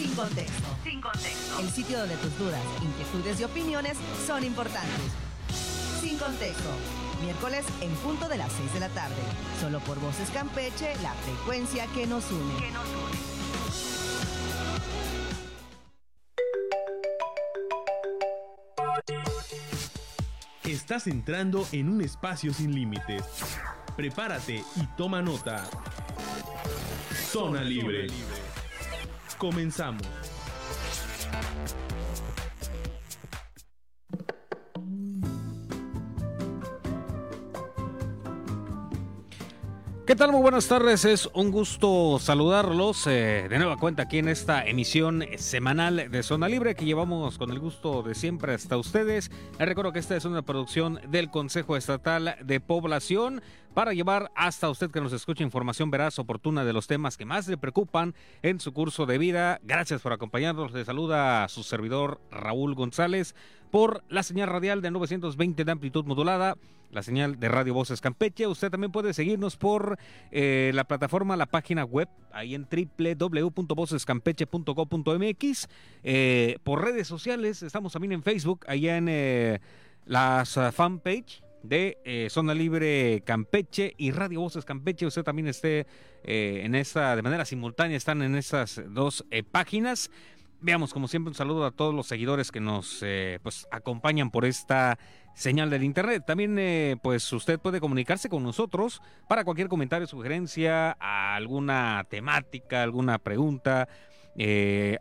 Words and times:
Sin 0.00 0.14
contexto. 0.14 0.68
Sin 0.82 1.00
contexto. 1.02 1.60
El 1.60 1.68
sitio 1.68 1.98
donde 1.98 2.16
tus 2.16 2.38
dudas, 2.38 2.62
inquietudes 2.80 3.38
y 3.38 3.44
opiniones 3.44 3.98
son 4.26 4.42
importantes. 4.44 5.12
Sin 6.00 6.16
contexto. 6.16 6.70
Miércoles 7.22 7.66
en 7.82 7.90
punto 7.96 8.26
de 8.26 8.38
las 8.38 8.50
6 8.50 8.72
de 8.72 8.80
la 8.80 8.88
tarde. 8.88 9.20
Solo 9.60 9.78
por 9.80 10.00
Voces 10.00 10.30
Campeche, 10.30 10.96
la 11.02 11.12
frecuencia 11.12 11.86
que 11.88 12.06
nos 12.06 12.24
une. 12.30 12.54
Que 12.54 12.70
nos 12.70 12.86
une. 20.64 20.72
Estás 20.72 21.08
entrando 21.08 21.68
en 21.72 21.90
un 21.90 22.00
espacio 22.00 22.54
sin 22.54 22.74
límites. 22.74 23.22
Prepárate 23.96 24.64
y 24.76 24.86
toma 24.96 25.20
nota. 25.20 25.68
Zona 27.30 27.60
Libre. 27.62 28.06
Comenzamos. 29.40 30.06
¿Qué 40.10 40.16
tal? 40.16 40.32
Muy 40.32 40.40
buenas 40.40 40.66
tardes, 40.66 41.04
es 41.04 41.30
un 41.34 41.52
gusto 41.52 42.18
saludarlos 42.18 43.06
eh, 43.06 43.46
de 43.48 43.58
nueva 43.58 43.76
cuenta 43.76 44.02
aquí 44.02 44.18
en 44.18 44.26
esta 44.26 44.66
emisión 44.66 45.24
semanal 45.36 46.10
de 46.10 46.22
Zona 46.24 46.48
Libre 46.48 46.74
que 46.74 46.84
llevamos 46.84 47.38
con 47.38 47.52
el 47.52 47.60
gusto 47.60 48.02
de 48.02 48.16
siempre 48.16 48.52
hasta 48.52 48.76
ustedes. 48.76 49.30
Les 49.60 49.68
recuerdo 49.68 49.92
que 49.92 50.00
esta 50.00 50.16
es 50.16 50.24
una 50.24 50.42
producción 50.42 50.98
del 51.12 51.30
Consejo 51.30 51.76
Estatal 51.76 52.34
de 52.42 52.58
Población 52.58 53.40
para 53.72 53.92
llevar 53.92 54.32
hasta 54.34 54.68
usted 54.68 54.90
que 54.90 55.00
nos 55.00 55.12
escuche 55.12 55.44
información 55.44 55.92
veraz, 55.92 56.18
oportuna 56.18 56.64
de 56.64 56.72
los 56.72 56.88
temas 56.88 57.16
que 57.16 57.24
más 57.24 57.46
le 57.46 57.56
preocupan 57.56 58.16
en 58.42 58.58
su 58.58 58.72
curso 58.72 59.06
de 59.06 59.16
vida. 59.16 59.60
Gracias 59.62 60.02
por 60.02 60.12
acompañarnos. 60.12 60.72
Le 60.72 60.84
saluda 60.84 61.44
a 61.44 61.48
su 61.48 61.62
servidor 61.62 62.20
Raúl 62.32 62.74
González 62.74 63.36
por 63.70 64.02
la 64.08 64.22
señal 64.22 64.48
radial 64.48 64.80
de 64.82 64.90
920 64.90 65.64
de 65.64 65.72
amplitud 65.72 66.04
modulada, 66.04 66.56
la 66.90 67.02
señal 67.02 67.38
de 67.38 67.48
Radio 67.48 67.74
Voces 67.74 68.00
Campeche. 68.00 68.46
Usted 68.46 68.70
también 68.70 68.92
puede 68.92 69.12
seguirnos 69.14 69.56
por 69.56 69.98
eh, 70.30 70.70
la 70.74 70.84
plataforma, 70.84 71.36
la 71.36 71.46
página 71.46 71.84
web, 71.84 72.08
ahí 72.32 72.54
en 72.54 72.66
www.vocescampeche.co.mx, 72.70 75.68
eh, 76.02 76.58
por 76.64 76.84
redes 76.84 77.06
sociales, 77.06 77.62
estamos 77.62 77.92
también 77.92 78.12
en 78.12 78.22
Facebook, 78.22 78.64
allá 78.66 78.96
en 78.96 79.08
eh, 79.08 79.60
las 80.06 80.56
uh, 80.56 80.72
fanpage 80.72 81.42
de 81.62 81.98
eh, 82.04 82.28
Zona 82.30 82.54
Libre 82.54 83.22
Campeche 83.24 83.94
y 83.96 84.12
Radio 84.12 84.40
Voces 84.40 84.64
Campeche. 84.64 85.06
Usted 85.06 85.22
también 85.22 85.48
esté 85.48 85.86
eh, 86.24 86.62
en 86.64 86.74
esta, 86.74 87.16
de 87.16 87.22
manera 87.22 87.44
simultánea, 87.44 87.96
están 87.96 88.22
en 88.22 88.36
estas 88.36 88.80
dos 88.88 89.24
eh, 89.30 89.42
páginas. 89.42 90.10
Veamos, 90.62 90.92
como 90.92 91.08
siempre, 91.08 91.30
un 91.30 91.34
saludo 91.34 91.64
a 91.64 91.70
todos 91.70 91.94
los 91.94 92.06
seguidores 92.06 92.52
que 92.52 92.60
nos 92.60 93.04
pues, 93.42 93.66
acompañan 93.70 94.30
por 94.30 94.44
esta 94.44 94.98
señal 95.34 95.70
del 95.70 95.84
internet. 95.84 96.24
También, 96.26 96.98
pues, 97.02 97.32
usted 97.32 97.58
puede 97.58 97.80
comunicarse 97.80 98.28
con 98.28 98.42
nosotros 98.42 99.00
para 99.28 99.44
cualquier 99.44 99.68
comentario, 99.68 100.06
sugerencia, 100.06 100.90
alguna 101.00 102.04
temática, 102.10 102.82
alguna 102.82 103.18
pregunta. 103.18 103.88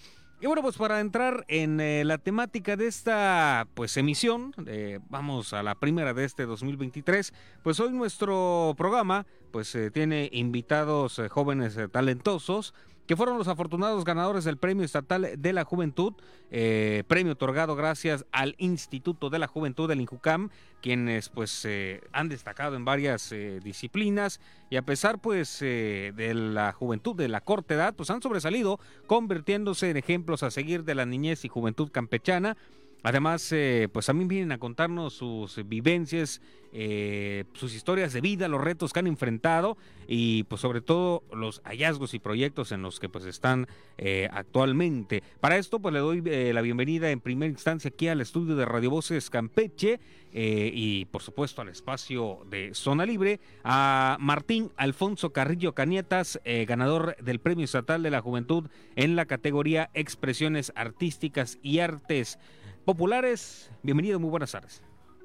Y 0.40 0.46
bueno, 0.46 0.62
pues 0.62 0.76
para 0.76 1.00
entrar 1.00 1.44
en 1.48 1.80
eh, 1.80 2.04
la 2.04 2.16
temática 2.16 2.76
de 2.76 2.86
esta 2.86 3.66
pues 3.74 3.96
emisión, 3.96 4.54
eh, 4.66 5.00
vamos 5.08 5.52
a 5.52 5.64
la 5.64 5.74
primera 5.74 6.14
de 6.14 6.24
este 6.24 6.46
2023, 6.46 7.34
pues 7.64 7.80
hoy 7.80 7.90
nuestro 7.90 8.72
programa 8.76 9.26
pues 9.50 9.74
eh, 9.74 9.90
tiene 9.90 10.28
invitados 10.32 11.20
jóvenes 11.28 11.76
talentosos 11.90 12.72
que 13.08 13.16
fueron 13.16 13.38
los 13.38 13.48
afortunados 13.48 14.04
ganadores 14.04 14.44
del 14.44 14.58
Premio 14.58 14.84
Estatal 14.84 15.32
de 15.38 15.52
la 15.54 15.64
Juventud, 15.64 16.12
eh, 16.50 17.04
premio 17.08 17.32
otorgado 17.32 17.74
gracias 17.74 18.26
al 18.32 18.54
Instituto 18.58 19.30
de 19.30 19.38
la 19.38 19.46
Juventud 19.46 19.88
del 19.88 20.02
INJUCAM, 20.02 20.50
quienes 20.82 21.30
pues 21.30 21.64
eh, 21.64 22.02
han 22.12 22.28
destacado 22.28 22.76
en 22.76 22.84
varias 22.84 23.32
eh, 23.32 23.60
disciplinas 23.64 24.42
y 24.68 24.76
a 24.76 24.82
pesar 24.82 25.20
pues 25.22 25.60
de 25.60 26.32
la 26.34 26.74
juventud 26.74 27.16
de 27.16 27.28
la 27.28 27.40
corta 27.40 27.74
edad, 27.74 27.94
pues 27.96 28.10
han 28.10 28.20
sobresalido 28.20 28.78
convirtiéndose 29.06 29.88
en 29.88 29.96
ejemplos 29.96 30.42
a 30.42 30.50
seguir 30.50 30.84
de 30.84 30.94
la 30.94 31.06
niñez 31.06 31.46
y 31.46 31.48
juventud 31.48 31.90
campechana 31.90 32.58
Además, 33.02 33.50
eh, 33.52 33.88
pues 33.92 34.06
también 34.06 34.28
vienen 34.28 34.52
a 34.52 34.58
contarnos 34.58 35.14
sus 35.14 35.66
vivencias, 35.68 36.40
eh, 36.72 37.44
sus 37.54 37.74
historias 37.74 38.12
de 38.12 38.20
vida, 38.20 38.46
los 38.46 38.60
retos 38.60 38.92
que 38.92 38.98
han 38.98 39.06
enfrentado 39.06 39.78
y 40.06 40.42
pues 40.44 40.60
sobre 40.60 40.82
todo 40.82 41.22
los 41.32 41.62
hallazgos 41.64 42.12
y 42.12 42.18
proyectos 42.18 42.72
en 42.72 42.82
los 42.82 43.00
que 43.00 43.08
pues 43.08 43.24
están 43.24 43.66
eh, 43.96 44.28
actualmente. 44.30 45.22
Para 45.40 45.56
esto 45.56 45.80
pues 45.80 45.94
le 45.94 46.00
doy 46.00 46.22
eh, 46.26 46.52
la 46.52 46.60
bienvenida 46.60 47.10
en 47.10 47.20
primera 47.20 47.50
instancia 47.50 47.88
aquí 47.88 48.08
al 48.08 48.20
estudio 48.20 48.54
de 48.54 48.66
Radio 48.66 48.90
Voces 48.90 49.30
Campeche 49.30 49.98
y 50.30 51.06
por 51.06 51.22
supuesto 51.22 51.62
al 51.62 51.70
espacio 51.70 52.40
de 52.50 52.74
Zona 52.74 53.06
Libre 53.06 53.40
a 53.64 54.18
Martín 54.20 54.70
Alfonso 54.76 55.32
Carrillo 55.32 55.74
Canietas, 55.74 56.38
ganador 56.66 57.16
del 57.16 57.40
Premio 57.40 57.64
Estatal 57.64 58.02
de 58.02 58.10
la 58.10 58.20
Juventud 58.20 58.68
en 58.94 59.16
la 59.16 59.24
categoría 59.24 59.88
Expresiones 59.94 60.70
Artísticas 60.76 61.58
y 61.62 61.78
Artes 61.78 62.38
Populares. 62.84 63.70
Bienvenido, 63.82 64.18
muy 64.18 64.30
buenas 64.30 64.52
tardes. 64.52 64.82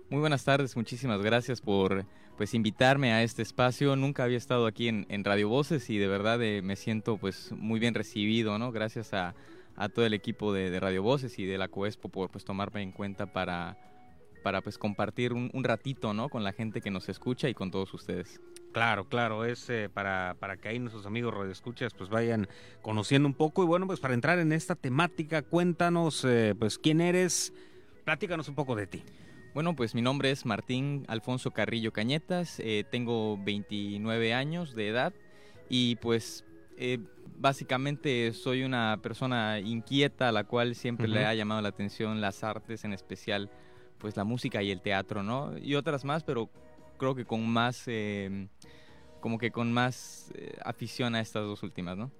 Muy 0.10 0.20
buenas 0.20 0.44
tardes, 0.44 0.76
muchísimas 0.76 1.22
gracias 1.22 1.62
por 1.62 2.06
pues 2.38 2.54
invitarme 2.54 3.14
a 3.14 3.24
este 3.24 3.42
espacio. 3.42 3.96
Nunca 3.96 4.24
había 4.24 4.38
estado 4.38 4.66
aquí 4.68 4.88
en, 4.88 5.24
Radio 5.24 5.50
Voces 5.50 5.90
y 5.90 5.98
de 5.98 6.08
verdad 6.08 6.42
eh, 6.42 6.62
me 6.62 6.76
siento 6.76 7.18
pues 7.18 7.52
muy 7.52 7.80
bien 7.80 7.94
recibido, 7.94 8.60
¿no? 8.60 8.72
Gracias 8.72 9.14
a, 9.14 9.34
todo 9.96 10.06
el 10.06 10.14
equipo 10.14 10.54
de, 10.54 10.70
de, 10.70 10.80
Radio 10.80 11.02
Voces 11.02 11.40
y 11.40 11.46
de 11.46 11.58
la 11.58 11.68
Coespo 11.68 12.10
por 12.10 12.30
pues 12.30 12.46
tomarme 12.46 12.82
en 12.82 12.92
cuenta 12.92 13.34
para, 13.34 13.78
para 14.44 14.62
pues 14.62 14.78
compartir 14.78 15.34
un, 15.34 15.50
un, 15.54 15.64
ratito, 15.64 16.14
¿no? 16.14 16.30
Con 16.30 16.44
la 16.44 16.54
gente 16.54 16.82
que 16.82 16.92
nos 16.92 17.10
escucha 17.10 17.50
y 17.50 17.54
con 17.54 17.72
todos 17.72 17.94
ustedes. 17.94 18.40
Claro, 18.74 19.08
claro, 19.08 19.46
es 19.46 19.70
eh, 19.70 19.90
para, 19.92 20.36
para 20.40 20.58
que 20.58 20.68
ahí 20.68 20.80
nuestros 20.80 21.06
amigos 21.06 21.34
radioescuchas 21.34 21.94
pues 21.94 22.10
vayan 22.10 22.48
conociendo 22.82 23.28
un 23.28 23.34
poco 23.34 23.64
y 23.64 23.66
bueno, 23.66 23.88
pues 23.88 24.00
para 24.00 24.14
entrar 24.14 24.40
en 24.40 24.52
esta 24.52 24.76
temática, 24.76 25.42
cuéntanos 25.42 26.26
eh, 26.26 26.54
pues 26.58 26.78
quién 26.78 27.02
eres, 27.02 27.54
platícanos 28.04 28.48
un 28.50 28.56
poco 28.56 28.76
de 28.76 28.88
ti. 28.88 29.04
Bueno, 29.54 29.76
pues 29.76 29.94
mi 29.94 30.02
nombre 30.02 30.32
es 30.32 30.46
Martín 30.46 31.06
Alfonso 31.08 31.52
Carrillo 31.52 31.94
Cañetas, 31.94 32.60
eh, 32.60 32.84
tengo 32.90 33.38
29 33.38 34.34
años 34.34 34.74
de 34.74 34.88
edad 34.88 35.14
y 35.70 35.96
pues 35.98 36.44
eh, 36.78 36.98
básicamente 37.38 38.34
soy 38.34 38.64
una 38.64 39.00
persona 39.04 39.60
inquieta 39.60 40.30
a 40.30 40.32
la 40.32 40.46
cual 40.46 40.74
siempre 40.74 41.08
uh 41.08 41.12
-huh. 41.12 41.14
le 41.14 41.26
ha 41.26 41.36
llamado 41.36 41.62
la 41.62 41.70
atención 41.70 42.20
las 42.20 42.44
artes, 42.44 42.84
en 42.84 42.94
especial 42.94 43.52
pues 44.04 44.18
la 44.18 44.26
música 44.26 44.62
y 44.62 44.70
el 44.70 44.82
teatro, 44.82 45.24
¿no? 45.24 45.58
Y 45.58 45.76
otras 45.76 46.04
más, 46.04 46.26
pero 46.26 46.50
creo 46.98 47.16
que 47.16 47.24
con 47.24 47.48
más, 47.48 47.84
eh, 47.88 48.50
como 49.22 49.38
que 49.38 49.50
con 49.50 49.72
más 49.72 50.30
eh, 50.36 50.58
afición 50.66 51.16
a 51.16 51.22
estas 51.22 51.44
dos 51.44 51.64
últimas, 51.64 51.96
¿no? 51.96 52.12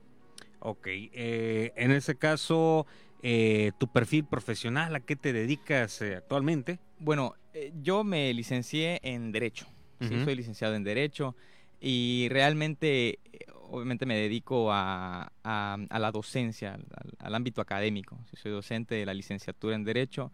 Ok, 0.60 0.88
en 0.88 1.92
ese 1.92 2.16
caso 2.16 2.88
eh, 3.22 3.74
tu 3.78 3.90
perfil 3.90 4.24
profesional, 4.24 4.96
a 4.96 5.02
qué 5.02 5.18
te 5.18 5.34
dedicas 5.34 6.02
eh, 6.02 6.16
actualmente. 6.16 6.80
Bueno, 7.00 7.34
eh, 7.54 7.74
yo 7.82 8.06
me 8.06 8.34
licencié 8.34 9.02
en 9.04 9.34
Derecho. 9.34 9.68
Sí, 10.00 10.16
soy 10.24 10.36
licenciado 10.36 10.76
en 10.76 10.86
Derecho 10.86 11.36
y 11.82 12.28
realmente, 12.30 13.20
eh, 13.34 13.46
obviamente 13.70 14.06
me 14.06 14.16
dedico 14.16 14.72
a, 14.72 15.34
a- 15.44 15.78
a 15.90 16.00
la 16.00 16.12
docencia, 16.14 16.76
al, 16.76 16.86
al- 16.96 17.14
al 17.20 17.36
ámbito 17.36 17.60
académico. 17.60 18.18
Sí, 18.32 18.38
soy 18.42 18.54
docente 18.54 18.96
de 18.96 19.06
la 19.06 19.14
licenciatura 19.14 19.76
en 19.76 19.84
Derecho 19.84 20.32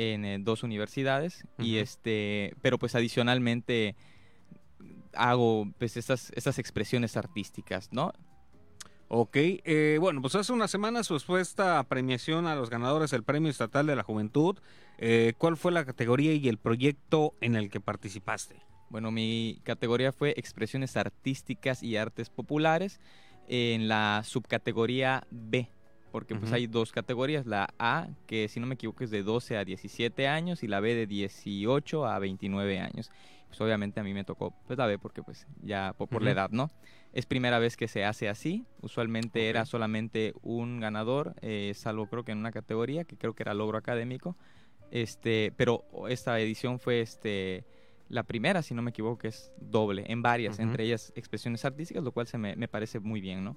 en 0.00 0.24
eh, 0.24 0.38
dos 0.40 0.62
universidades 0.62 1.44
y 1.58 1.76
este, 1.76 2.54
pero 2.62 2.78
pues 2.78 2.94
adicionalmente 2.94 3.96
hago 5.12 5.70
pues 5.78 5.96
estas, 5.98 6.32
estas 6.34 6.58
expresiones 6.58 7.16
artísticas, 7.16 7.92
¿no? 7.92 8.12
Ok, 9.08 9.36
eh, 9.36 9.98
bueno, 10.00 10.22
pues 10.22 10.36
hace 10.36 10.52
unas 10.52 10.70
semanas 10.70 11.08
pues 11.08 11.24
fue 11.24 11.40
esta 11.40 11.82
premiación 11.84 12.46
a 12.46 12.54
los 12.54 12.70
ganadores 12.70 13.10
del 13.10 13.24
Premio 13.24 13.50
Estatal 13.50 13.86
de 13.86 13.96
la 13.96 14.04
Juventud. 14.04 14.58
Eh, 14.98 15.34
¿Cuál 15.36 15.56
fue 15.56 15.72
la 15.72 15.84
categoría 15.84 16.32
y 16.32 16.48
el 16.48 16.58
proyecto 16.58 17.34
en 17.40 17.56
el 17.56 17.70
que 17.70 17.80
participaste? 17.80 18.62
Bueno, 18.88 19.10
mi 19.10 19.60
categoría 19.64 20.12
fue 20.12 20.34
expresiones 20.36 20.96
artísticas 20.96 21.82
y 21.82 21.96
artes 21.96 22.30
populares 22.30 23.00
en 23.48 23.88
la 23.88 24.22
subcategoría 24.24 25.26
B, 25.30 25.68
porque 26.10 26.34
pues 26.34 26.46
Ujú. 26.50 26.56
hay 26.56 26.66
dos 26.66 26.92
categorías, 26.92 27.46
la 27.46 27.68
A, 27.78 28.08
que 28.26 28.48
si 28.48 28.60
no 28.60 28.66
me 28.66 28.74
equivoco 28.74 29.04
es 29.04 29.10
de 29.10 29.22
12 29.22 29.56
a 29.56 29.64
17 29.64 30.28
años, 30.28 30.62
y 30.62 30.68
la 30.68 30.80
B 30.80 30.94
de 30.94 31.06
18 31.06 32.06
a 32.06 32.18
29 32.18 32.78
años. 32.80 33.10
Pues 33.48 33.60
obviamente 33.60 33.98
a 33.98 34.04
mí 34.04 34.14
me 34.14 34.22
tocó 34.24 34.54
pues 34.66 34.78
la 34.78 34.86
B 34.86 34.98
porque 34.98 35.22
pues 35.22 35.46
ya 35.62 35.92
po- 35.98 36.06
por, 36.06 36.22
la 36.22 36.30
Ujú. 36.30 36.38
edad, 36.38 36.50
¿no? 36.50 36.70
Es 37.12 37.26
primera 37.26 37.58
vez 37.58 37.76
que 37.76 37.88
se 37.88 38.04
hace 38.04 38.28
así, 38.28 38.64
usualmente 38.80 39.48
era 39.48 39.62
Ok. 39.62 39.66
solamente 39.66 40.34
un 40.42 40.78
ganador, 40.78 41.34
eh, 41.40 41.72
salvo 41.74 42.06
creo 42.06 42.24
que 42.24 42.30
en 42.32 42.38
una 42.38 42.52
categoría, 42.52 43.04
que 43.04 43.16
creo 43.16 43.34
que 43.34 43.42
era 43.42 43.54
logro 43.54 43.76
académico, 43.78 44.36
este, 44.92 45.52
pero 45.56 45.84
esta 46.08 46.38
edición 46.40 46.78
fue 46.78 47.00
este 47.00 47.64
la 48.08 48.24
primera, 48.24 48.60
si 48.62 48.74
no 48.74 48.82
me 48.82 48.90
equivoco, 48.90 49.18
que 49.18 49.28
es 49.28 49.52
doble, 49.60 50.04
en 50.08 50.20
varias, 50.20 50.54
Ujú. 50.54 50.62
entre 50.64 50.84
ellas 50.84 51.12
expresiones 51.14 51.64
artísticas, 51.64 52.02
lo 52.02 52.10
cual 52.10 52.26
se 52.26 52.38
me, 52.38 52.56
me 52.56 52.66
parece 52.66 52.98
muy 52.98 53.20
bien, 53.20 53.44
¿no? 53.44 53.56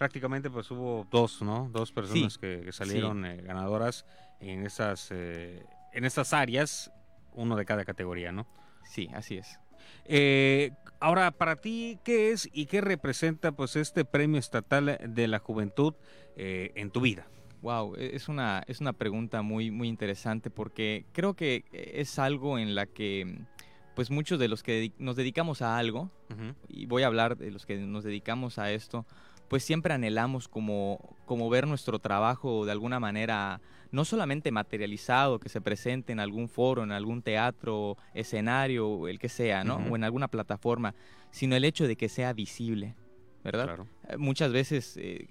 Prácticamente 0.00 0.48
pues 0.48 0.70
hubo 0.70 1.06
dos, 1.10 1.42
¿no? 1.42 1.68
Dos 1.70 1.92
personas 1.92 2.32
Sí, 2.32 2.40
que, 2.40 2.62
que 2.64 2.72
salieron 2.72 3.26
eh, 3.26 3.36
ganadoras 3.42 4.06
en 4.40 4.64
esas, 4.64 5.08
eh, 5.10 5.62
en 5.92 6.06
estas 6.06 6.32
áreas, 6.32 6.90
uno 7.34 7.54
de 7.54 7.66
cada 7.66 7.84
categoría, 7.84 8.32
¿no? 8.32 8.46
Sí, 8.82 9.10
así 9.12 9.36
es. 9.36 9.60
Eh, 10.06 10.70
ahora, 11.00 11.30
para 11.32 11.56
ti, 11.56 11.98
¿qué 12.02 12.30
es 12.30 12.48
y 12.50 12.64
qué 12.64 12.80
representa 12.80 13.52
pues 13.52 13.76
este 13.76 14.06
Premio 14.06 14.40
Estatal 14.40 14.98
de 15.06 15.28
la 15.28 15.38
Juventud 15.38 15.92
eh, 16.34 16.72
en 16.76 16.90
tu 16.90 17.02
vida? 17.02 17.26
Wow, 17.60 17.94
es 17.96 18.28
una, 18.28 18.62
es 18.68 18.80
una 18.80 18.94
pregunta 18.94 19.42
muy, 19.42 19.70
muy 19.70 19.88
interesante 19.88 20.48
porque 20.48 21.04
creo 21.12 21.34
que 21.34 21.66
es 21.72 22.18
algo 22.18 22.58
en 22.58 22.74
la 22.74 22.86
que 22.86 23.42
pues 23.94 24.10
muchos 24.10 24.38
de 24.38 24.48
los 24.48 24.62
que 24.62 24.92
nos 24.96 25.16
dedicamos 25.16 25.60
a 25.60 25.76
algo, 25.76 26.10
y 26.68 26.86
voy 26.86 27.02
a 27.02 27.06
hablar 27.06 27.36
de 27.36 27.50
los 27.50 27.66
que 27.66 27.76
nos 27.76 28.02
dedicamos 28.02 28.58
a 28.58 28.72
esto, 28.72 29.04
pues 29.50 29.64
siempre 29.64 29.92
anhelamos 29.92 30.46
como, 30.46 31.16
como 31.26 31.50
ver 31.50 31.66
nuestro 31.66 31.98
trabajo 31.98 32.64
de 32.64 32.70
alguna 32.70 33.00
manera, 33.00 33.60
no 33.90 34.04
solamente 34.04 34.52
materializado, 34.52 35.40
que 35.40 35.48
se 35.48 35.60
presente 35.60 36.12
en 36.12 36.20
algún 36.20 36.48
foro, 36.48 36.84
en 36.84 36.92
algún 36.92 37.20
teatro, 37.20 37.96
escenario, 38.14 39.08
el 39.08 39.18
que 39.18 39.28
sea, 39.28 39.64
¿no? 39.64 39.78
O 39.90 39.96
en 39.96 40.04
alguna 40.04 40.28
plataforma, 40.28 40.94
sino 41.32 41.56
el 41.56 41.64
hecho 41.64 41.88
de 41.88 41.96
que 41.96 42.08
sea 42.08 42.32
visible, 42.32 42.94
¿verdad? 43.42 43.64
Claro. 43.64 43.86
Eh, 44.08 44.16
Muchas 44.18 44.52
veces 44.52 44.96
eh, 44.96 45.26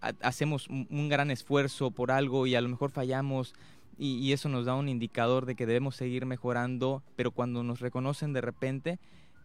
ha- 0.00 0.14
hacemos 0.22 0.66
un, 0.68 0.86
un 0.88 1.10
gran 1.10 1.30
esfuerzo 1.30 1.90
por 1.90 2.10
algo 2.10 2.46
y 2.46 2.54
a 2.54 2.62
lo 2.62 2.70
mejor 2.70 2.90
fallamos 2.90 3.52
y, 3.98 4.14
y 4.20 4.32
eso 4.32 4.48
nos 4.48 4.64
da 4.64 4.76
un 4.76 4.88
indicador 4.88 5.44
de 5.44 5.56
que 5.56 5.66
debemos 5.66 5.94
seguir 5.94 6.24
mejorando, 6.24 7.02
pero 7.16 7.32
cuando 7.32 7.62
nos 7.62 7.80
reconocen 7.80 8.32
de 8.32 8.40
repente, 8.40 8.98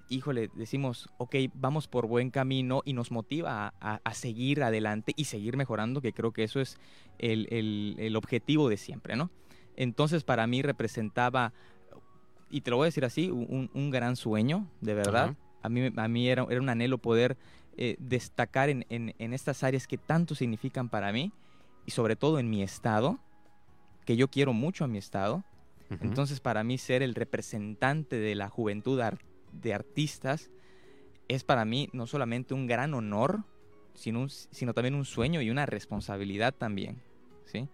híjole, 0.10 0.50
decimos, 0.56 1.10
ok, 1.18 1.36
vamos 1.54 1.88
por 1.88 2.08
buen 2.08 2.30
camino 2.30 2.82
y 2.86 2.94
nos 2.94 3.12
motiva 3.12 3.68
a, 3.68 3.74
a- 3.80 4.02
a 4.04 4.14
seguir 4.14 4.62
adelante 4.64 5.14
y 5.16 5.26
seguir 5.26 5.58
mejorando, 5.58 6.02
que 6.02 6.14
creo 6.14 6.32
que 6.32 6.44
eso 6.44 6.60
es 6.62 6.78
el, 7.20 7.48
el- 7.52 7.96
el 8.00 8.16
objetivo 8.16 8.70
de 8.70 8.78
siempre, 8.78 9.16
¿no? 9.16 9.30
Entonces 9.76 10.24
para 10.24 10.46
mí 10.48 10.62
representaba, 10.62 11.54
y 12.50 12.62
te 12.62 12.70
lo 12.72 12.78
voy 12.78 12.86
a 12.86 12.88
decir 12.88 13.06
así, 13.06 13.32
un, 13.32 13.70
un 13.74 13.90
gran 13.90 14.16
sueño, 14.16 14.68
de 14.82 14.94
verdad. 14.94 15.24
Ajá. 15.30 15.36
A 15.64 15.70
mí, 15.70 15.90
a 15.96 16.08
mí 16.08 16.28
era, 16.30 16.46
era 16.50 16.62
un 16.62 16.70
anhelo 16.70 16.98
poder 16.98 17.38
eh, 17.78 17.96
destacar 18.00 18.70
en, 18.70 18.86
en- 18.90 19.16
en 19.18 19.34
estas 19.34 19.64
áreas 19.64 19.88
que 19.88 19.98
tanto 19.98 20.36
significan 20.36 20.90
para 20.90 21.12
mí 21.12 21.32
y 21.86 21.92
sobre 21.92 22.16
todo 22.16 22.38
en 22.38 22.50
mi 22.50 22.62
estado, 22.62 23.18
que 24.06 24.16
yo 24.18 24.28
quiero 24.28 24.54
mucho 24.54 24.84
a 24.84 24.88
mi 24.88 24.98
estado. 24.98 25.44
Ujú. 25.90 26.00
Entonces, 26.06 26.40
para 26.40 26.64
mí 26.64 26.78
ser 26.78 27.02
el 27.02 27.16
representante 27.16 28.18
de 28.18 28.36
la 28.36 28.50
juventud 28.50 29.00
ar- 29.00 29.18
de 29.54 29.74
artistas 29.74 30.52
es 31.28 31.44
para 31.44 31.66
mí 31.66 31.90
no 31.94 32.08
solamente 32.08 32.54
un 32.54 32.68
gran 32.68 32.94
honor, 32.94 33.44
sino, 33.94 34.28
sino 34.30 34.74
también 34.74 34.96
un 34.96 35.06
sueño 35.06 35.42
y 35.42 35.50
una 35.50 35.66
responsabilidad 35.66 36.54
también. 36.54 37.02
¿sí? 37.46 37.68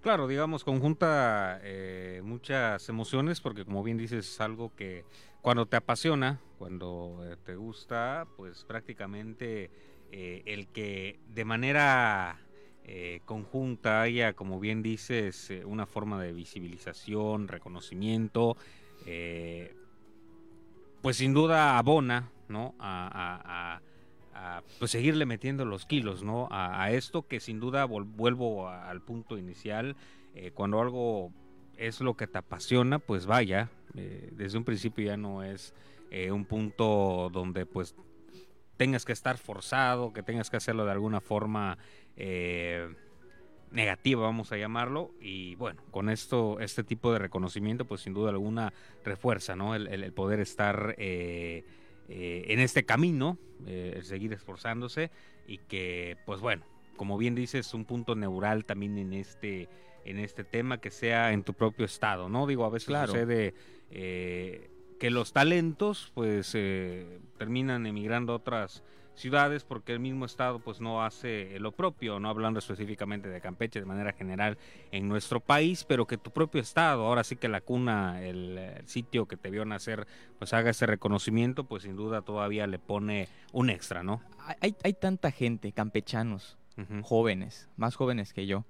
Claro, 0.00 0.28
digamos, 0.28 0.64
conjunta 0.64 1.60
eh, 1.62 2.20
muchas 2.22 2.88
emociones 2.88 3.40
porque 3.40 3.64
como 3.64 3.82
bien 3.82 3.96
dices, 3.96 4.28
es 4.28 4.40
algo 4.40 4.74
que 4.76 5.04
cuando 5.40 5.66
te 5.66 5.76
apasiona, 5.76 6.40
cuando 6.58 7.22
eh, 7.24 7.36
te 7.42 7.56
gusta, 7.56 8.26
pues 8.36 8.64
prácticamente 8.64 9.70
eh, 10.12 10.42
el 10.46 10.68
que 10.68 11.20
de 11.28 11.44
manera 11.44 12.40
conjunta 13.24 14.02
haya, 14.02 14.34
como 14.34 14.60
bien 14.60 14.82
dices, 14.82 15.50
una 15.64 15.86
forma 15.86 16.22
de 16.22 16.34
visibilización, 16.34 17.48
reconocimiento, 17.48 18.58
pues 21.04 21.18
sin 21.18 21.34
duda 21.34 21.76
abona, 21.76 22.30
¿no? 22.48 22.74
A, 22.78 23.78
a- 24.32 24.62
pues 24.78 24.90
seguirle 24.90 25.26
metiendo 25.26 25.66
los 25.66 25.84
kilos, 25.84 26.22
¿no? 26.22 26.48
A, 26.50 26.90
esto 26.92 27.26
que 27.26 27.40
sin 27.40 27.60
duda 27.60 27.84
vuelvo 27.84 28.68
al 28.68 29.02
punto 29.02 29.36
inicial, 29.36 29.96
eh, 30.34 30.50
cuando 30.52 30.80
algo 30.80 31.30
es 31.76 32.00
lo 32.00 32.14
que 32.14 32.26
te 32.26 32.38
apasiona, 32.38 32.98
pues 32.98 33.26
vaya, 33.26 33.68
eh, 33.94 34.30
desde 34.32 34.56
un 34.56 34.64
principio 34.64 35.04
ya 35.04 35.16
no 35.18 35.42
es 35.42 35.74
eh, 36.10 36.30
un 36.32 36.46
punto 36.46 37.28
donde 37.30 37.66
pues 37.66 37.94
tengas 38.78 39.04
que 39.04 39.12
estar 39.12 39.36
forzado, 39.36 40.12
que 40.14 40.22
tengas 40.22 40.48
que 40.48 40.56
hacerlo 40.56 40.86
de 40.86 40.92
alguna 40.92 41.20
forma 41.20 41.76
eh, 42.16 42.88
negativa, 43.74 44.22
vamos 44.22 44.52
a 44.52 44.56
llamarlo, 44.56 45.10
y 45.20 45.56
bueno, 45.56 45.82
con 45.90 46.08
esto, 46.08 46.58
este 46.60 46.84
tipo 46.84 47.12
de 47.12 47.18
reconocimiento, 47.18 47.84
pues 47.84 48.00
sin 48.02 48.14
duda 48.14 48.30
alguna 48.30 48.72
refuerza, 49.04 49.56
¿no? 49.56 49.74
El, 49.74 49.88
el- 49.88 50.04
el 50.04 50.12
poder 50.12 50.40
estar 50.40 50.94
eh, 50.96 51.64
eh, 52.08 52.44
en 52.48 52.60
este 52.60 52.84
camino, 52.84 53.36
eh, 53.66 53.94
el 53.96 54.04
seguir 54.04 54.32
esforzándose 54.32 55.10
y 55.46 55.58
que, 55.58 56.16
pues 56.24 56.40
bueno, 56.40 56.64
como 56.96 57.18
bien 57.18 57.34
dices, 57.34 57.74
un 57.74 57.84
punto 57.84 58.14
neural 58.14 58.64
también 58.64 58.96
en 58.98 59.12
este 59.12 59.68
en 60.06 60.18
este 60.18 60.44
tema 60.44 60.78
que 60.78 60.90
sea 60.90 61.32
en 61.32 61.42
tu 61.44 61.54
propio 61.54 61.86
estado, 61.86 62.28
¿no? 62.28 62.46
Digo, 62.46 62.66
a 62.66 62.70
veces 62.70 62.88
Claro. 62.88 63.06
sucede 63.12 63.54
eh, 63.90 64.70
que 65.00 65.08
los 65.10 65.32
talentos, 65.32 66.12
pues, 66.14 66.52
eh, 66.54 67.20
terminan 67.38 67.86
emigrando 67.86 68.34
a 68.34 68.36
otras 68.36 68.82
ciudades 69.14 69.64
porque 69.64 69.92
el 69.92 70.00
mismo 70.00 70.24
estado 70.24 70.58
pues 70.58 70.80
no 70.80 71.04
hace 71.04 71.58
lo 71.60 71.72
propio, 71.72 72.18
no 72.20 72.28
hablando 72.28 72.58
específicamente 72.58 73.28
de 73.28 73.40
Campeche 73.40 73.78
de 73.80 73.86
manera 73.86 74.12
general 74.12 74.58
en 74.90 75.08
nuestro 75.08 75.40
país, 75.40 75.84
pero 75.84 76.06
que 76.06 76.18
tu 76.18 76.30
propio 76.32 76.60
estado, 76.60 77.06
ahora 77.06 77.22
sí 77.24 77.36
que 77.36 77.48
la 77.48 77.60
cuna, 77.60 78.22
el, 78.24 78.58
el 78.58 78.88
sitio 78.88 79.26
que 79.26 79.36
te 79.36 79.50
vio 79.50 79.64
nacer, 79.64 80.06
pues 80.38 80.52
haga 80.52 80.70
ese 80.70 80.86
reconocimiento, 80.86 81.64
pues 81.64 81.84
sin 81.84 81.94
duda 81.96 82.22
todavía 82.22 82.66
le 82.66 82.78
pone 82.78 83.28
un 83.52 83.70
extra, 83.70 84.02
¿no? 84.02 84.20
Hay, 84.60 84.74
hay 84.82 84.92
tanta 84.94 85.30
gente, 85.30 85.72
campechanos, 85.72 86.58
jóvenes, 87.02 87.68
más 87.76 87.94
jóvenes 87.94 88.32
que 88.32 88.46
yo, 88.46 88.64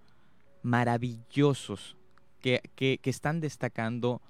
maravillosos, 0.62 1.96
que, 2.40 2.60
que- 2.74 2.98
que 2.98 3.10
están 3.10 3.40
destacando 3.40 4.20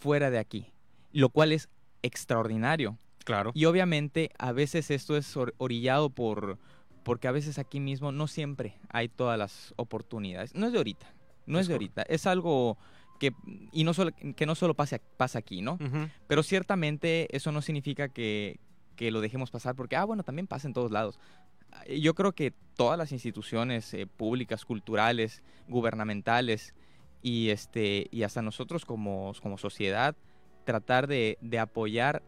fuera 0.00 0.30
de 0.30 0.38
aquí, 0.38 0.72
lo 1.12 1.28
cual 1.28 1.52
es 1.52 1.68
extraordinario. 2.02 2.98
Claro. 3.24 3.52
Y 3.54 3.64
obviamente 3.66 4.30
a 4.38 4.52
veces 4.52 4.90
esto 4.90 5.16
es 5.16 5.36
or- 5.36 5.54
orillado 5.58 6.10
por 6.10 6.58
porque 7.02 7.28
a 7.28 7.32
veces 7.32 7.58
aquí 7.58 7.80
mismo 7.80 8.12
no 8.12 8.26
siempre 8.26 8.76
hay 8.90 9.08
todas 9.08 9.38
las 9.38 9.72
oportunidades. 9.76 10.54
No 10.54 10.66
es 10.66 10.72
de 10.72 10.78
ahorita, 10.78 11.06
no 11.46 11.58
es, 11.58 11.62
Es 11.64 11.68
de 11.68 11.74
ahorita, 11.74 12.02
es 12.02 12.26
algo 12.26 12.76
que 13.18 13.32
y 13.72 13.84
no 13.84 13.92
solo 13.94 14.10
que 14.36 14.46
no 14.46 14.54
solo 14.54 14.74
pasa 14.74 14.98
pasa 15.16 15.38
aquí, 15.38 15.60
¿no? 15.62 15.78
Pero 16.26 16.42
ciertamente 16.42 17.34
eso 17.36 17.52
no 17.52 17.62
significa 17.62 18.08
que, 18.08 18.58
que 18.96 19.10
lo 19.10 19.20
dejemos 19.20 19.50
pasar 19.50 19.74
porque 19.74 19.96
ah 19.96 20.04
bueno, 20.04 20.22
también 20.22 20.46
pasa 20.46 20.66
en 20.68 20.74
todos 20.74 20.90
lados. 20.90 21.18
Yo 21.88 22.14
creo 22.14 22.32
que 22.32 22.52
todas 22.76 22.98
las 22.98 23.12
instituciones 23.12 23.94
eh, 23.94 24.06
públicas, 24.06 24.64
culturales, 24.64 25.42
gubernamentales 25.68 26.74
y 27.22 27.50
este 27.50 28.08
y 28.10 28.22
hasta 28.22 28.42
nosotros 28.42 28.84
como, 28.84 29.32
como 29.42 29.56
sociedad 29.58 30.16
tratar 30.64 31.06
de, 31.06 31.38
de 31.40 31.58
apoyar 31.58 32.22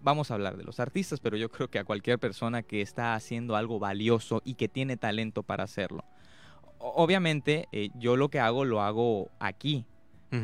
vamos 0.00 0.30
a 0.30 0.34
hablar 0.34 0.56
de 0.56 0.64
los 0.64 0.80
artistas, 0.80 1.20
pero 1.20 1.36
yo 1.36 1.48
creo 1.48 1.68
que 1.68 1.78
a 1.78 1.84
cualquier 1.84 2.18
persona 2.18 2.62
que 2.62 2.80
está 2.80 3.14
haciendo 3.14 3.56
algo 3.56 3.78
valioso 3.78 4.40
y 4.44 4.54
que 4.54 4.68
tiene 4.68 4.96
talento 4.96 5.42
para 5.42 5.64
hacerlo. 5.64 6.04
obviamente 6.78 7.66
eh, 7.72 7.90
yo 7.94 8.16
lo 8.16 8.28
que 8.28 8.40
hago 8.40 8.64
lo 8.64 8.80
hago 8.82 9.28
aquí, 9.40 9.84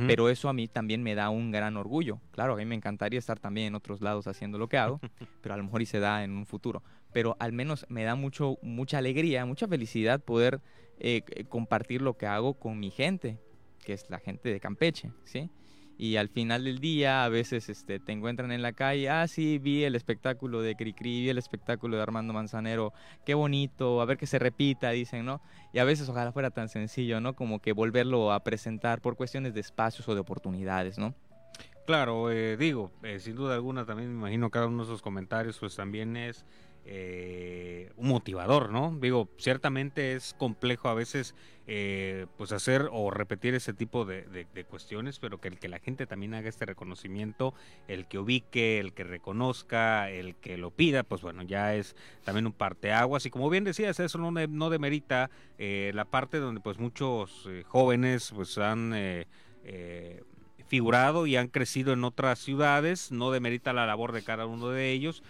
pero 0.07 0.29
eso 0.29 0.49
a 0.49 0.53
mí 0.53 0.67
también 0.67 1.03
me 1.03 1.15
da 1.15 1.29
un 1.31 1.51
gran 1.51 1.77
orgullo. 1.77 2.19
Claro, 2.33 2.55
a 2.55 2.57
mí 2.57 2.65
me 2.65 2.75
encantaría 2.75 3.19
estar 3.19 3.39
también 3.39 3.69
en 3.69 3.75
otros 3.75 4.01
lados 4.01 4.27
haciendo 4.27 4.59
lo 4.59 4.67
que 4.69 4.79
hago, 4.79 5.01
pero 5.43 5.55
a 5.55 5.57
lo 5.59 5.65
mejor 5.65 5.83
y 5.83 5.87
se 5.87 6.01
da 6.01 6.25
en 6.25 6.33
un 6.33 6.47
futuro. 6.47 6.83
Pero 7.13 7.37
al 7.39 7.53
menos 7.53 7.87
me 7.89 8.03
da 8.05 8.15
mucho, 8.17 8.59
mucha 8.63 8.99
alegría, 8.99 9.45
mucha 9.47 9.69
felicidad 9.69 10.21
poder 10.21 10.61
eh, 10.99 11.23
c- 11.29 11.45
compartir 11.45 12.03
lo 12.03 12.15
que 12.15 12.27
hago 12.27 12.55
con 12.55 12.81
mi 12.81 12.91
gente, 12.91 13.39
que 13.85 13.93
es 13.93 14.09
la 14.09 14.19
gente 14.19 14.49
de 14.49 14.59
Campeche, 14.59 15.13
¿sí? 15.25 15.51
Y 15.97 16.17
al 16.17 16.29
final 16.29 16.65
del 16.65 16.79
día, 16.79 17.25
a 17.25 17.29
veces 17.29 17.69
este, 17.69 18.01
te 18.01 18.13
encuentran 18.13 18.51
en 18.51 18.63
la 18.63 18.73
calle, 18.73 19.09
ah, 19.09 19.27
sí, 19.29 19.59
vi 19.59 19.85
el 19.85 19.95
espectáculo 19.95 20.61
de 20.61 20.75
Cricri, 20.75 21.23
vi 21.23 21.29
el 21.29 21.39
espectáculo 21.39 21.97
de 21.97 22.03
Armando 22.03 22.33
Manzanero, 22.33 22.93
qué 23.25 23.35
bonito, 23.35 24.01
a 24.01 24.05
ver 24.05 24.19
que 24.19 24.27
se 24.27 24.39
repita, 24.39 24.91
dicen, 24.91 25.25
¿no? 25.25 25.41
Y 25.73 25.79
a 25.79 25.85
veces 25.85 26.09
ojalá 26.09 26.33
fuera 26.33 26.51
tan 26.51 26.69
sencillo, 26.69 27.21
¿no? 27.21 27.35
Como 27.35 27.61
que 27.61 27.73
volverlo 27.73 28.33
a 28.33 28.43
presentar 28.43 29.01
por 29.01 29.17
cuestiones 29.17 29.55
de 29.55 29.61
espacios 29.61 30.09
o 30.09 30.15
de 30.15 30.21
oportunidades, 30.21 30.99
¿no? 30.99 31.15
Claro, 31.87 32.31
eh, 32.31 32.57
digo, 32.57 32.91
eh, 33.03 33.19
sin 33.21 33.37
duda 33.37 33.55
alguna 33.55 33.85
también 33.85 34.09
me 34.09 34.19
imagino 34.19 34.51
cada 34.51 34.67
uno 34.67 34.79
de 34.79 34.85
esos 34.85 35.03
comentarios 35.03 35.59
pues 35.59 35.77
también 35.77 36.17
es 36.17 36.47
eh, 36.87 37.91
un 37.97 38.09
motivador, 38.09 38.71
¿no? 38.71 38.97
Digo, 39.01 39.29
ciertamente 39.39 40.15
es 40.15 40.35
complejo 40.35 40.89
a 40.89 40.95
veces 40.95 41.35
eh, 41.67 42.27
pues 42.37 42.53
hacer 42.53 42.89
o 42.93 43.11
repetir 43.11 43.55
ese 43.55 43.73
tipo 43.73 44.05
de, 44.05 44.47
cuestiones, 44.69 45.19
pero 45.19 45.41
que 45.41 45.49
el 45.49 45.59
que 45.59 45.69
la 45.69 45.79
gente 45.79 46.07
también 46.07 46.35
haga 46.35 46.49
este 46.49 46.67
reconocimiento, 46.67 47.55
el 47.89 48.07
que 48.07 48.19
ubique, 48.19 48.81
el 48.81 48.93
que 48.93 49.05
reconozca, 49.05 50.11
el 50.11 50.37
que 50.37 50.59
lo 50.59 50.71
pida, 50.71 51.05
pues 51.05 51.23
bueno, 51.23 51.43
ya 51.43 51.75
es 51.75 51.97
también 52.25 52.47
un 52.47 52.53
parteaguas. 52.53 53.25
Y 53.27 53.31
como 53.31 53.49
bien 53.49 53.65
decías, 53.65 53.99
eso 54.01 54.19
no, 54.19 54.31
no 54.31 54.71
demerita 54.71 55.31
eh, 55.59 55.93
la 55.95 56.05
parte 56.05 56.39
donde 56.39 56.61
pues 56.61 56.79
muchos 56.79 57.47
eh, 57.49 57.63
jóvenes 57.67 58.33
pues 58.35 58.59
han... 58.59 58.93
eh, 58.95 59.27
figurado 60.67 61.27
y 61.27 61.37
han 61.37 61.49
crecido 61.49 61.93
en 61.93 62.05
otras 62.05 62.39
ciudades, 62.39 63.13
no 63.13 63.31
demerita 63.31 63.73
la 63.73 63.87
labor 63.87 64.13
de 64.13 64.25
cada 64.25 64.47
uno 64.47 64.71
de 64.71 64.93
ellos, 64.93 65.23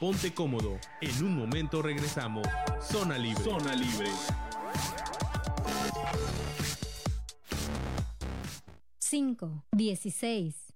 Ponte 0.03 0.35
cómodo. 0.35 0.79
En 1.01 1.25
un 1.25 1.37
momento 1.37 1.81
regresamos. 1.81 2.45
Zona 2.81 3.17
libre. 3.17 3.45
Zona 3.45 3.73
libre. 3.77 4.11
Cinco, 8.99 9.65
dieciséis. 9.71 10.73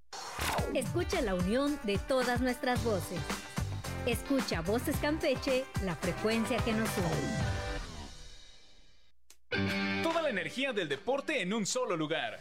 Escucha 0.75 1.21
la 1.23 1.35
unión 1.35 1.77
de 1.83 1.99
todas 1.99 2.41
nuestras 2.41 2.85
voces. 2.85 3.19
Escucha 4.07 4.61
Voces 4.61 4.97
Campeche, 4.99 5.65
la 5.83 5.97
frecuencia 5.97 6.59
que 6.59 6.73
nos 6.73 6.89
une. 9.51 10.05
Toda 10.05 10.23
la 10.23 10.31
energía 10.31 10.73
del 10.73 10.89
deporte 10.89 11.43
en 11.43 11.53
un 11.53 11.67
solo 11.67 11.97
lugar. 11.97 12.39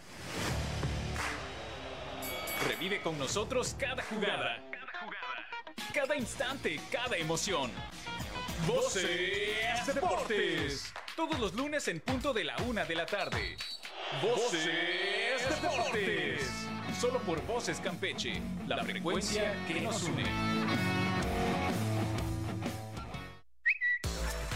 Revive 2.68 3.02
con 3.02 3.18
nosotros 3.18 3.76
cada 3.80 4.04
jugada. 4.04 4.75
Cada 5.96 6.18
instante, 6.18 6.78
cada 6.92 7.16
emoción. 7.16 7.72
Voces 8.68 9.86
Deportes. 9.86 10.94
Todos 11.16 11.40
los 11.40 11.54
lunes 11.54 11.88
en 11.88 12.02
punto 12.02 12.34
de 12.34 12.44
la 12.44 12.58
una 12.68 12.84
de 12.84 12.96
la 12.96 13.06
tarde. 13.06 13.56
Voces 14.22 14.68
Deportes. 15.62 16.68
Solo 17.00 17.20
por 17.20 17.42
Voces 17.46 17.80
Campeche. 17.80 18.42
La 18.68 18.84
frecuencia 18.84 19.56
que 19.70 19.80
nos 19.80 20.04
une. 20.04 20.26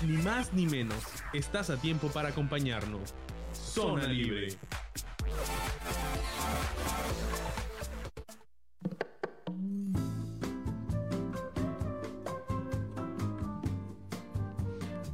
Ni 0.01 0.17
más 0.17 0.51
ni 0.51 0.65
menos. 0.65 1.01
Estás 1.31 1.69
a 1.69 1.77
tiempo 1.77 2.09
para 2.09 2.27
acompañarnos. 2.29 3.15
Zona 3.53 4.07
libre. 4.07 4.57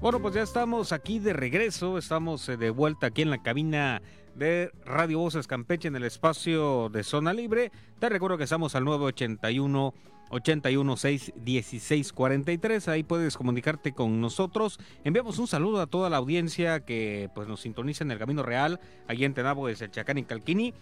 Bueno, 0.05 0.21
pues 0.21 0.35
ya 0.35 0.43
estamos 0.43 0.91
aquí 0.91 1.17
de 1.17 1.33
regreso, 1.33 1.97
estamos 1.97 2.47
eh, 2.47 2.57
de 2.57 2.69
vuelta 2.69 3.07
aquí 3.07 3.23
en 3.23 3.31
la 3.31 3.41
cabina 3.41 4.03
de 4.35 4.69
Radio 4.85 5.17
Voces 5.17 5.47
Campeche 5.47 5.87
en 5.87 5.95
el 5.95 6.03
espacio 6.03 6.89
de 6.89 7.03
Zona 7.03 7.33
Libre. 7.33 7.71
Te 7.97 8.07
recuerdo 8.07 8.37
que 8.37 8.43
estamos 8.43 8.75
al 8.75 8.85
981 8.85 9.95
816 10.29 11.33
1643. 11.43 12.87
Ahí 12.87 13.01
puedes 13.01 13.35
comunicarte 13.35 13.93
con 13.93 14.21
nosotros. 14.21 14.79
Enviamos 15.03 15.39
un 15.39 15.47
saludo 15.47 15.81
a 15.81 15.87
toda 15.87 16.11
la 16.11 16.17
audiencia 16.17 16.81
que 16.81 17.31
pues 17.33 17.47
nos 17.47 17.61
sintoniza 17.61 18.03
en 18.03 18.11
el 18.11 18.19
Camino 18.19 18.43
Real, 18.43 18.79
allí 19.07 19.25
en 19.25 19.33
Tenabo 19.33 19.65
de 19.65 19.75
Sechacán 19.75 20.19
y 20.19 20.23
Calquini. 20.23 20.75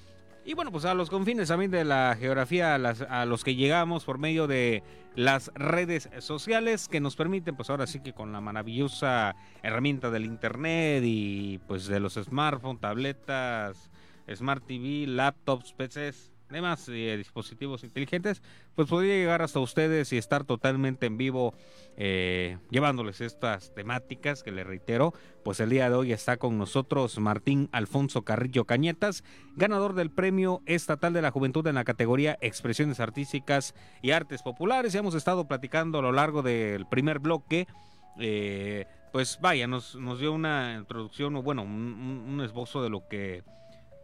Y 0.45 0.55
bueno, 0.55 0.71
pues 0.71 0.83
a 0.83 0.93
los 0.93 1.09
confines 1.09 1.47
también 1.47 1.71
de 1.71 1.85
la 1.85 2.17
geografía, 2.19 2.75
a, 2.75 2.77
las- 2.77 3.01
a 3.01 3.25
los 3.25 3.45
que 3.45 3.55
llegamos 3.55 4.03
por 4.03 4.17
medio 4.17 4.45
de 4.45 4.83
las 5.15 5.51
redes 5.55 6.09
sociales 6.19 6.89
que 6.89 6.99
nos 6.99 7.15
permiten, 7.15 7.55
pues 7.55 7.69
ahora 7.69 7.87
sí 7.87 8.01
que 8.01 8.11
con 8.11 8.33
la 8.33 8.41
maravillosa 8.41 9.35
herramienta 9.61 10.09
del 10.11 10.25
internet 10.25 11.01
y 11.05 11.59
pues 11.59 11.87
de 11.87 12.01
los 12.01 12.15
smartphones, 12.15 12.81
tabletas, 12.81 13.89
smart 14.35 14.65
TV, 14.67 15.05
laptops, 15.07 15.71
PCs, 15.73 16.32
demás 16.53 16.87
eh, 16.87 17.17
dispositivos 17.17 17.83
inteligentes, 17.83 18.41
pues 18.75 18.87
podría 18.87 19.15
llegar 19.15 19.41
hasta 19.41 19.59
ustedes 19.59 20.13
y 20.13 20.17
estar 20.17 20.45
totalmente 20.45 21.05
en 21.07 21.17
vivo 21.17 21.53
eh, 21.97 22.57
llevándoles 22.71 23.19
estas 23.19 23.73
temáticas 23.73 24.41
que 24.43 24.51
le 24.51 24.63
reitero, 24.63 25.13
pues 25.43 25.59
el 25.59 25.69
día 25.69 25.89
de 25.89 25.95
hoy 25.95 26.13
está 26.13 26.37
con 26.37 26.57
nosotros 26.57 27.19
Martín 27.19 27.67
Alfonso 27.73 28.21
Carrillo 28.21 28.65
Cañetas, 28.65 29.23
ganador 29.55 29.93
del 29.93 30.09
Premio 30.09 30.61
Estatal 30.65 31.11
de 31.11 31.21
la 31.21 31.31
Juventud 31.31 31.67
en 31.67 31.75
la 31.75 31.83
categoría 31.83 32.37
Expresiones 32.39 33.01
Artísticas 33.01 33.75
y 34.01 34.11
Artes 34.11 34.41
Populares. 34.41 34.93
Ya 34.93 34.99
hemos 34.99 35.15
estado 35.15 35.47
platicando 35.47 35.99
a 35.99 36.01
lo 36.01 36.13
largo 36.13 36.41
del 36.41 36.85
primer 36.87 37.19
bloque. 37.19 37.67
eh, 38.19 38.85
pues 39.11 39.37
vaya, 39.41 39.67
nos, 39.67 39.95
nos 39.95 40.19
dio 40.19 40.33
una 40.33 40.75
introducción, 40.75 41.35
o 41.35 41.43
bueno, 41.43 41.61
un 41.61 42.41
esbozo 42.43 42.81
de 42.81 42.89
lo 42.89 43.07
que, 43.07 43.43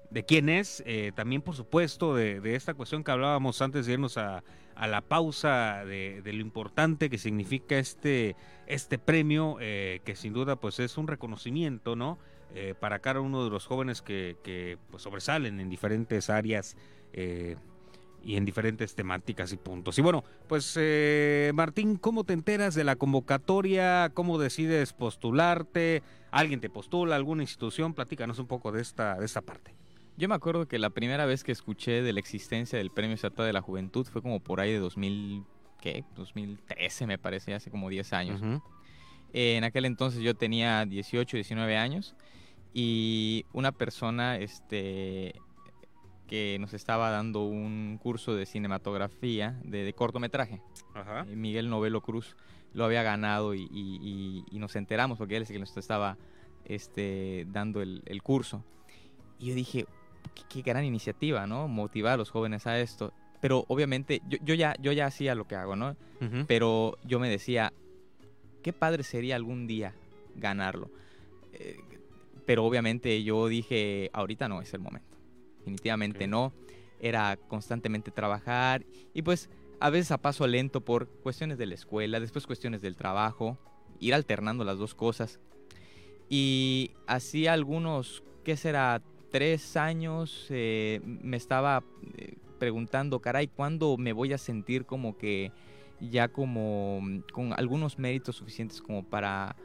de 0.09 0.25
quién 0.25 0.49
es, 0.49 0.83
eh, 0.85 1.11
también 1.15 1.41
por 1.41 1.55
supuesto 1.55 2.15
de, 2.15 2.55
esta 2.55 2.73
cuestión 2.73 3.03
que 3.03 3.11
hablábamos 3.11 3.61
antes 3.61 3.85
de 3.85 3.93
irnos 3.93 4.17
a, 4.17 4.43
la 4.79 5.01
pausa, 5.01 5.83
de, 5.83 6.21
lo 6.23 6.39
importante 6.39 7.09
que 7.09 7.17
significa 7.17 7.77
este, 7.77 8.37
este 8.65 8.97
premio, 8.97 9.57
eh, 9.59 9.99
que 10.05 10.15
sin 10.15 10.31
duda 10.31 10.55
pues 10.55 10.79
es 10.79 10.97
un 10.97 11.07
reconocimiento, 11.07 11.97
¿no? 11.97 12.17
Eh, 12.55 12.75
para 12.79 12.99
cada 12.99 13.19
uno 13.19 13.43
de 13.43 13.49
los 13.49 13.65
jóvenes 13.65 14.01
que, 14.01 14.77
pues, 14.89 15.03
sobresalen 15.03 15.59
en 15.59 15.69
diferentes 15.69 16.29
áreas 16.29 16.77
y 18.23 18.35
en 18.37 18.45
diferentes 18.45 18.95
temáticas 18.95 19.51
y 19.51 19.57
puntos. 19.57 19.99
Y 19.99 20.01
bueno, 20.01 20.23
pues 20.47 20.79
Martín, 21.53 21.97
¿cómo 21.97 22.23
te 22.23 22.31
enteras 22.31 22.73
de 22.73 22.85
la 22.85 22.95
convocatoria? 22.95 24.11
¿Cómo 24.13 24.39
decides 24.39 24.93
postularte? 24.93 26.03
¿Alguien 26.31 26.61
te 26.61 26.69
postula? 26.69 27.17
¿Alguna 27.17 27.43
institución? 27.43 27.93
Platícanos 27.93 28.39
un 28.39 28.47
poco 28.47 28.71
de 28.71 28.81
esta, 28.81 29.15
de 29.15 29.25
esta 29.25 29.41
parte. 29.41 29.73
Yo 30.19 30.27
me 30.27 30.35
acuerdo 30.35 30.67
que 30.67 30.79
la 30.79 30.89
primera 30.89 31.25
vez 31.25 31.45
que 31.45 31.53
escuché 31.53 32.01
de 32.01 32.11
la 32.11 32.19
existencia 32.19 32.77
del 32.77 32.91
Premio 32.91 33.15
Estatal 33.15 33.45
de 33.45 33.53
la 33.53 33.61
Juventud 33.61 34.05
fue 34.05 34.21
como 34.21 34.41
por 34.41 34.59
ahí 34.59 34.73
de 34.73 34.79
2000, 34.79 35.45
¿qué? 35.79 36.03
2013 36.17 37.07
me 37.07 37.17
parece, 37.17 37.53
hace 37.53 37.71
como 37.71 37.87
10 37.87 38.11
años. 38.11 38.41
Eh, 39.31 39.55
en 39.55 39.63
aquel 39.63 39.85
entonces 39.85 40.21
yo 40.21 40.33
tenía 40.35 40.85
18, 40.85 41.37
19 41.37 41.77
años 41.77 42.15
y 42.73 43.45
una 43.53 43.71
persona 43.71 44.35
este, 44.37 45.35
que 46.27 46.57
nos 46.59 46.73
estaba 46.73 47.11
dando 47.11 47.45
un 47.45 47.97
curso 48.01 48.35
de 48.35 48.45
cinematografía 48.45 49.57
de, 49.63 49.85
de 49.85 49.93
cortometraje, 49.93 50.61
Ajá. 50.95 51.25
eh, 51.29 51.35
Miguel 51.37 51.69
Novelo 51.69 52.01
Cruz, 52.01 52.35
lo 52.73 52.83
había 52.83 53.03
ganado 53.03 53.55
y, 53.55 53.61
y- 53.71 53.99
y- 54.01 54.43
y 54.51 54.59
nos 54.59 54.75
enteramos 54.75 55.17
porque 55.17 55.37
él 55.37 55.43
es 55.43 55.49
el 55.49 55.55
que 55.55 55.59
nos 55.61 55.77
estaba 55.77 56.17
este, 56.65 57.45
dando 57.49 57.81
el, 57.81 58.03
el 58.05 58.21
curso. 58.21 58.65
Y 59.39 59.45
yo 59.47 59.55
dije, 59.55 59.85
qué, 60.49 60.61
gran 60.61 60.85
iniciativa, 60.85 61.47
¿no? 61.47 61.67
Motivar 61.67 62.13
a 62.13 62.17
los 62.17 62.29
jóvenes 62.29 62.67
a 62.67 62.79
esto. 62.79 63.13
Pero 63.41 63.65
obviamente 63.67 64.21
yo, 64.27 64.37
yo 64.43 64.53
ya, 64.53 64.75
yo 64.79 64.91
ya 64.91 65.05
hacía 65.05 65.35
lo 65.35 65.47
que 65.47 65.55
hago, 65.55 65.75
¿no? 65.75 65.95
Ujú. 66.21 66.45
Pero 66.47 66.97
yo 67.03 67.19
me 67.19 67.29
decía, 67.29 67.71
qué 68.61 68.73
padre 68.73 69.03
sería 69.03 69.35
algún 69.35 69.67
día 69.67 69.93
ganarlo. 70.35 70.89
Eh, 71.53 71.77
pero 72.45 72.65
obviamente 72.65 73.23
yo 73.23 73.47
dije, 73.47 74.09
ahorita 74.13 74.47
no 74.49 74.61
es 74.61 74.73
el 74.73 74.79
momento. 74.79 75.17
Definitivamente 75.59 76.25
Ok. 76.25 76.29
no. 76.29 76.53
Era 76.99 77.37
constantemente 77.47 78.11
trabajar 78.11 78.85
y 79.13 79.21
pues 79.21 79.49
a 79.79 79.89
veces 79.89 80.11
a 80.11 80.17
paso 80.17 80.45
lento 80.47 80.81
por 80.81 81.07
cuestiones 81.07 81.57
de 81.57 81.65
la 81.65 81.75
escuela, 81.75 82.19
después 82.19 82.45
cuestiones 82.45 82.81
del 82.81 82.97
trabajo, 82.97 83.57
ir 83.99 84.13
alternando 84.13 84.63
las 84.63 84.77
dos 84.77 84.95
cosas. 84.95 85.39
Y 86.27 86.91
así 87.07 87.47
algunos, 87.47 88.23
¿qué 88.43 88.57
será? 88.57 89.01
Tres 89.31 89.77
años 89.77 90.47
eh, 90.49 91.01
me 91.03 91.37
estaba 91.37 91.83
eh, 92.17 92.35
preguntando, 92.57 93.19
caray, 93.19 93.47
¿cuándo 93.47 93.97
me 93.97 94.13
voy 94.13 94.33
a 94.33 94.37
sentir 94.37 94.85
como 94.85 95.17
que 95.17 95.51
ya 95.99 96.27
como 96.29 96.99
mm, 97.01 97.19
con 97.31 97.53
algunos 97.53 97.99
méritos 97.99 98.37
suficientes 98.37 98.81
como 98.81 99.03
para, 99.03 99.55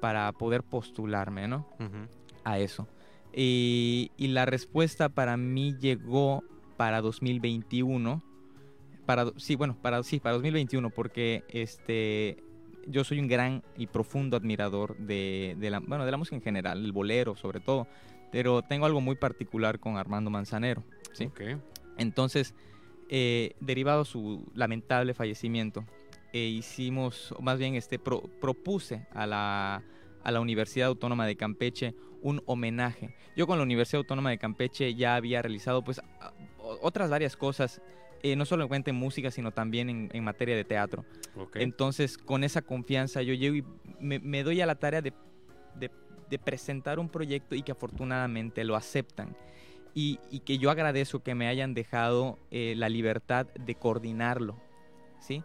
para 0.00 0.32
poder 0.32 0.62
postularme, 0.62 1.48
¿no? 1.48 1.66
A 2.44 2.58
eso. 2.58 2.88
Y, 3.34 4.10
y 4.16 4.28
la 4.28 4.46
respuesta 4.46 5.08
para 5.08 5.36
mí 5.36 5.74
llegó 5.78 6.44
para 6.76 7.00
2021. 7.00 8.22
Para, 9.06 9.26
sí, 9.36 9.54
bueno, 9.54 9.76
para, 9.80 10.02
sí, 10.02 10.20
para 10.20 10.34
2021, 10.34 10.90
porque 10.90 11.44
este, 11.48 12.42
yo 12.86 13.04
soy 13.04 13.18
un 13.18 13.28
gran 13.28 13.62
y 13.76 13.86
profundo 13.86 14.36
admirador 14.36 14.96
de, 14.96 15.56
de 15.58 15.70
la, 15.70 15.80
bueno, 15.80 16.04
de 16.04 16.10
la 16.10 16.16
música 16.16 16.36
en 16.36 16.42
general, 16.42 16.84
el 16.84 16.92
bolero 16.92 17.36
sobre 17.36 17.60
todo, 17.60 17.86
pero 18.34 18.62
tengo 18.62 18.84
algo 18.84 19.00
muy 19.00 19.14
particular 19.14 19.78
con 19.78 19.96
Armando 19.96 20.28
Manzanero, 20.28 20.82
¿sí? 21.12 21.26
Ok. 21.26 21.40
Entonces, 21.98 22.52
eh, 23.08 23.54
derivado 23.60 24.04
su 24.04 24.44
lamentable 24.54 25.14
fallecimiento, 25.14 25.84
eh, 26.32 26.40
hicimos, 26.48 27.32
más 27.40 27.60
bien 27.60 27.76
este, 27.76 28.00
pro- 28.00 28.28
propuse 28.40 29.06
a 29.12 29.24
la, 29.28 29.84
a 30.24 30.30
la 30.32 30.40
Universidad 30.40 30.88
Autónoma 30.88 31.26
de 31.26 31.36
Campeche 31.36 31.94
un 32.22 32.42
homenaje. 32.46 33.14
Yo 33.36 33.46
con 33.46 33.56
la 33.58 33.62
Universidad 33.62 33.98
Autónoma 34.00 34.30
de 34.30 34.38
Campeche 34.38 34.96
ya 34.96 35.14
había 35.14 35.40
realizado 35.40 35.84
pues 35.84 36.00
otras 36.82 37.10
varias 37.10 37.36
cosas, 37.36 37.80
eh, 38.24 38.34
no 38.34 38.46
solamente 38.46 38.90
en 38.90 38.96
música, 38.96 39.30
sino 39.30 39.52
también 39.52 39.88
en, 39.90 40.10
en 40.12 40.24
materia 40.24 40.56
de 40.56 40.64
teatro. 40.64 41.04
Entonces, 41.62 42.18
con 42.18 42.42
esa 42.42 42.62
confianza, 42.62 43.22
yo 43.22 43.32
llego 43.34 43.54
y 43.54 43.64
me, 44.00 44.18
me 44.18 44.42
doy 44.42 44.60
a 44.60 44.66
la 44.66 44.74
tarea 44.74 45.02
de, 45.02 45.12
de- 45.76 45.90
de 46.28 46.38
presentar 46.38 46.98
un 46.98 47.08
proyecto 47.08 47.54
y 47.54 47.62
que 47.62 47.72
afortunadamente 47.72 48.64
lo 48.64 48.76
aceptan. 48.76 49.36
Y, 49.94 50.18
y 50.30 50.40
que 50.40 50.58
yo 50.58 50.70
agradezco 50.70 51.20
que 51.20 51.34
me 51.36 51.46
hayan 51.46 51.72
dejado 51.72 52.38
eh, 52.50 52.74
la 52.76 52.88
libertad 52.88 53.46
de 53.54 53.76
coordinarlo. 53.76 54.56
¿sí? 55.20 55.44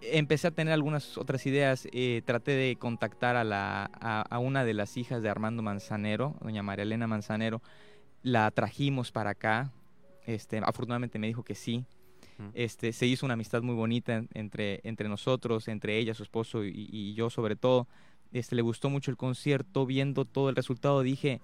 Empecé 0.00 0.48
a 0.48 0.50
tener 0.50 0.74
algunas 0.74 1.16
otras 1.18 1.46
ideas. 1.46 1.88
eh, 1.92 2.22
traté 2.24 2.52
de 2.52 2.76
contactar 2.76 3.36
a, 3.36 3.44
la, 3.44 3.90
a, 3.94 4.20
a 4.20 4.38
una 4.38 4.64
de 4.64 4.74
las 4.74 4.96
hijas 4.96 5.22
de 5.22 5.30
Armando 5.30 5.62
Manzanero, 5.62 6.36
doña 6.42 6.62
María 6.62 6.82
Elena 6.82 7.06
Manzanero. 7.06 7.62
La 8.22 8.50
trajimos 8.50 9.12
para 9.12 9.30
acá. 9.30 9.72
Este, 10.26 10.58
afortunadamente 10.58 11.18
me 11.18 11.26
dijo 11.26 11.42
que 11.42 11.54
sí. 11.54 11.84
Este, 12.54 12.92
se 12.92 13.06
hizo 13.06 13.26
una 13.26 13.32
amistad 13.32 13.62
muy 13.62 13.74
bonita 13.74 14.14
en- 14.14 14.28
entre, 14.34 14.80
entre 14.84 15.08
nosotros, 15.08 15.66
entre 15.66 15.98
ella, 15.98 16.14
su 16.14 16.22
esposo 16.22 16.64
y, 16.64 16.88
y 16.92 17.14
yo 17.14 17.30
sobre 17.30 17.56
todo. 17.56 17.88
Este, 18.32 18.56
le 18.56 18.62
gustó 18.62 18.90
mucho 18.90 19.10
el 19.10 19.16
concierto, 19.16 19.86
viendo 19.86 20.24
todo 20.24 20.50
el 20.50 20.56
resultado 20.56 21.02
dije, 21.02 21.40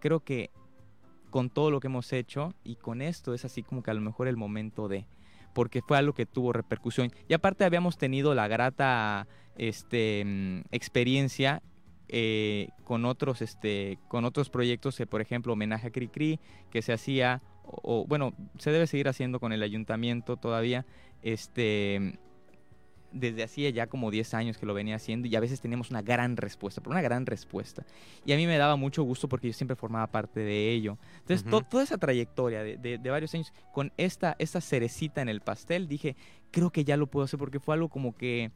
creo 0.00 0.20
que 0.20 0.50
con 1.30 1.50
todo 1.50 1.70
lo 1.70 1.80
que 1.80 1.88
hemos 1.88 2.12
hecho 2.12 2.54
y 2.64 2.76
con 2.76 3.02
esto 3.02 3.34
es 3.34 3.44
así 3.44 3.62
como 3.62 3.82
que 3.82 3.90
a 3.90 3.94
lo 3.94 4.00
mejor 4.00 4.28
el 4.28 4.36
momento 4.36 4.88
de, 4.88 5.06
porque 5.54 5.82
fue 5.82 5.98
algo 5.98 6.12
que 6.12 6.26
tuvo 6.26 6.52
repercusión. 6.52 7.10
Y 7.28 7.34
aparte 7.34 7.64
habíamos 7.64 7.98
tenido 7.98 8.34
la 8.34 8.48
grata 8.48 9.26
este, 9.56 10.24
mm, 10.24 10.60
experiencia 10.70 11.62
eh, 12.10 12.68
con 12.84 13.04
otros 13.04 13.42
este 13.42 13.98
con 14.08 14.24
otros 14.24 14.48
proyectos, 14.48 14.98
eh, 15.00 15.06
por 15.06 15.20
ejemplo, 15.20 15.52
homenaje 15.52 15.88
a 15.88 15.90
Cricri 15.90 16.40
que 16.70 16.80
se 16.80 16.94
hacía 16.94 17.42
o, 17.64 17.80
o, 17.82 18.06
bueno, 18.06 18.32
se 18.58 18.70
debe 18.70 18.86
seguir 18.86 19.08
haciendo 19.08 19.40
con 19.40 19.52
el 19.52 19.62
ayuntamiento 19.62 20.38
todavía 20.38 20.86
este 21.22 22.18
desde 23.10 23.42
hacía 23.42 23.70
ya 23.70 23.86
como 23.86 24.10
10 24.10 24.34
años 24.34 24.58
que 24.58 24.66
lo 24.66 24.74
venía 24.74 24.96
haciendo 24.96 25.26
y 25.28 25.34
a 25.34 25.40
veces 25.40 25.60
teníamos 25.60 25.90
una 25.90 26.02
gran 26.02 26.36
respuesta, 26.36 26.80
pero 26.82 26.90
una 26.92 27.00
gran 27.02 27.24
respuesta. 27.26 27.84
Y 28.26 28.32
a 28.32 28.36
mí 28.36 28.46
me 28.46 28.58
daba 28.58 28.76
mucho 28.76 29.02
gusto 29.02 29.28
porque 29.28 29.46
yo 29.48 29.52
siempre 29.54 29.76
formaba 29.76 30.06
parte 30.08 30.40
de 30.40 30.70
ello. 30.72 30.98
Entonces, 31.20 31.44
to- 31.50 31.62
toda 31.62 31.84
esa 31.84 31.96
trayectoria 31.98 32.62
de, 32.62 32.76
de- 32.76 32.98
de 32.98 33.10
varios 33.10 33.34
años 33.34 33.52
con 33.72 33.92
esta, 33.96 34.36
esta 34.38 34.60
cerecita 34.60 35.22
en 35.22 35.28
el 35.30 35.40
pastel, 35.40 35.88
dije, 35.88 36.16
creo 36.50 36.70
que 36.70 36.84
ya 36.84 36.96
lo 36.96 37.06
puedo 37.06 37.24
hacer 37.24 37.38
porque 37.38 37.60
fue 37.60 37.74
algo 37.74 37.88
como 37.88 38.14
que, 38.14 38.44
eh, 38.44 38.50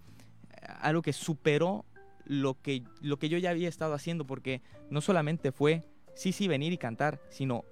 algo 0.81 1.01
que 1.03 1.13
superó 1.13 1.85
lo 2.25 2.61
que, 2.61 2.83
lo 3.01 3.19
que 3.19 3.29
yo 3.29 3.39
ya 3.39 3.51
había 3.51 3.69
estado 3.69 3.95
haciendo, 3.95 4.27
porque 4.27 4.61
no 4.91 5.01
solamente 5.01 5.51
fue, 5.51 5.83
sí, 6.15 6.33
sí, 6.33 6.47
venir 6.47 6.73
y 6.73 6.79
cantar, 6.79 7.21
sino 7.31 7.65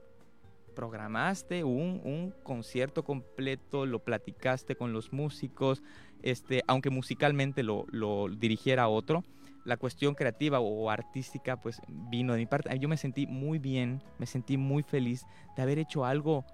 programaste 0.75 1.65
un, 1.65 2.01
un 2.05 2.33
concierto 2.43 3.05
completo, 3.05 3.87
lo 3.87 3.99
platicaste 4.01 4.77
con 4.77 4.93
los 4.93 5.13
músicos, 5.13 5.83
este, 6.23 6.63
aunque 6.67 6.91
musicalmente 6.91 7.63
lo, 7.63 7.87
lo 7.91 8.29
dirigiera 8.29 8.89
otro, 8.89 9.25
la 9.65 9.77
cuestión 9.77 10.15
creativa 10.15 10.61
o 10.61 10.91
artística 10.91 11.61
pues 11.61 11.81
vino 11.89 12.33
de 12.33 12.39
mi 12.41 12.47
parte. 12.47 12.77
Yo 12.79 12.89
me 12.89 12.97
sentí 12.97 13.27
muy 13.27 13.59
bien, 13.59 14.03
me 14.19 14.27
sentí 14.27 14.57
muy 14.57 14.83
feliz 14.83 15.25
de 15.57 15.63
haber 15.63 15.79
hecho 15.79 16.05
algo 16.05 16.45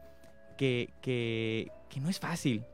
que, 0.59 0.93
que, 1.03 1.71
que 1.89 2.01
no 2.01 2.09
es 2.09 2.19
fácil. 2.19 2.65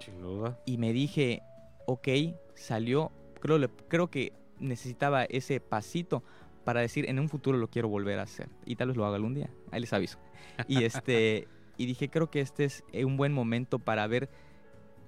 Sin 0.00 0.20
duda. 0.20 0.58
Y 0.64 0.78
me 0.78 0.92
dije, 0.92 1.42
ok, 1.86 2.08
salió, 2.54 3.12
creo, 3.40 3.58
creo 3.88 4.10
que 4.10 4.32
necesitaba 4.58 5.24
ese 5.24 5.60
pasito 5.60 6.22
para 6.64 6.80
decir, 6.80 7.08
en 7.08 7.18
un 7.18 7.28
futuro 7.28 7.58
lo 7.58 7.68
quiero 7.68 7.88
volver 7.88 8.18
a 8.18 8.22
hacer. 8.22 8.48
Y 8.64 8.76
tal 8.76 8.88
vez 8.88 8.96
lo 8.96 9.04
haga 9.04 9.16
algún 9.16 9.34
día, 9.34 9.50
ahí 9.70 9.80
les 9.80 9.92
aviso. 9.92 10.18
Y, 10.66 10.84
este, 10.84 11.48
y 11.76 11.86
dije, 11.86 12.08
creo 12.08 12.30
que 12.30 12.40
este 12.40 12.64
es 12.64 12.84
eh, 12.92 13.04
un 13.04 13.16
buen 13.16 13.32
momento 13.32 13.78
para 13.78 14.06
ver 14.06 14.30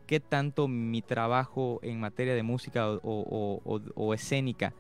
qué 0.07 0.21
tanto 0.21 0.69
mi 0.69 1.03
trabajo 1.03 1.79
en 1.83 2.01
materia 2.01 2.35
de 2.35 2.43
música 2.43 2.89
o, 2.91 3.01
o- 3.03 3.61
o- 3.65 3.81
o 3.95 4.15
escénica 4.15 4.73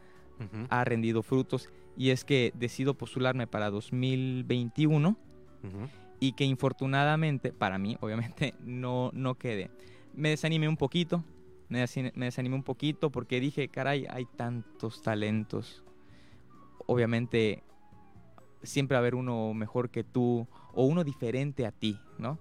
ha 0.69 0.85
rendido 0.85 1.23
frutos. 1.23 1.69
Y 1.97 2.11
es 2.11 2.25
que 2.25 2.53
decido 2.55 2.95
postularme 2.95 3.47
para 3.47 3.71
2021 3.71 5.17
ujú. 5.63 5.89
y 6.21 6.33
que 6.33 6.45
infortunadamente, 6.45 7.53
para 7.53 7.79
mí, 7.79 7.97
obviamente, 8.01 8.55
no, 8.61 9.11
no 9.15 9.35
quedé. 9.35 9.71
Me 10.15 10.29
desanimé 10.31 10.69
un 10.69 10.77
poquito, 10.77 11.25
me 11.69 11.81
desanimé 11.81 12.55
un 12.55 12.63
poquito 12.63 13.11
porque 13.11 13.41
dije, 13.41 13.69
caray, 13.69 14.07
hay 14.11 14.27
tantos 14.37 15.03
talentos. 15.03 15.83
Obviamente, 16.87 17.63
siempre 18.63 18.95
va 18.95 18.99
a 18.99 19.01
haber 19.03 19.15
uno 19.15 19.53
mejor 19.55 19.91
que 19.91 20.05
tú 20.05 20.47
o 20.73 20.85
uno 20.85 21.03
diferente 21.05 21.67
a 21.67 21.73
ti, 21.73 21.99
¿no? 22.19 22.39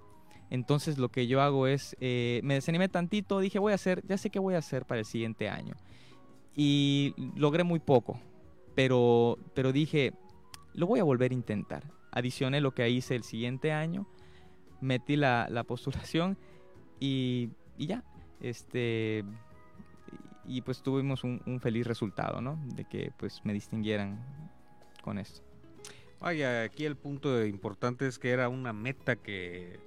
Entonces 0.56 0.98
lo 0.98 1.10
que 1.10 1.28
yo 1.28 1.42
hago 1.42 1.68
es, 1.68 1.96
eh, 2.00 2.40
me 2.44 2.56
desanimé 2.56 2.90
tantito, 2.90 3.40
dije, 3.40 3.60
voy 3.60 3.74
a 3.74 3.76
hacer, 3.76 4.02
ya 4.08 4.18
sé 4.18 4.30
qué 4.30 4.40
voy 4.40 4.56
a 4.56 4.60
hacer 4.60 4.86
para 4.86 5.00
el 5.00 5.06
siguiente 5.06 5.50
año. 5.50 5.76
Y 6.56 7.14
logré 7.36 7.64
muy 7.64 7.80
poco, 7.80 8.20
pero, 8.74 9.38
pero 9.54 9.74
dije, 9.74 10.14
lo 10.74 10.88
voy 10.88 11.02
a 11.02 11.04
volver 11.04 11.32
a 11.32 11.36
intentar. 11.36 11.84
Adicioné 12.12 12.62
lo 12.62 12.74
que 12.74 12.90
hice 12.90 13.16
el 13.16 13.24
siguiente 13.24 13.74
año, 13.74 14.08
metí 14.80 15.18
la, 15.18 15.48
la 15.52 15.66
postulación 15.66 16.38
y, 17.02 17.50
y 17.78 17.88
ya, 17.88 18.06
este, 18.40 19.26
y 20.46 20.62
pues 20.62 20.82
tuvimos 20.82 21.26
un, 21.26 21.60
feliz 21.60 21.86
resultado, 21.86 22.40
¿no? 22.40 22.58
De 22.76 22.86
que 22.86 23.12
pues 23.18 23.42
me 23.44 23.52
distinguieran 23.52 24.24
con 25.02 25.18
esto. 25.18 25.42
Vaya, 26.22 26.64
aquí 26.64 26.86
el 26.86 26.96
punto 26.96 27.46
importante 27.46 28.08
es 28.08 28.18
que 28.20 28.30
era 28.30 28.48
una 28.48 28.72
meta 28.72 29.18
que 29.18 29.80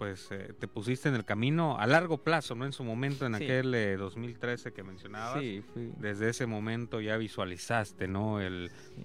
pues 0.00 0.28
eh, 0.30 0.54
te 0.58 0.66
pusiste 0.66 1.10
en 1.10 1.14
el 1.14 1.26
camino 1.26 1.76
a 1.78 1.86
largo 1.86 2.16
plazo, 2.16 2.54
¿no? 2.54 2.64
En 2.64 2.72
su 2.72 2.84
momento, 2.84 3.26
en 3.26 3.34
Sí. 3.34 3.44
aquel 3.44 3.74
eh, 3.74 3.98
2013 3.98 4.72
que 4.72 4.82
mencionabas. 4.82 5.42
Sí, 5.42 5.62
fui, 5.74 5.92
Desde 5.98 6.30
ese 6.30 6.46
momento 6.46 7.02
ya 7.02 7.18
visualizaste, 7.18 8.08
¿no? 8.08 8.40
El 8.40 8.70
sí. 8.96 9.04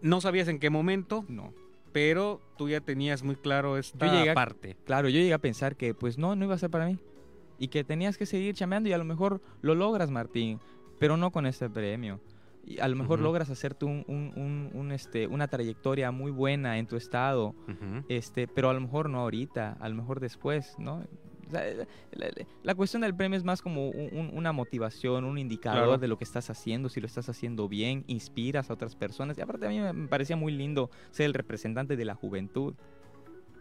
no 0.00 0.20
sabías 0.20 0.48
en 0.48 0.58
qué 0.58 0.68
momento, 0.68 1.24
No, 1.28 1.54
pero 1.92 2.40
tú 2.58 2.68
ya 2.68 2.80
tenías 2.80 3.22
muy 3.22 3.36
claro 3.36 3.78
esta 3.78 4.04
Yo 4.04 4.12
llegué 4.14 4.30
a- 4.30 4.34
parte. 4.34 4.76
claro, 4.84 5.08
yo 5.08 5.20
llegué 5.20 5.32
a 5.32 5.38
pensar 5.38 5.76
que 5.76 5.94
pues 5.94 6.18
no, 6.18 6.34
no 6.34 6.44
iba 6.46 6.56
a 6.56 6.58
ser 6.58 6.70
para 6.70 6.86
mí. 6.86 6.98
Y 7.60 7.68
que 7.68 7.84
tenías 7.84 8.18
que 8.18 8.26
seguir 8.26 8.56
chameando 8.56 8.88
y 8.88 8.92
a 8.92 8.98
lo 8.98 9.04
mejor 9.04 9.40
lo 9.60 9.76
logras, 9.76 10.10
Martín, 10.10 10.58
pero 10.98 11.16
no 11.16 11.30
con 11.30 11.46
este 11.46 11.70
premio. 11.70 12.18
Y 12.64 12.78
a 12.78 12.86
lo 12.88 12.94
mejor 12.96 13.18
logras 13.18 13.50
hacerte 13.50 13.84
un, 13.84 14.04
un- 14.06 14.32
un- 14.36 14.70
un, 14.72 14.92
este, 14.92 15.26
una 15.26 15.48
trayectoria 15.48 16.10
muy 16.12 16.30
buena 16.30 16.78
en 16.78 16.86
tu 16.86 16.96
estado, 16.96 17.54
este, 18.08 18.46
pero 18.46 18.70
a 18.70 18.72
lo 18.74 18.80
mejor 18.80 19.10
no 19.10 19.18
ahorita, 19.20 19.76
a 19.80 19.88
lo 19.88 19.96
mejor 19.96 20.20
después, 20.20 20.74
¿no? 20.78 21.02
O 21.48 21.50
sea, 21.50 21.64
la, 21.74 21.86
la- 22.12 22.30
la 22.62 22.74
cuestión 22.76 23.02
del 23.02 23.14
premio 23.16 23.36
es 23.36 23.42
más 23.44 23.60
como 23.62 23.88
un- 23.90 24.16
un- 24.16 24.30
una 24.32 24.52
motivación, 24.52 25.24
un 25.24 25.38
indicador 25.38 25.82
Claro. 25.86 25.98
de 25.98 26.06
lo 26.08 26.16
que 26.18 26.24
estás 26.24 26.48
haciendo, 26.50 26.88
si 26.88 27.00
lo 27.00 27.06
estás 27.08 27.28
haciendo 27.28 27.68
bien, 27.68 28.04
inspiras 28.06 28.70
a 28.70 28.74
otras 28.74 28.94
personas. 28.94 29.36
Y 29.36 29.40
aparte 29.40 29.66
a 29.66 29.68
mí 29.68 29.80
me- 29.80 29.92
me 29.92 30.06
parecía 30.08 30.36
muy 30.36 30.52
lindo 30.52 30.88
ser 31.10 31.26
el 31.26 31.34
representante 31.34 31.96
de 31.96 32.04
la 32.04 32.14
juventud, 32.14 32.74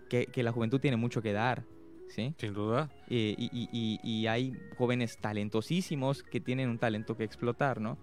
que, 0.09 0.27
que 0.27 0.43
la 0.43 0.51
juventud 0.51 0.79
tiene 0.79 0.95
mucho 0.97 1.21
que 1.23 1.33
dar, 1.33 1.63
¿sí? 2.07 2.33
Sin 2.37 2.53
duda. 2.53 2.89
Eh, 3.09 3.33
y, 3.37 3.45
y- 3.51 3.69
y- 3.71 3.99
y 4.03 4.27
hay 4.27 4.53
jóvenes 4.77 5.17
talentosísimos 5.19 6.21
que 6.23 6.39
tienen 6.39 6.69
un 6.69 6.77
talento 6.77 7.17
que 7.17 7.23
explotar, 7.23 7.81
¿no? 7.81 7.97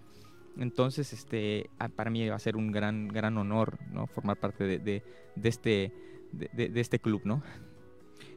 Entonces, 0.59 1.12
este, 1.12 1.71
ah, 1.79 1.88
para 1.88 2.11
mí 2.11 2.29
va 2.29 2.37
a 2.37 2.40
ser 2.40 2.57
un 2.57 2.73
gran, 2.73 3.09
gran 3.09 3.38
honor, 3.38 3.79
¿no? 3.92 4.07
Formar 4.07 4.37
parte 4.37 4.64
de, 4.64 4.79
de- 4.79 5.03
de 5.37 5.49
este, 5.49 5.92
de, 6.33 6.51
de- 6.53 6.68
de 6.68 6.81
este 6.81 6.99
club, 6.99 7.23
¿no? 7.25 7.42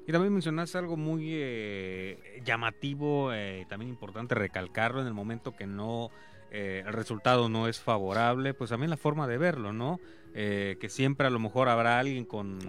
Y 0.07 0.11
también 0.11 0.33
mencionaste 0.33 0.77
algo 0.77 0.97
muy 0.97 1.29
eh, 1.31 2.41
llamativo, 2.43 3.33
eh, 3.33 3.65
también 3.69 3.89
importante 3.89 4.35
recalcarlo 4.35 5.01
en 5.01 5.07
el 5.07 5.13
momento 5.13 5.55
que 5.55 5.67
no 5.67 6.09
eh, 6.51 6.83
el 6.85 6.93
resultado 6.93 7.49
no 7.49 7.67
es 7.67 7.79
favorable, 7.79 8.53
pues 8.53 8.71
también 8.71 8.89
la 8.89 8.97
forma 8.97 9.27
de 9.27 9.37
verlo, 9.37 9.73
¿no? 9.73 9.99
Eh, 10.33 10.77
que 10.79 10.89
siempre 10.89 11.27
a 11.27 11.29
lo 11.29 11.39
mejor 11.39 11.69
habrá 11.69 11.99
alguien 11.99 12.25
con, 12.25 12.59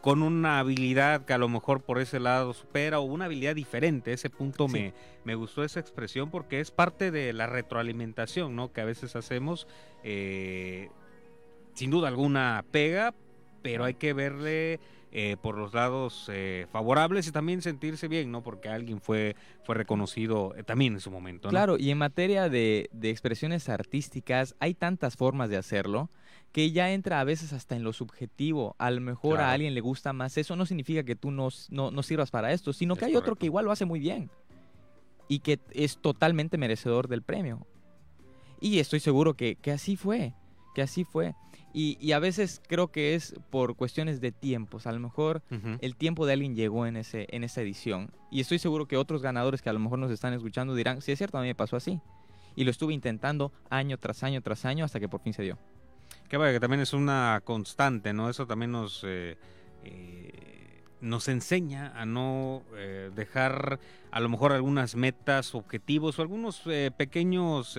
con 0.00 0.22
una 0.22 0.58
habilidad 0.60 1.24
que 1.24 1.32
a 1.32 1.38
lo 1.38 1.48
mejor 1.48 1.82
por 1.82 1.98
ese 1.98 2.20
lado 2.20 2.52
supera 2.54 3.00
o 3.00 3.02
una 3.02 3.24
habilidad 3.26 3.54
diferente. 3.54 4.12
Ese 4.12 4.30
punto 4.30 4.66
Sí. 4.68 4.72
me, 4.74 4.94
me 5.24 5.34
gustó 5.34 5.64
esa 5.64 5.80
expresión 5.80 6.30
porque 6.30 6.60
es 6.60 6.70
parte 6.70 7.10
de 7.10 7.32
la 7.32 7.46
retroalimentación, 7.46 8.54
¿no? 8.54 8.72
Que 8.72 8.80
a 8.80 8.84
veces 8.84 9.16
hacemos, 9.16 9.66
eh, 10.04 10.88
sin 11.74 11.90
duda 11.90 12.08
alguna 12.08 12.64
pega, 12.70 13.14
pero 13.62 13.84
hay 13.84 13.94
que 13.94 14.12
verle 14.12 14.78
eh, 15.10 15.36
por 15.40 15.56
los 15.56 15.72
lados 15.74 16.28
eh, 16.32 16.66
favorables 16.70 17.26
y 17.26 17.32
también 17.32 17.62
sentirse 17.62 18.08
bien, 18.08 18.30
¿no? 18.30 18.42
Porque 18.42 18.68
alguien 18.68 19.00
fue, 19.00 19.36
fue 19.64 19.74
reconocido 19.74 20.54
eh, 20.56 20.62
también 20.64 20.92
en 20.94 21.00
su 21.00 21.10
momento, 21.10 21.48
¿no? 21.48 21.50
Claro, 21.50 21.76
y 21.78 21.90
en 21.90 21.98
materia 21.98 22.48
de, 22.48 22.88
de 22.92 23.10
expresiones 23.10 23.68
artísticas 23.68 24.54
hay 24.60 24.74
tantas 24.74 25.16
formas 25.16 25.48
de 25.48 25.56
hacerlo 25.56 26.10
que 26.52 26.70
ya 26.72 26.90
entra 26.92 27.20
a 27.20 27.24
veces 27.24 27.52
hasta 27.52 27.76
en 27.76 27.82
lo 27.84 27.92
subjetivo. 27.92 28.74
A 28.78 28.90
lo 28.90 29.00
mejor 29.00 29.36
Claro. 29.36 29.50
a 29.50 29.52
alguien 29.52 29.74
le 29.74 29.80
gusta 29.80 30.12
más 30.12 30.36
eso, 30.38 30.56
no 30.56 30.66
significa 30.66 31.02
que 31.04 31.14
tú 31.16 31.30
no, 31.30 31.48
no, 31.70 31.90
no 31.90 32.02
sirvas 32.02 32.30
para 32.30 32.52
esto, 32.52 32.72
sino 32.72 32.96
que 32.96 33.04
hay 33.04 33.16
otro 33.16 33.36
que 33.36 33.46
igual 33.46 33.64
lo 33.66 33.72
hace 33.72 33.84
muy 33.84 34.00
bien 34.00 34.30
y 35.28 35.40
que 35.40 35.60
es 35.72 35.98
totalmente 35.98 36.56
merecedor 36.58 37.06
del 37.08 37.22
premio. 37.22 37.66
Y 38.60 38.78
estoy 38.78 39.00
seguro 39.00 39.34
que, 39.34 39.56
que 39.56 39.70
así 39.70 39.94
fue, 39.96 40.34
que 40.74 40.82
así 40.82 41.04
fue. 41.04 41.34
Y, 41.74 41.98
y 42.00 42.12
a 42.12 42.18
veces 42.18 42.62
creo 42.66 42.88
que 42.88 43.14
es 43.14 43.34
por 43.50 43.76
cuestiones 43.76 44.20
de 44.22 44.32
tiempos. 44.32 44.86
A 44.86 44.92
lo 44.92 44.98
mejor 45.00 45.42
el 45.80 45.96
tiempo 45.96 46.24
de 46.26 46.32
alguien 46.32 46.56
llegó 46.56 46.86
en, 46.86 46.96
ese, 46.96 47.26
en 47.30 47.44
esa 47.44 47.60
edición. 47.60 48.10
Y 48.30 48.40
estoy 48.40 48.58
seguro 48.58 48.88
que 48.88 48.96
otros 48.96 49.20
ganadores 49.22 49.60
que 49.60 49.68
a 49.68 49.72
lo 49.74 49.78
mejor 49.78 49.98
nos 49.98 50.10
están 50.10 50.32
escuchando 50.32 50.74
dirán, 50.74 51.02
sí 51.02 51.12
es 51.12 51.18
cierto, 51.18 51.36
a 51.38 51.42
mí 51.42 51.46
me 51.46 51.54
pasó 51.54 51.76
así. 51.76 52.00
Y 52.56 52.64
lo 52.64 52.70
estuve 52.70 52.94
intentando 52.94 53.52
año 53.70 53.98
tras 53.98 54.22
año 54.24 54.40
tras 54.40 54.64
año 54.64 54.84
hasta 54.86 54.98
que 54.98 55.08
por 55.08 55.20
fin 55.20 55.34
se 55.34 55.42
dio. 55.42 55.58
Que 56.28 56.36
vaya, 56.36 56.52
que 56.52 56.60
también 56.60 56.80
es 56.82 56.92
una 56.92 57.40
constante, 57.44 58.12
¿no? 58.12 58.28
Eso 58.28 58.46
también 58.46 58.70
nos, 58.72 59.02
eh, 59.06 59.38
eh, 59.84 60.82
nos 61.00 61.28
enseña 61.28 61.92
a 61.98 62.04
no 62.04 62.62
eh, 62.76 63.10
dejar 63.14 63.80
a 64.10 64.20
lo 64.20 64.28
mejor 64.28 64.52
algunas 64.52 64.94
metas, 64.94 65.54
objetivos 65.54 66.18
o 66.18 66.22
algunos 66.22 66.62
pequeños, 66.96 67.78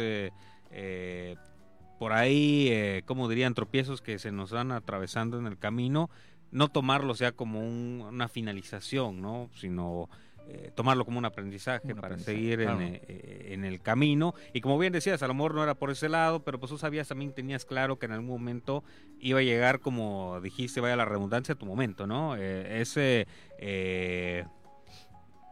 por 1.99 2.13
ahí, 2.13 3.01
como 3.05 3.27
dirían, 3.27 3.53
tropiezos 3.53 4.01
que 4.01 4.19
se 4.19 4.31
nos 4.31 4.51
van 4.51 4.71
atravesando 4.71 5.38
en 5.38 5.47
el 5.47 5.57
camino, 5.57 6.09
no 6.51 6.69
tomarlos 6.69 7.19
ya 7.19 7.31
como 7.33 7.59
un- 7.59 8.05
una 8.07 8.29
finalización, 8.29 9.21
¿no? 9.21 9.49
Sino 9.53 10.09
eh, 10.51 10.71
tomarlo 10.73 11.05
como 11.05 11.19
un 11.19 11.25
aprendizaje 11.25 11.93
Un 11.93 11.95
para 11.99 12.15
aprendizaje, 12.15 12.35
seguir 12.35 12.59
en, 12.62 12.65
claro. 12.65 12.81
eh, 12.81 13.01
eh, 13.07 13.47
en 13.53 13.65
el 13.65 13.81
camino. 13.81 14.33
Y 14.53 14.62
como 14.62 14.77
bien 14.79 14.91
decías, 14.93 15.21
a 15.21 15.27
lo 15.27 15.33
mejor 15.35 15.53
no 15.53 15.62
era 15.63 15.75
por 15.75 15.91
ese 15.91 16.09
lado, 16.09 16.43
pero 16.43 16.59
pues 16.59 16.71
tú 16.71 16.77
sabías 16.77 17.07
también, 17.07 17.33
tenías 17.33 17.65
claro 17.65 17.99
que 17.99 18.07
en 18.07 18.13
algún 18.13 18.27
momento 18.29 18.83
iba 19.19 19.39
a 19.39 19.43
llegar, 19.43 19.79
como 19.79 20.39
dijiste, 20.41 20.81
vaya 20.81 20.95
la 20.95 21.05
redundancia, 21.05 21.53
tu 21.55 21.65
momento, 21.65 22.07
¿no? 22.07 22.35
Eh, 22.35 22.81
ese, 22.81 23.27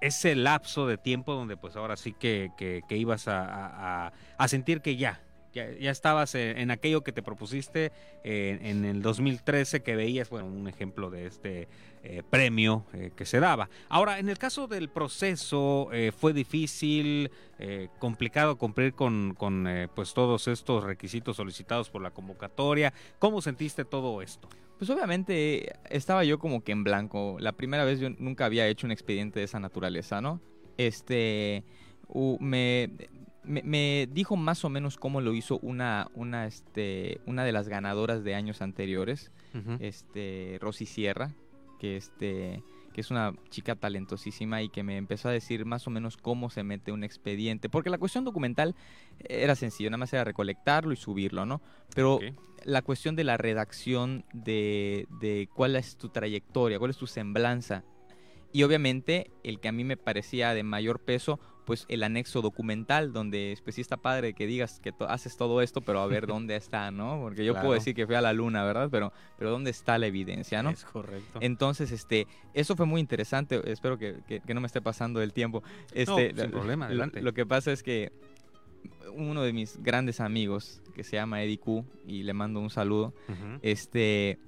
ese 0.02 0.36
lapso 0.36 0.88
de 0.88 0.98
tiempo 0.98 1.34
donde 1.34 1.58
pues 1.58 1.76
ahora 1.76 1.96
sí 1.98 2.14
que, 2.14 2.52
que- 2.58 2.82
que 2.88 2.98
ibas 2.98 3.28
a- 3.28 4.12
a 4.38 4.48
sentir 4.48 4.82
que 4.82 4.96
ya, 4.96 5.22
ya, 5.54 5.72
ya 5.72 5.92
estabas 5.92 6.36
en, 6.36 6.58
en 6.58 6.72
aquello 6.72 7.04
que 7.04 7.12
te 7.12 7.22
propusiste 7.24 7.92
eh, 8.24 8.60
en 8.62 8.86
el 8.86 9.02
2013, 9.02 9.82
que 9.82 9.96
veías, 9.96 10.30
bueno, 10.30 10.48
un 10.48 10.68
ejemplo 10.68 11.10
de 11.10 11.28
este 11.28 11.68
eh, 12.04 12.24
premio 12.30 12.86
eh, 12.94 13.12
que 13.16 13.26
se 13.26 13.40
daba. 13.40 13.70
Ahora, 13.90 14.20
en 14.20 14.30
el 14.30 14.38
caso 14.38 14.68
del 14.68 14.90
proceso, 14.90 15.90
eh, 15.92 16.12
fue 16.16 16.34
difícil, 16.34 17.32
eh, 17.60 17.90
complicado 18.00 18.58
cumplir 18.58 18.94
con, 18.94 19.34
con, 19.38 19.68
eh, 19.68 19.88
pues 19.94 20.14
todos 20.14 20.48
estos 20.48 20.84
requisitos 20.84 21.38
solicitados 21.38 21.90
por 21.90 22.02
la 22.02 22.12
convocatoria. 22.12 22.94
¿Cómo 23.20 23.42
sentiste 23.42 23.84
todo 23.84 24.22
esto? 24.22 24.48
Pues 24.78 24.90
obviamente 24.90 25.74
estaba 25.90 26.24
yo 26.24 26.38
como 26.38 26.64
que 26.64 26.72
en 26.72 26.84
blanco. 26.84 27.38
La 27.40 27.54
primera 27.54 27.84
vez 27.84 28.00
yo 28.00 28.10
nunca 28.12 28.46
había 28.46 28.68
hecho 28.68 28.86
un 28.86 28.92
expediente 28.92 29.40
de 29.40 29.46
esa 29.46 29.60
naturaleza, 29.60 30.22
¿no? 30.22 30.40
Este, 30.78 31.64
me, 32.40 32.90
me, 33.48 33.64
me 33.64 34.08
dijo 34.12 34.36
más 34.36 34.64
o 34.66 34.70
menos 34.70 34.98
cómo 34.98 35.22
lo 35.22 35.34
hizo 35.34 35.58
una, 35.62 36.10
una, 36.14 36.46
este, 36.46 37.22
una 37.26 37.44
de 37.44 37.52
las 37.52 37.70
ganadoras 37.70 38.24
de 38.24 38.36
años 38.36 38.62
anteriores, 38.62 39.32
este, 39.80 40.58
Rosy 40.62 40.86
Sierra, 40.86 41.32
que 41.80 41.98
este 41.98 42.64
que 42.94 43.02
es 43.02 43.12
una 43.12 43.36
chica 43.52 43.76
talentosísima 43.76 44.64
y 44.64 44.70
que 44.70 44.82
me 44.82 44.98
empezó 44.98 45.30
a 45.30 45.32
decir 45.32 45.66
más 45.66 45.86
o 45.86 45.92
menos 45.92 46.18
cómo 46.18 46.50
se 46.50 46.64
mete 46.64 46.92
un 46.92 47.04
expediente, 47.04 47.70
porque 47.70 47.92
la 47.92 48.00
cuestión 48.00 48.26
documental 48.26 48.74
era 49.20 49.54
sencillo, 49.54 49.92
nada 49.92 50.00
más 50.00 50.14
era 50.14 50.24
recolectarlo 50.24 50.94
y 50.94 50.96
subirlo, 50.96 51.46
¿no? 51.46 51.62
Pero 51.94 52.20
la 52.64 52.82
cuestión 52.82 53.16
de 53.16 53.24
la 53.24 53.38
redacción 53.38 54.26
de, 54.34 55.08
de 55.22 55.48
cuál 55.54 55.76
es 55.76 55.96
tu 55.96 56.10
trayectoria, 56.10 56.80
cuál 56.80 56.90
es 56.90 56.98
tu 56.98 57.06
semblanza. 57.06 57.84
Y 58.52 58.64
obviamente 58.64 59.30
el 59.44 59.60
que 59.60 59.68
a 59.68 59.72
mí 59.72 59.84
me 59.84 59.96
parecía 59.98 60.56
de 60.56 60.64
mayor 60.64 61.00
peso, 61.00 61.40
pues 61.68 61.86
el 61.90 62.02
anexo 62.02 62.42
documental, 62.42 63.12
donde 63.12 63.56
pues 63.64 63.76
sí 63.76 63.82
está 63.82 63.98
padre 63.98 64.34
que 64.34 64.48
digas 64.48 64.80
que 64.80 64.94
to- 64.94 65.08
haces 65.10 65.36
todo 65.36 65.62
esto, 65.62 65.82
pero 65.82 66.00
a 66.00 66.08
ver 66.08 66.26
dónde 66.28 66.56
está, 66.56 66.90
¿no? 66.92 67.20
Porque 67.22 67.44
yo 67.44 67.52
Claro. 67.54 67.68
puedo 67.68 67.74
decir 67.78 67.94
que 67.94 68.06
fui 68.08 68.16
a 68.16 68.22
la 68.22 68.32
luna, 68.32 68.64
¿verdad? 68.64 68.88
Pero, 68.90 69.12
pero 69.38 69.52
¿dónde 69.52 69.70
está 69.70 69.98
la 69.98 70.08
evidencia, 70.08 70.64
no? 70.64 70.70
Es 70.70 70.86
correcto. 70.86 71.40
Entonces, 71.42 71.92
este, 71.92 72.26
eso 72.54 72.76
fue 72.78 72.86
muy 72.86 73.02
interesante. 73.02 73.62
Espero 73.70 73.98
que, 73.98 74.16
que- 74.28 74.40
que 74.40 74.54
no 74.54 74.62
me 74.62 74.68
esté 74.68 74.82
pasando 74.82 75.22
el 75.22 75.34
tiempo. 75.34 75.62
Este, 75.94 76.34
sin 76.34 76.52
problema, 76.52 76.86
lo- 76.86 76.90
adelante. 76.92 77.22
Lo, 77.22 77.34
que 77.34 77.46
pasa 77.46 77.72
es 77.74 77.84
que 77.84 78.14
uno 79.14 79.44
de 79.44 79.52
mis 79.52 79.78
grandes 79.84 80.22
amigos, 80.22 80.82
que 80.96 81.04
se 81.04 81.18
llama 81.18 81.44
Eddie 81.44 81.58
Q, 81.60 81.84
y 82.06 82.24
le 82.24 82.34
mando 82.34 82.62
un 82.62 82.70
saludo, 82.70 83.14
este, 83.62 84.40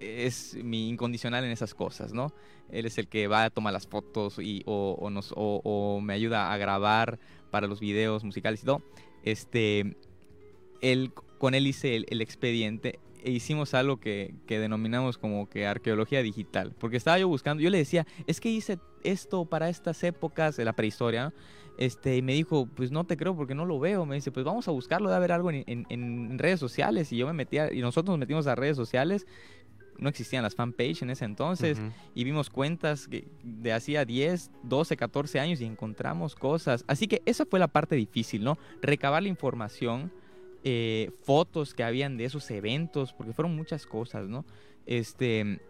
es 0.00 0.56
mi 0.62 0.88
incondicional 0.88 1.44
en 1.44 1.50
esas 1.50 1.74
cosas, 1.74 2.12
¿no? 2.12 2.32
Él 2.70 2.86
es 2.86 2.98
el 2.98 3.08
que 3.08 3.28
va 3.28 3.44
a 3.44 3.50
tomar 3.50 3.72
las 3.72 3.86
fotos 3.86 4.38
y, 4.38 4.62
o, 4.66 4.96
o 5.00 5.10
nos, 5.10 5.32
o, 5.32 5.60
o 5.64 6.00
me 6.00 6.14
ayuda 6.14 6.52
a 6.52 6.56
grabar 6.56 7.18
para 7.50 7.66
los 7.66 7.80
videos 7.80 8.24
musicales 8.24 8.62
y 8.62 8.66
todo. 8.66 8.82
Este, 9.22 9.96
él, 10.80 11.12
con 11.38 11.54
él 11.54 11.66
hice 11.66 11.96
el, 11.96 12.20
expediente 12.20 13.00
e 13.22 13.30
hicimos 13.30 13.74
algo 13.74 13.98
que, 13.98 14.34
que 14.46 14.58
denominamos 14.58 15.18
como 15.18 15.48
que 15.48 15.66
arqueología 15.66 16.22
digital. 16.22 16.74
Porque 16.78 16.96
estaba 16.96 17.18
yo 17.18 17.28
buscando, 17.28 17.62
yo 17.62 17.70
le 17.70 17.78
decía, 17.78 18.06
es 18.26 18.40
que 18.40 18.50
hice 18.50 18.78
esto 19.02 19.44
para 19.46 19.68
estas 19.68 20.02
épocas 20.04 20.56
de 20.56 20.64
la 20.64 20.74
prehistoria, 20.74 21.24
¿no? 21.26 21.32
Este, 21.78 22.16
y 22.16 22.22
me 22.22 22.32
dijo, 22.32 22.66
pues 22.74 22.90
no 22.90 23.04
te 23.04 23.18
creo 23.18 23.36
porque 23.36 23.54
no 23.54 23.66
lo 23.66 23.78
veo. 23.78 24.06
Me 24.06 24.14
dice, 24.14 24.32
pues 24.32 24.46
vamos 24.46 24.66
a 24.66 24.70
buscarlo, 24.70 25.08
debe 25.08 25.16
haber 25.16 25.32
algo 25.32 25.50
en 25.50 26.38
redes 26.38 26.58
sociales. 26.58 27.12
Y 27.12 27.18
yo 27.18 27.26
me 27.26 27.34
metía, 27.34 27.70
y 27.70 27.80
nosotros 27.80 28.14
nos 28.14 28.18
metimos 28.18 28.46
a 28.46 28.54
redes 28.54 28.76
sociales. 28.76 29.26
No 29.98 30.08
existían 30.08 30.42
las 30.42 30.54
fanpage 30.54 31.02
en 31.02 31.10
ese 31.10 31.24
entonces. 31.24 31.78
Y 32.14 32.24
vimos 32.24 32.50
cuentas 32.50 33.08
que- 33.08 33.26
de 33.42 33.72
hacía 33.72 34.04
10, 34.04 34.50
12, 34.62 34.96
14 34.96 35.40
años 35.40 35.60
y 35.60 35.64
encontramos 35.64 36.34
cosas. 36.34 36.84
Así 36.86 37.06
que 37.08 37.22
esa 37.24 37.46
fue 37.46 37.58
la 37.58 37.68
parte 37.68 37.96
difícil, 37.96 38.44
¿no? 38.44 38.58
Recabar 38.82 39.22
la 39.22 39.28
información, 39.28 40.12
eh, 40.64 41.10
fotos 41.22 41.74
que 41.74 41.82
habían 41.84 42.16
de 42.16 42.24
esos 42.24 42.50
eventos, 42.50 43.12
porque 43.12 43.32
fueron 43.32 43.54
muchas 43.56 43.86
cosas, 43.86 44.28
¿no? 44.28 44.44
Este, 44.86 45.60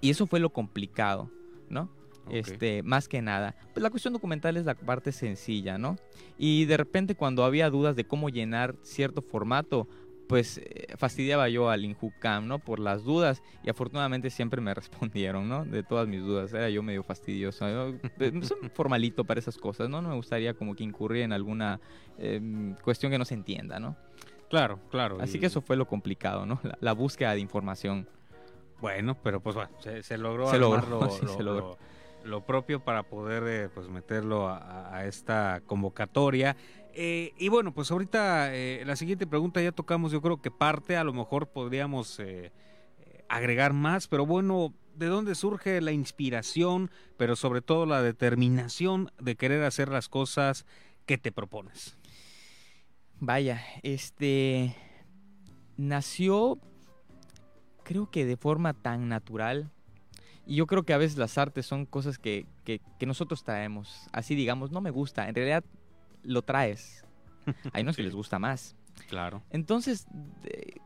y 0.00 0.10
eso 0.10 0.26
fue 0.26 0.40
lo 0.40 0.50
complicado, 0.50 1.30
¿no? 1.68 1.88
Este, 2.30 2.82
más 2.82 3.08
que 3.08 3.22
nada. 3.22 3.54
Pues 3.72 3.82
la 3.82 3.88
cuestión 3.88 4.12
documental 4.12 4.56
es 4.58 4.66
la 4.66 4.74
parte 4.74 5.12
sencilla, 5.12 5.78
¿no? 5.78 5.96
Y 6.36 6.66
de 6.66 6.76
repente 6.76 7.14
cuando 7.14 7.42
había 7.42 7.70
dudas 7.70 7.96
de 7.96 8.04
cómo 8.04 8.28
llenar 8.28 8.76
cierto 8.82 9.22
formato, 9.22 9.88
pues 10.28 10.58
eh, 10.58 10.86
fastidiaba 10.96 11.48
yo 11.48 11.70
al 11.70 11.84
Injucam, 11.84 12.46
¿no? 12.46 12.58
Por 12.58 12.78
las 12.78 13.02
dudas 13.02 13.42
y 13.64 13.70
afortunadamente 13.70 14.30
siempre 14.30 14.60
me 14.60 14.72
respondieron, 14.74 15.48
¿no? 15.48 15.64
De 15.64 15.82
todas 15.82 16.06
mis 16.06 16.20
dudas. 16.20 16.52
Era 16.52 16.68
yo 16.70 16.82
medio 16.82 17.02
fastidioso. 17.02 17.68
Yo, 17.68 17.94
eh, 18.20 18.32
soy 18.42 18.68
formalito 18.74 19.24
para 19.24 19.40
esas 19.40 19.56
cosas, 19.56 19.88
¿no? 19.88 20.02
No 20.02 20.10
me 20.10 20.14
gustaría 20.16 20.54
como 20.54 20.74
que 20.74 20.84
incurrir 20.84 21.22
en 21.22 21.32
alguna 21.32 21.80
eh, 22.18 22.74
cuestión 22.84 23.10
que 23.10 23.18
no 23.18 23.24
se 23.24 23.34
entienda, 23.34 23.80
¿no? 23.80 23.96
Claro, 24.50 24.78
claro. 24.90 25.18
Así 25.20 25.36
y- 25.36 25.40
que 25.40 25.46
eso 25.46 25.60
fue 25.60 25.76
lo 25.76 25.86
complicado, 25.86 26.46
¿no? 26.46 26.60
La, 26.62 26.78
la 26.80 26.92
búsqueda 26.92 27.32
de 27.34 27.40
información. 27.40 28.06
Bueno, 28.80 29.16
pero 29.22 29.40
pues 29.40 29.56
bueno, 29.56 29.70
se, 29.80 30.02
se 30.02 30.16
logró. 30.18 30.48
Se 30.50 30.58
logró, 30.58 30.78
armar 30.78 31.02
lo- 31.02 31.10
sí, 31.18 31.24
lo- 31.26 31.36
se 31.36 31.42
logró. 31.42 31.68
lo- 31.70 31.78
lo 32.24 32.40
propio 32.44 32.80
para 32.80 33.04
poder 33.04 33.42
eh, 33.46 33.68
pues 33.72 33.88
meterlo 33.88 34.48
a, 34.48 34.94
a 34.94 35.06
esta 35.06 35.62
convocatoria. 35.66 36.56
Eh, 37.00 37.32
y 37.38 37.48
bueno, 37.48 37.72
pues 37.72 37.92
ahorita 37.92 38.52
eh, 38.52 38.82
la 38.84 38.96
siguiente 38.96 39.24
pregunta 39.24 39.62
ya 39.62 39.70
tocamos, 39.70 40.10
yo 40.10 40.20
creo 40.20 40.42
que 40.42 40.50
parte, 40.50 40.96
a 40.96 41.04
lo 41.04 41.12
mejor 41.12 41.46
podríamos 41.46 42.18
eh, 42.18 42.50
agregar 43.28 43.72
más, 43.72 44.08
pero 44.08 44.26
bueno, 44.26 44.74
¿de 44.96 45.06
dónde 45.06 45.36
surge 45.36 45.80
la 45.80 45.92
inspiración, 45.92 46.90
pero 47.16 47.36
sobre 47.36 47.62
todo 47.62 47.86
la 47.86 48.02
determinación 48.02 49.12
de 49.20 49.36
querer 49.36 49.62
hacer 49.62 49.90
las 49.90 50.08
cosas 50.08 50.66
que 51.06 51.18
te 51.18 51.30
propones? 51.30 51.96
Vaya, 53.20 53.62
este 53.84 54.74
nació 55.76 56.58
creo 57.84 58.10
que 58.10 58.26
de 58.26 58.36
forma 58.36 58.74
tan 58.74 59.08
natural. 59.08 59.70
Y 60.46 60.56
yo 60.56 60.66
creo 60.66 60.82
que 60.82 60.94
a 60.94 60.98
veces 60.98 61.16
las 61.16 61.38
artes 61.38 61.64
son 61.64 61.86
cosas 61.86 62.18
que, 62.18 62.46
que, 62.64 62.80
que 62.98 63.06
nosotros 63.06 63.44
traemos. 63.44 64.08
Así 64.12 64.34
digamos, 64.34 64.72
no 64.72 64.80
me 64.80 64.90
gusta. 64.90 65.28
En 65.28 65.34
realidad 65.36 65.62
lo 66.22 66.42
traes. 66.42 67.04
Hay 67.72 67.82
unos 67.82 67.96
que 67.96 68.02
Sí. 68.02 68.06
les 68.06 68.14
gusta 68.14 68.38
más. 68.38 68.74
Claro. 69.08 69.42
Entonces, 69.50 70.06
de- 70.42 70.80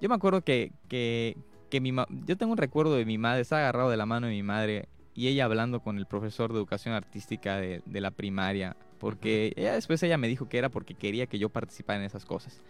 yo 0.00 0.08
me 0.08 0.14
acuerdo 0.14 0.42
que, 0.42 0.72
que, 0.88 1.36
que 1.70 1.80
mi 1.80 1.92
ma- 1.92 2.06
yo 2.26 2.36
tengo 2.36 2.52
un 2.52 2.58
recuerdo 2.58 2.94
de 2.96 3.04
mi 3.04 3.18
madre, 3.18 3.42
estaba 3.42 3.62
agarrado 3.62 3.90
de 3.90 3.96
la 3.96 4.06
mano 4.06 4.26
de 4.28 4.32
mi 4.32 4.42
madre 4.42 4.88
y 5.14 5.28
ella 5.28 5.44
hablando 5.44 5.80
con 5.80 5.98
el 5.98 6.06
profesor 6.06 6.52
de 6.52 6.58
educación 6.58 6.94
artística 6.94 7.56
de, 7.56 7.82
de 7.84 8.00
la 8.00 8.10
primaria, 8.10 8.76
porque 8.98 9.52
ella 9.56 9.74
después 9.74 10.02
ella 10.02 10.16
me 10.16 10.28
dijo 10.28 10.48
que 10.48 10.58
era 10.58 10.70
porque 10.70 10.94
quería 10.94 11.26
que 11.26 11.38
yo 11.38 11.50
participara 11.50 11.98
en 11.98 12.06
esas 12.06 12.24
cosas. 12.24 12.62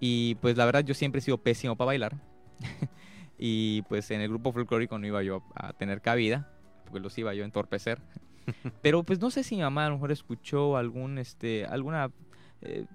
Y 0.00 0.36
pues 0.36 0.56
la 0.56 0.64
verdad 0.66 0.84
yo 0.84 0.94
siempre 0.94 1.18
he 1.18 1.22
sido 1.22 1.38
pésimo 1.38 1.76
para 1.76 1.86
bailar. 1.86 2.14
y 3.38 3.82
pues 3.82 4.10
en 4.10 4.20
el 4.20 4.28
grupo 4.28 4.52
folclórico 4.52 4.98
no 4.98 5.06
iba 5.06 5.22
yo 5.22 5.42
a 5.54 5.72
tener 5.72 6.00
cabida, 6.00 6.48
porque 6.84 7.00
los 7.00 7.16
iba 7.18 7.34
yo 7.34 7.42
a 7.42 7.46
entorpecer. 7.46 8.00
Pero 8.82 9.02
pues 9.02 9.20
no 9.20 9.30
sé 9.30 9.42
si 9.42 9.56
mi 9.56 9.62
mamá 9.62 9.86
a 9.86 9.88
lo 9.88 9.94
mejor 9.96 10.12
escuchó 10.12 10.76
algún, 10.76 11.18
este, 11.18 11.64
alguna, 11.66 12.10
eh, 12.62 12.86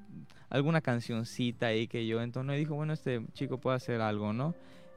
alguna 0.50 0.82
cancioncita 0.82 1.68
ahí 1.68 1.88
que 1.88 2.06
yo 2.08 2.22
entonó 2.22 2.54
y 2.54 2.60
dijo, 2.60 2.76
bueno, 2.76 2.94
este 2.94 3.26
chico 3.34 3.60
puede 3.60 3.78
hacer 3.78 4.02
algo, 4.02 4.34
¿no? 4.34 4.56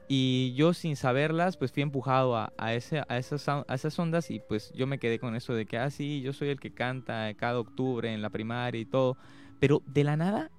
Y 0.08 0.52
yo 0.54 0.74
sin 0.74 0.96
saberlas, 0.96 1.56
pues 1.56 1.72
fui 1.72 1.82
empujado 1.82 2.36
a, 2.36 2.52
a, 2.58 2.74
ese, 2.74 3.02
a, 3.08 3.16
esas, 3.18 3.48
a 3.48 3.64
esas 3.72 3.98
ondas 3.98 4.30
y 4.30 4.40
pues 4.40 4.72
yo 4.74 4.86
me 4.86 4.98
quedé 4.98 5.18
con 5.18 5.34
eso 5.34 5.54
de 5.54 5.64
que, 5.64 5.78
ah, 5.78 5.90
sí, 5.90 6.20
yo 6.20 6.32
soy 6.32 6.48
el 6.48 6.60
que 6.60 6.74
canta 6.74 7.32
cada 7.34 7.58
octubre 7.58 8.12
en 8.12 8.20
la 8.20 8.28
primaria 8.28 8.80
y 8.80 8.84
todo. 8.84 9.16
Pero 9.58 9.82
de 9.86 10.04
la 10.04 10.16
nada, 10.16 10.50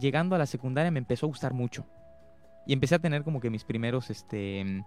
llegando 0.00 0.36
a 0.36 0.38
la 0.38 0.46
secundaria 0.46 0.90
me 0.90 0.98
empezó 0.98 1.26
a 1.26 1.28
gustar 1.28 1.54
mucho. 1.54 1.86
Y 2.66 2.72
empecé 2.72 2.94
a 2.94 2.98
tener 2.98 3.24
como 3.24 3.40
que 3.40 3.50
mis 3.50 3.64
primeros, 3.64 4.10
este, 4.10 4.84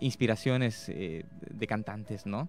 inspiraciones 0.00 0.88
eh, 0.88 1.24
de 1.50 1.66
cantantes, 1.66 2.26
¿no? 2.26 2.48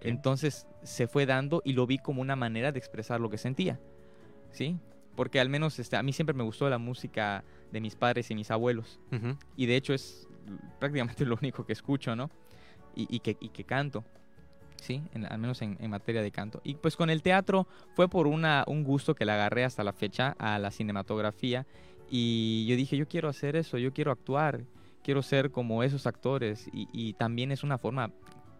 Entonces 0.00 0.66
se 0.82 1.06
fue 1.08 1.26
dando 1.26 1.62
y 1.64 1.72
lo 1.72 1.86
vi 1.86 1.98
como 1.98 2.20
una 2.22 2.36
manera 2.36 2.72
de 2.72 2.78
expresar 2.78 3.20
lo 3.20 3.30
que 3.30 3.38
sentía, 3.38 3.80
¿sí? 4.52 4.78
Porque 5.16 5.40
al 5.40 5.48
menos 5.48 5.78
este, 5.78 5.96
a 5.96 6.02
mí 6.02 6.12
siempre 6.12 6.34
me 6.34 6.42
gustó 6.44 6.68
la 6.68 6.78
música 6.78 7.44
de 7.72 7.80
mis 7.80 7.94
padres 7.96 8.30
y 8.30 8.34
mis 8.34 8.50
abuelos. 8.50 8.98
Y 9.56 9.66
de 9.66 9.76
hecho 9.76 9.94
es 9.94 10.28
prácticamente 10.78 11.24
lo 11.26 11.36
único 11.40 11.64
que 11.66 11.72
escucho, 11.72 12.14
¿no? 12.16 12.30
Y, 12.96 13.06
y 13.16 13.20
que, 13.20 13.36
y 13.40 13.48
que 13.48 13.64
canto, 13.64 14.04
¿sí? 14.80 15.02
En- 15.12 15.24
al 15.26 15.38
menos 15.38 15.60
en, 15.62 15.76
en 15.80 15.90
materia 15.90 16.22
de 16.22 16.30
canto. 16.30 16.60
Y 16.64 16.74
pues 16.74 16.96
con 16.96 17.10
el 17.10 17.22
teatro 17.22 17.66
fue 17.94 18.08
por 18.08 18.26
una, 18.26 18.64
un 18.66 18.84
gusto 18.84 19.14
que 19.14 19.24
le 19.24 19.32
agarré 19.32 19.64
hasta 19.64 19.82
la 19.84 19.92
fecha 19.92 20.36
a 20.38 20.58
la 20.58 20.70
cinematografía. 20.70 21.66
Y 22.10 22.66
yo 22.68 22.76
dije, 22.76 22.96
yo 22.96 23.08
quiero 23.08 23.28
hacer 23.28 23.56
eso, 23.56 23.78
yo 23.78 23.92
quiero 23.92 24.12
actuar, 24.12 24.60
quiero 25.02 25.22
ser 25.22 25.50
como 25.50 25.82
esos 25.82 26.06
actores. 26.06 26.68
Y, 26.72 26.86
y 26.92 27.14
también 27.14 27.50
es 27.50 27.62
una 27.64 27.78
forma 27.78 28.10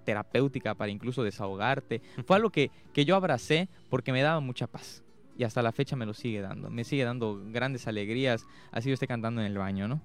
terapéutica 0.04 0.74
para 0.74 0.90
incluso 0.92 1.22
desahogarte. 1.22 2.00
Fue 2.26 2.36
algo 2.36 2.50
que, 2.50 2.70
que 2.92 3.04
yo 3.04 3.16
abracé 3.16 3.68
porque 3.90 4.12
me 4.12 4.22
daba 4.22 4.40
mucha 4.40 4.66
paz. 4.66 5.02
Y 5.36 5.42
hasta 5.44 5.62
la 5.62 5.72
fecha 5.72 5.96
me 5.96 6.06
lo 6.06 6.14
sigue 6.14 6.40
dando. 6.40 6.70
Me 6.70 6.84
sigue 6.84 7.04
dando 7.04 7.42
grandes 7.46 7.88
alegrías. 7.88 8.46
Así 8.70 8.88
yo 8.90 8.94
esté 8.94 9.06
cantando 9.08 9.40
en 9.40 9.48
el 9.48 9.58
baño, 9.58 9.88
¿no? 9.88 10.00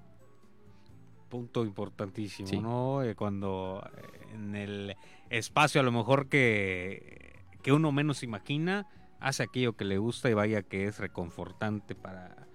punto 1.28 1.64
importantísimo, 1.64 2.48
Sí. 2.48 2.58
¿no? 2.58 3.02
Eh, 3.04 3.14
cuando 3.14 3.88
eh, 3.96 4.34
en 4.34 4.56
el 4.56 4.96
espacio 5.30 5.80
a 5.80 5.84
lo 5.84 5.92
mejor 5.92 6.28
que, 6.28 7.36
que 7.62 7.72
uno 7.72 7.92
menos 7.92 8.24
imagina, 8.24 8.88
hace 9.20 9.44
aquello 9.44 9.74
que 9.74 9.84
le 9.84 9.98
gusta 9.98 10.28
y 10.28 10.34
vaya 10.34 10.62
que 10.62 10.86
es 10.86 10.98
reconfortante 10.98 11.94
para, 11.94 12.48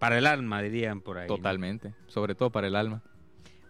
para 0.00 0.18
el 0.18 0.26
alma, 0.26 0.60
dirían 0.60 1.00
por 1.02 1.18
ahí. 1.18 1.28
¿no? 1.28 1.36
Totalmente. 1.36 1.94
Sobre 2.08 2.34
todo 2.34 2.50
para 2.50 2.66
el 2.66 2.74
alma. 2.74 3.00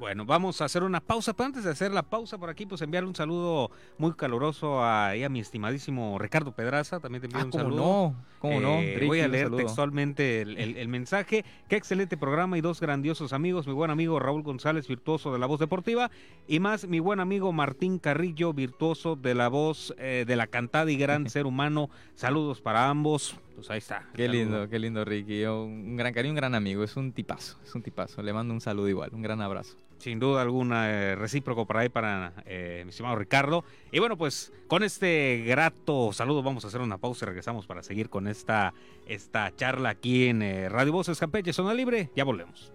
Bueno, 0.01 0.25
vamos 0.25 0.63
a 0.63 0.65
hacer 0.65 0.83
una 0.83 1.01
pausa, 1.01 1.35
pero 1.35 1.49
antes 1.49 1.63
de 1.63 1.71
hacer 1.71 1.93
la 1.93 2.03
pausa 2.03 2.39
por 2.39 2.49
aquí, 2.49 2.65
pues 2.65 2.81
enviarle 2.81 3.07
un 3.11 3.15
saludo 3.15 3.71
muy 3.99 4.15
caluroso 4.15 4.83
a, 4.83 5.13
mi 5.29 5.41
estimadísimo 5.41 6.19
Ricardo 6.19 6.53
Pedraza, 6.53 7.01
también 7.01 7.21
te 7.21 7.27
envío 7.27 7.41
Ah, 7.41 7.45
un 7.45 7.51
¿cómo 7.51 7.65
saludo. 7.65 7.77
no? 7.83 8.17
¿Cómo 8.39 8.61
no? 8.61 8.79
Eh, 8.79 8.95
Ricky, 8.95 9.07
voy 9.07 9.21
a 9.21 9.29
leer 9.29 9.51
textualmente 9.55 10.41
el, 10.41 10.57
el- 10.57 10.79
el 10.79 10.89
mensaje. 10.89 11.45
Qué 11.69 11.77
excelente 11.77 12.17
programa 12.17 12.57
y 12.57 12.63
dos 12.63 12.81
grandiosos 12.81 13.35
amigos. 13.35 13.67
Mi 13.67 13.75
buen 13.75 13.91
amigo 13.91 14.19
Raúl 14.19 14.43
González, 14.43 14.89
virtuoso 14.89 15.35
de 15.35 15.39
la 15.39 15.45
voz 15.45 15.61
deportiva. 15.61 16.11
Y 16.49 16.61
más 16.61 16.87
mi 16.89 16.99
buen 16.99 17.21
amigo 17.21 17.53
Martín 17.53 17.99
Carrillo, 17.99 18.55
virtuoso 18.55 19.17
de 19.17 19.35
la 19.35 19.49
voz 19.49 19.95
eh, 19.99 20.25
de 20.27 20.35
la 20.37 20.47
cantada 20.47 20.91
y 20.91 20.97
gran 20.97 21.29
ser 21.29 21.45
humano. 21.45 21.91
Saludos 22.15 22.63
para 22.63 22.89
ambos. 22.89 23.37
Pues 23.55 23.69
ahí 23.71 23.77
está. 23.79 24.09
Qué 24.15 24.25
Saludo. 24.25 24.39
lindo, 24.43 24.69
qué 24.71 24.79
lindo, 24.79 25.05
Ricky. 25.05 25.45
Un 25.45 25.99
gran 25.99 26.15
cariño, 26.15 26.33
un 26.33 26.37
gran 26.37 26.55
amigo. 26.55 26.83
Es 26.85 26.97
un 26.97 27.13
tipazo, 27.13 27.59
es 27.63 27.75
un 27.75 27.83
tipazo. 27.83 28.23
Le 28.23 28.33
mando 28.33 28.55
un 28.55 28.63
saludo 28.63 28.89
igual, 28.89 29.11
un 29.13 29.21
gran 29.21 29.43
abrazo. 29.43 29.77
Sin 30.01 30.19
duda 30.19 30.41
alguna, 30.41 30.91
eh, 30.91 31.15
recíproco 31.15 31.67
por 31.67 31.77
ahí 31.77 31.91
para 31.91 32.33
eh, 32.47 32.81
mi 32.87 32.91
estimado 32.91 33.17
Ricardo. 33.17 33.65
Y 33.93 33.99
bueno, 33.99 34.17
pues 34.17 34.51
con 34.67 34.83
este 34.83 35.45
grato 35.47 36.15
saludo 36.15 36.43
vamos 36.43 36.65
a 36.65 36.69
hacer 36.69 36.81
una 36.81 36.97
pausa 36.97 37.27
y 37.27 37.29
regresamos 37.29 37.67
para 37.67 37.83
seguir 37.83 38.09
con 38.09 38.27
esta, 38.27 38.73
esta 39.07 39.55
charla 39.55 39.91
aquí 39.91 40.29
en 40.29 40.41
eh, 40.41 40.71
Radio 40.71 40.93
Voces 40.93 41.19
Campeche, 41.19 41.53
Zona 41.53 41.75
Libre. 41.75 42.11
Ya 42.17 42.25
volvemos. 42.25 42.73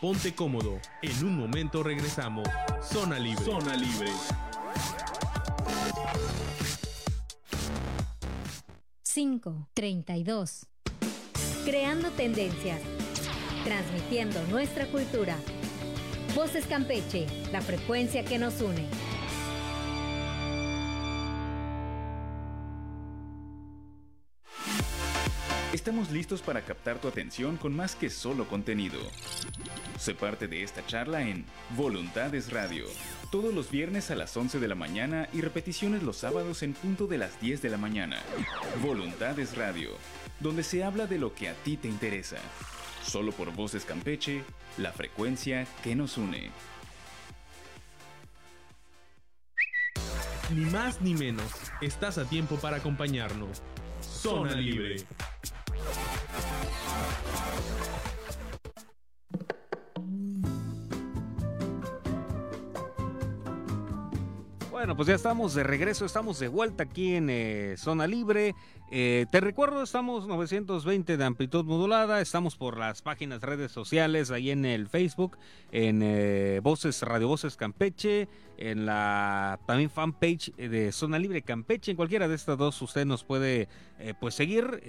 Ponte 0.00 0.34
cómodo. 0.34 0.80
En 1.02 1.24
un 1.24 1.36
momento 1.36 1.82
regresamos. 1.82 2.48
Zona 2.80 3.18
libre. 3.18 3.44
Zona 3.44 3.76
libre. 3.76 4.10
Cinco, 9.24 9.68
treinta 9.72 10.16
y 10.16 10.24
dos. 10.24 10.66
Creando 11.64 12.10
tendencias. 12.10 12.80
Transmitiendo 13.62 14.44
nuestra 14.48 14.86
cultura. 14.86 15.36
Voces 16.34 16.66
Campeche, 16.66 17.28
la 17.52 17.60
frecuencia 17.60 18.24
que 18.24 18.40
nos 18.40 18.60
une. 18.60 18.84
Estamos 25.72 26.10
listos 26.10 26.42
para 26.42 26.60
captar 26.62 26.98
tu 26.98 27.06
atención 27.06 27.56
con 27.58 27.76
más 27.76 27.94
que 27.94 28.10
solo 28.10 28.48
contenido. 28.48 28.98
Sé 30.02 30.16
parte 30.16 30.48
de 30.48 30.64
esta 30.64 30.84
charla 30.84 31.22
en 31.22 31.44
Voluntades 31.76 32.52
Radio, 32.52 32.86
todos 33.30 33.54
los 33.54 33.70
viernes 33.70 34.10
a 34.10 34.16
las 34.16 34.36
11 34.36 34.58
de 34.58 34.66
la 34.66 34.74
mañana 34.74 35.28
y 35.32 35.42
repeticiones 35.42 36.02
los 36.02 36.16
sábados 36.16 36.64
en 36.64 36.72
punto 36.72 37.06
de 37.06 37.18
las 37.18 37.40
10 37.40 37.62
de 37.62 37.70
la 37.70 37.76
mañana. 37.76 38.20
Voluntades 38.82 39.56
Radio, 39.56 39.90
donde 40.40 40.64
se 40.64 40.82
habla 40.82 41.06
de 41.06 41.20
lo 41.20 41.32
que 41.36 41.48
a 41.48 41.54
ti 41.54 41.76
te 41.76 41.86
interesa. 41.86 42.38
Solo 43.04 43.30
por 43.30 43.54
Voces 43.54 43.84
Campeche, 43.84 44.42
la 44.76 44.90
frecuencia 44.90 45.68
que 45.84 45.94
nos 45.94 46.18
une. 46.18 46.50
Ni 50.52 50.64
más 50.64 51.00
ni 51.00 51.14
menos. 51.14 51.46
Estás 51.80 52.18
a 52.18 52.24
tiempo 52.24 52.56
para 52.56 52.78
acompañarnos. 52.78 53.62
Zona 54.00 54.56
libre. 54.56 54.96
Bueno, 64.82 64.96
pues 64.96 65.06
ya 65.06 65.14
estamos 65.14 65.54
de 65.54 65.62
regreso, 65.62 66.04
estamos 66.04 66.40
de 66.40 66.48
vuelta 66.48 66.82
aquí 66.82 67.14
en 67.14 67.30
eh, 67.30 67.76
Zona 67.78 68.08
Libre. 68.08 68.56
Eh, 68.90 69.26
te 69.30 69.40
recuerdo, 69.40 69.84
estamos 69.84 70.26
920 70.26 71.16
de 71.16 71.24
amplitud 71.24 71.64
modulada, 71.64 72.20
estamos 72.20 72.56
por 72.56 72.76
las 72.76 73.00
páginas, 73.00 73.42
redes 73.42 73.70
sociales, 73.70 74.32
ahí 74.32 74.50
en 74.50 74.64
el 74.64 74.88
Facebook, 74.88 75.38
en 75.70 76.00
eh, 76.02 76.58
Voces, 76.64 77.00
Radio 77.02 77.28
Voces 77.28 77.56
Campeche, 77.56 78.26
en 78.58 78.84
la 78.84 79.60
también 79.66 79.88
fanpage 79.88 80.52
de 80.56 80.90
Zona 80.90 81.20
Libre 81.20 81.42
Campeche, 81.42 81.92
en 81.92 81.96
cualquiera 81.96 82.26
de 82.26 82.34
estas 82.34 82.58
dos 82.58 82.82
usted 82.82 83.06
nos 83.06 83.22
puede 83.22 83.68
pues 84.18 84.34
seguir. 84.34 84.82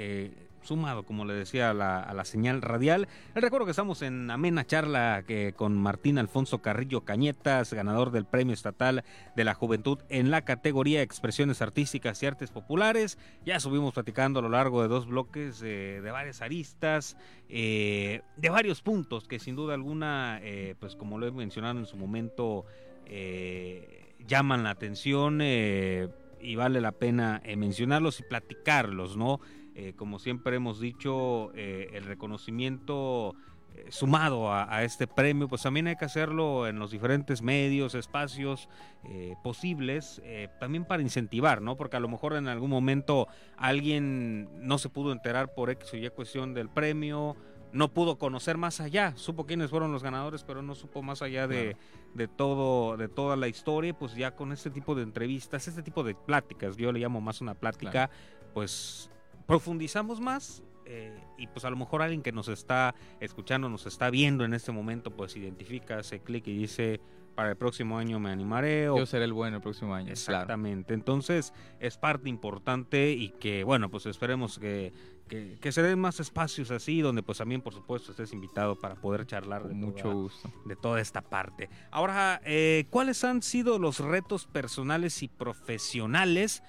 Sumado, 0.64 1.04
como 1.04 1.26
le 1.26 1.34
decía, 1.34 1.70
a 1.70 1.74
la, 1.74 2.00
a 2.00 2.14
la 2.14 2.26
señal 2.26 2.62
radial. 2.62 3.08
Les 3.36 3.44
recuerdo 3.44 3.66
que 3.66 3.72
estamos 3.72 4.02
en 4.02 4.30
amena 4.32 4.66
charla 4.66 5.24
que, 5.28 5.54
con 5.56 5.78
Martín 5.78 6.18
Alfonso 6.18 6.62
Carrillo 6.62 7.02
Cañetas, 7.02 7.74
ganador 7.74 8.12
del 8.12 8.26
Premio 8.26 8.54
Estatal 8.54 9.04
de 9.36 9.44
la 9.44 9.54
Juventud 9.54 10.00
en 10.10 10.32
la 10.32 10.44
categoría 10.44 11.02
Expresiones 11.02 11.62
Artísticas 11.62 12.22
y 12.24 12.26
Artes 12.26 12.52
Populares. 12.52 13.18
Ya 13.46 13.60
subimos 13.60 13.94
platicando 13.94 14.40
a 14.40 14.42
lo 14.42 14.50
largo 14.50 14.82
de 14.82 14.88
dos 14.88 15.08
bloques 15.08 15.60
de 15.60 16.10
varias 16.12 16.42
aristas, 16.42 17.18
eh, 17.50 18.22
de 18.38 18.50
varios 18.50 18.82
puntos 18.82 19.28
que 19.28 19.40
sin 19.40 19.56
duda 19.56 19.74
alguna, 19.74 20.40
eh, 20.42 20.76
pues 20.80 20.96
como 20.96 21.18
lo 21.18 21.28
he 21.28 21.32
mencionado 21.32 21.80
en 21.80 21.86
su 21.86 21.98
momento, 21.98 22.66
eh, 23.06 24.16
llaman 24.26 24.64
la 24.64 24.72
atención 24.72 25.42
y 25.42 26.56
vale 26.56 26.82
la 26.82 26.94
pena 26.94 27.42
mencionarlos 27.58 28.20
y 28.20 28.24
platicarlos, 28.24 29.18
¿no? 29.18 29.40
Eh, 29.76 29.94
como 29.96 30.20
siempre 30.20 30.56
hemos 30.56 30.80
dicho, 30.80 31.52
eh, 31.56 31.90
el 31.94 32.04
reconocimiento 32.06 33.36
eh, 33.76 33.88
sumado 33.90 34.52
a, 34.52 34.72
a 34.72 34.84
este 34.84 35.08
premio, 35.08 35.48
pues 35.48 35.64
también 35.64 35.88
hay 35.88 35.96
que 35.96 36.06
hacerlo 36.06 36.68
en 36.68 36.78
los 36.78 36.92
diferentes 36.92 37.42
medios, 37.42 37.96
espacios 37.96 38.70
eh, 39.04 39.34
posibles, 39.44 40.22
eh, 40.24 40.50
también 40.60 40.86
para 40.86 41.02
incentivar, 41.02 41.60
¿no? 41.62 41.76
Porque 41.76 41.98
a 41.98 42.00
lo 42.00 42.08
mejor 42.08 42.34
en 42.36 42.48
algún 42.48 42.70
momento 42.70 43.28
alguien 43.58 44.48
no 44.68 44.78
se 44.78 44.90
pudo 44.90 45.12
enterar 45.12 45.56
por 45.56 45.72
X 45.72 45.94
o 45.94 45.98
Y 45.98 46.08
cuestión 46.12 46.54
del 46.54 46.70
premio, 46.70 47.36
no 47.72 47.88
pudo 47.92 48.20
conocer 48.20 48.58
más 48.58 48.80
allá, 48.80 49.14
supo 49.16 49.48
quiénes 49.48 49.72
fueron 49.72 49.92
los 49.92 50.04
ganadores, 50.04 50.44
pero 50.44 50.62
no 50.62 50.76
supo 50.76 51.02
más 51.02 51.24
allá 51.24 51.48
de, 51.48 51.76
de 52.14 52.28
todo, 52.28 52.96
de 52.98 53.08
toda 53.08 53.36
la 53.36 53.48
historia, 53.48 53.98
pues 53.98 54.14
ya 54.14 54.36
con 54.36 54.52
este 54.52 54.70
tipo 54.70 54.94
de 54.94 55.02
entrevistas, 55.02 55.68
este 55.68 55.82
tipo 55.82 56.04
de 56.04 56.14
pláticas, 56.14 56.78
yo 56.78 56.92
le 56.92 57.00
llamo 57.00 57.22
más 57.22 57.42
una 57.42 57.56
plática, 57.56 58.12
pues 58.54 59.10
profundizamos 59.46 60.20
más 60.20 60.64
eh, 60.86 61.18
y 61.38 61.48
pues 61.48 61.66
a 61.66 61.70
lo 61.70 61.76
mejor 61.76 62.02
alguien 62.02 62.22
que 62.22 62.32
nos 62.32 62.48
está 62.48 62.96
escuchando, 63.20 63.70
nos 63.70 63.86
está 63.86 64.10
viendo 64.10 64.46
en 64.46 64.54
este 64.54 64.72
momento, 64.72 65.12
pues 65.12 65.36
identifica, 65.36 65.98
hace 65.98 66.20
clic 66.20 66.48
y 66.48 66.58
dice, 66.58 67.00
para 67.36 67.50
el 67.50 67.56
próximo 67.56 67.98
año 67.98 68.20
me 68.20 68.30
animaré. 68.30 68.90
O... 68.90 68.98
Yo 68.98 69.06
seré 69.06 69.26
el 69.26 69.34
bueno 69.34 69.58
el 69.58 69.64
próximo 69.64 69.94
año. 69.94 70.12
Exactamente. 70.12 70.88
Claro. 70.88 71.00
Entonces 71.00 71.54
es 71.80 71.98
parte 71.98 72.30
importante 72.30 73.12
y 73.12 73.30
que, 73.30 73.64
bueno, 73.64 73.90
pues 73.90 74.06
esperemos 74.06 74.60
que, 74.60 74.94
que, 75.28 75.58
que, 75.60 75.72
se 75.72 75.82
den 75.82 76.00
más 76.00 76.20
espacios 76.20 76.72
así, 76.72 77.02
donde 77.02 77.24
pues 77.24 77.38
también, 77.38 77.62
por 77.62 77.74
supuesto, 77.74 78.12
estés 78.12 78.34
invitado 78.34 78.80
para 78.80 78.96
poder 78.96 79.26
charlar. 79.26 79.68
De 79.68 79.74
mucho 79.74 80.04
toda, 80.04 80.14
gusto. 80.16 80.52
De 80.66 80.76
toda 80.76 81.02
esta 81.02 81.22
parte. 81.22 81.70
Ahora, 81.92 82.42
eh, 82.46 82.86
¿cuáles 82.90 83.24
han 83.24 83.42
sido 83.42 83.80
los 83.80 84.00
retos 84.00 84.46
personales 84.46 85.24
y 85.24 85.28
profesionales 85.28 86.62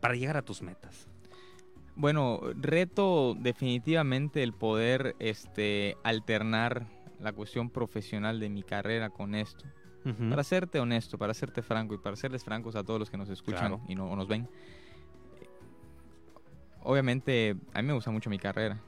para 0.00 0.14
llegar 0.14 0.36
a 0.36 0.42
tus 0.42 0.62
metas? 0.62 1.11
Bueno, 2.02 2.40
reto 2.56 3.36
definitivamente 3.38 4.42
el 4.42 4.52
poder 4.52 5.14
este, 5.20 5.96
alternar 6.02 6.88
la 7.20 7.32
cuestión 7.32 7.70
profesional 7.70 8.40
de 8.40 8.50
mi 8.50 8.64
carrera 8.64 9.10
con 9.10 9.36
esto. 9.36 9.64
Uh 10.04 10.08
-huh. 10.08 10.30
Para 10.30 10.42
serte 10.42 10.80
honesto, 10.80 11.16
para 11.16 11.32
serte 11.32 11.62
franco 11.62 11.94
y 11.94 11.98
para 11.98 12.16
serles 12.16 12.42
francos 12.42 12.74
a 12.74 12.82
todos 12.82 12.98
los 12.98 13.08
que 13.08 13.16
nos 13.16 13.28
escuchan 13.28 13.68
claro. 13.68 13.80
y 13.86 13.94
no, 13.94 14.10
o 14.10 14.16
nos 14.16 14.26
ven. 14.26 14.48
Obviamente, 16.82 17.54
a 17.72 17.82
mí 17.82 17.86
me 17.86 17.94
gusta 17.94 18.10
mucho 18.10 18.30
mi 18.30 18.40
carrera, 18.40 18.82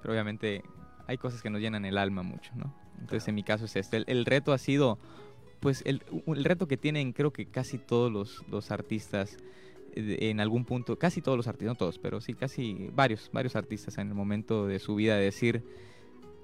pero 0.00 0.14
obviamente 0.14 0.62
hay 1.06 1.18
cosas 1.18 1.42
que 1.42 1.50
nos 1.50 1.60
llenan 1.60 1.84
el 1.84 1.98
alma 1.98 2.22
mucho, 2.22 2.52
¿no? 2.54 2.74
Entonces, 2.92 3.24
claro. 3.24 3.30
en 3.32 3.34
mi 3.34 3.42
caso 3.42 3.66
es 3.66 3.76
este. 3.76 3.98
El, 3.98 4.04
el, 4.08 4.24
reto 4.24 4.54
ha 4.54 4.58
sido, 4.58 4.98
pues, 5.60 5.82
el, 5.84 6.02
el, 6.26 6.42
reto 6.42 6.66
que 6.66 6.78
tienen 6.78 7.12
creo 7.12 7.34
que 7.34 7.44
casi 7.44 7.76
todos 7.76 8.10
los, 8.10 8.42
los 8.48 8.70
artistas 8.70 9.36
en 9.96 10.40
algún 10.40 10.64
punto, 10.64 10.98
casi 10.98 11.22
todos 11.22 11.36
los 11.36 11.48
artistas, 11.48 11.68
no 11.68 11.74
todos, 11.74 11.98
pero 11.98 12.20
sí 12.20 12.34
casi 12.34 12.90
varios, 12.92 13.30
varios 13.32 13.56
artistas 13.56 13.96
en 13.98 14.08
el 14.08 14.14
momento 14.14 14.66
de 14.66 14.78
su 14.78 14.94
vida 14.94 15.16
de 15.16 15.24
decir, 15.24 15.64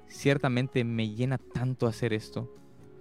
ciertamente 0.08 0.84
me 0.84 1.10
llena 1.10 1.38
tanto 1.38 1.86
hacer 1.86 2.12
esto, 2.12 2.52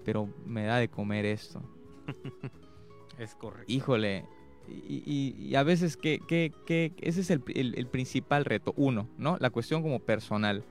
pero 0.03 0.29
me 0.45 0.65
da 0.65 0.77
de 0.77 0.89
comer 0.89 1.25
esto. 1.25 1.61
es 3.17 3.33
correcto. 3.35 3.71
Híjole, 3.71 4.25
y, 4.67 5.03
y, 5.05 5.35
y 5.41 5.55
a 5.55 5.63
veces 5.63 5.95
que, 5.95 6.19
que, 6.27 6.51
que 6.65 6.93
ese 6.99 7.21
es 7.21 7.31
el, 7.31 7.43
el, 7.55 7.75
el, 7.75 7.87
principal 7.87 8.45
reto, 8.45 8.73
uno, 8.75 9.09
¿no? 9.17 9.37
La 9.39 9.49
cuestión 9.49 9.81
como 9.81 9.99
personal, 9.99 10.65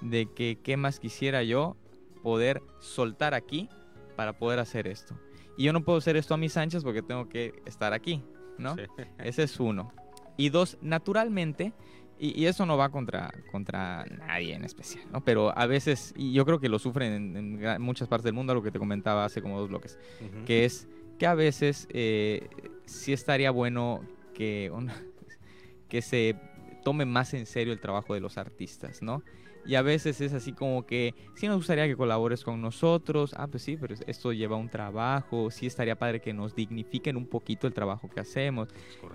de 0.00 0.26
que 0.26 0.58
qué 0.62 0.76
más 0.76 0.98
quisiera 0.98 1.42
yo 1.44 1.76
poder 2.22 2.62
soltar 2.80 3.34
aquí 3.34 3.68
para 4.16 4.36
poder 4.38 4.58
hacer 4.58 4.88
esto. 4.88 5.14
Y 5.56 5.64
yo 5.64 5.72
no 5.72 5.84
puedo 5.84 5.98
hacer 5.98 6.16
esto 6.16 6.34
a 6.34 6.38
mis 6.38 6.56
anchas 6.56 6.82
porque 6.82 7.02
tengo 7.02 7.28
que 7.28 7.62
estar 7.66 7.92
aquí, 7.92 8.22
¿no? 8.58 8.74
Sí. 8.74 8.82
Ese 9.18 9.44
es 9.44 9.60
uno. 9.60 9.92
Y 10.36 10.48
dos, 10.48 10.78
naturalmente, 10.80 11.72
y, 12.18 12.40
y, 12.40 12.46
eso 12.46 12.66
no 12.66 12.76
va 12.76 12.90
contra, 12.90 13.30
contra 13.50 14.04
nadie 14.04 14.54
en 14.54 14.64
especial, 14.64 15.04
¿no? 15.12 15.22
Pero 15.24 15.56
a 15.56 15.66
veces, 15.66 16.14
y 16.16 16.32
yo 16.32 16.44
creo 16.44 16.60
que 16.60 16.68
lo 16.68 16.78
sufren 16.78 17.36
en, 17.36 17.64
en 17.64 17.82
muchas 17.82 18.08
partes 18.08 18.24
del 18.24 18.34
mundo, 18.34 18.54
lo 18.54 18.62
que 18.62 18.70
te 18.70 18.78
comentaba 18.78 19.24
hace 19.24 19.42
como 19.42 19.58
dos 19.58 19.68
bloques, 19.68 19.98
uh 20.20 20.24
-huh. 20.24 20.44
que 20.44 20.64
es 20.64 20.88
que 21.18 21.26
a 21.26 21.34
veces 21.34 21.86
eh, 21.90 22.48
sí 22.84 23.12
estaría 23.12 23.50
bueno 23.50 24.02
que, 24.34 24.70
una, 24.72 24.94
que 25.88 26.02
se 26.02 26.36
tome 26.82 27.04
más 27.04 27.34
en 27.34 27.46
serio 27.46 27.72
el 27.72 27.80
trabajo 27.80 28.14
de 28.14 28.20
los 28.20 28.38
artistas, 28.38 29.02
¿no? 29.02 29.22
Y 29.64 29.76
a 29.76 29.82
veces 29.82 30.20
es 30.20 30.32
así 30.32 30.52
como 30.52 30.84
que 30.86 31.14
sí 31.34 31.46
nos 31.46 31.56
gustaría 31.56 31.86
que 31.86 31.96
colabores 31.96 32.42
con 32.42 32.60
nosotros. 32.60 33.32
Ah, 33.36 33.46
pues 33.46 33.62
sí, 33.62 33.76
pero 33.76 33.94
esto 34.06 34.32
lleva 34.32 34.56
un 34.56 34.68
trabajo. 34.68 35.50
Sí 35.50 35.66
estaría 35.66 35.96
padre 35.96 36.20
que 36.20 36.32
nos 36.32 36.54
dignifiquen 36.54 37.16
un 37.16 37.26
poquito 37.26 37.66
el 37.66 37.72
trabajo 37.72 38.08
que 38.08 38.20
hacemos. 38.20 38.68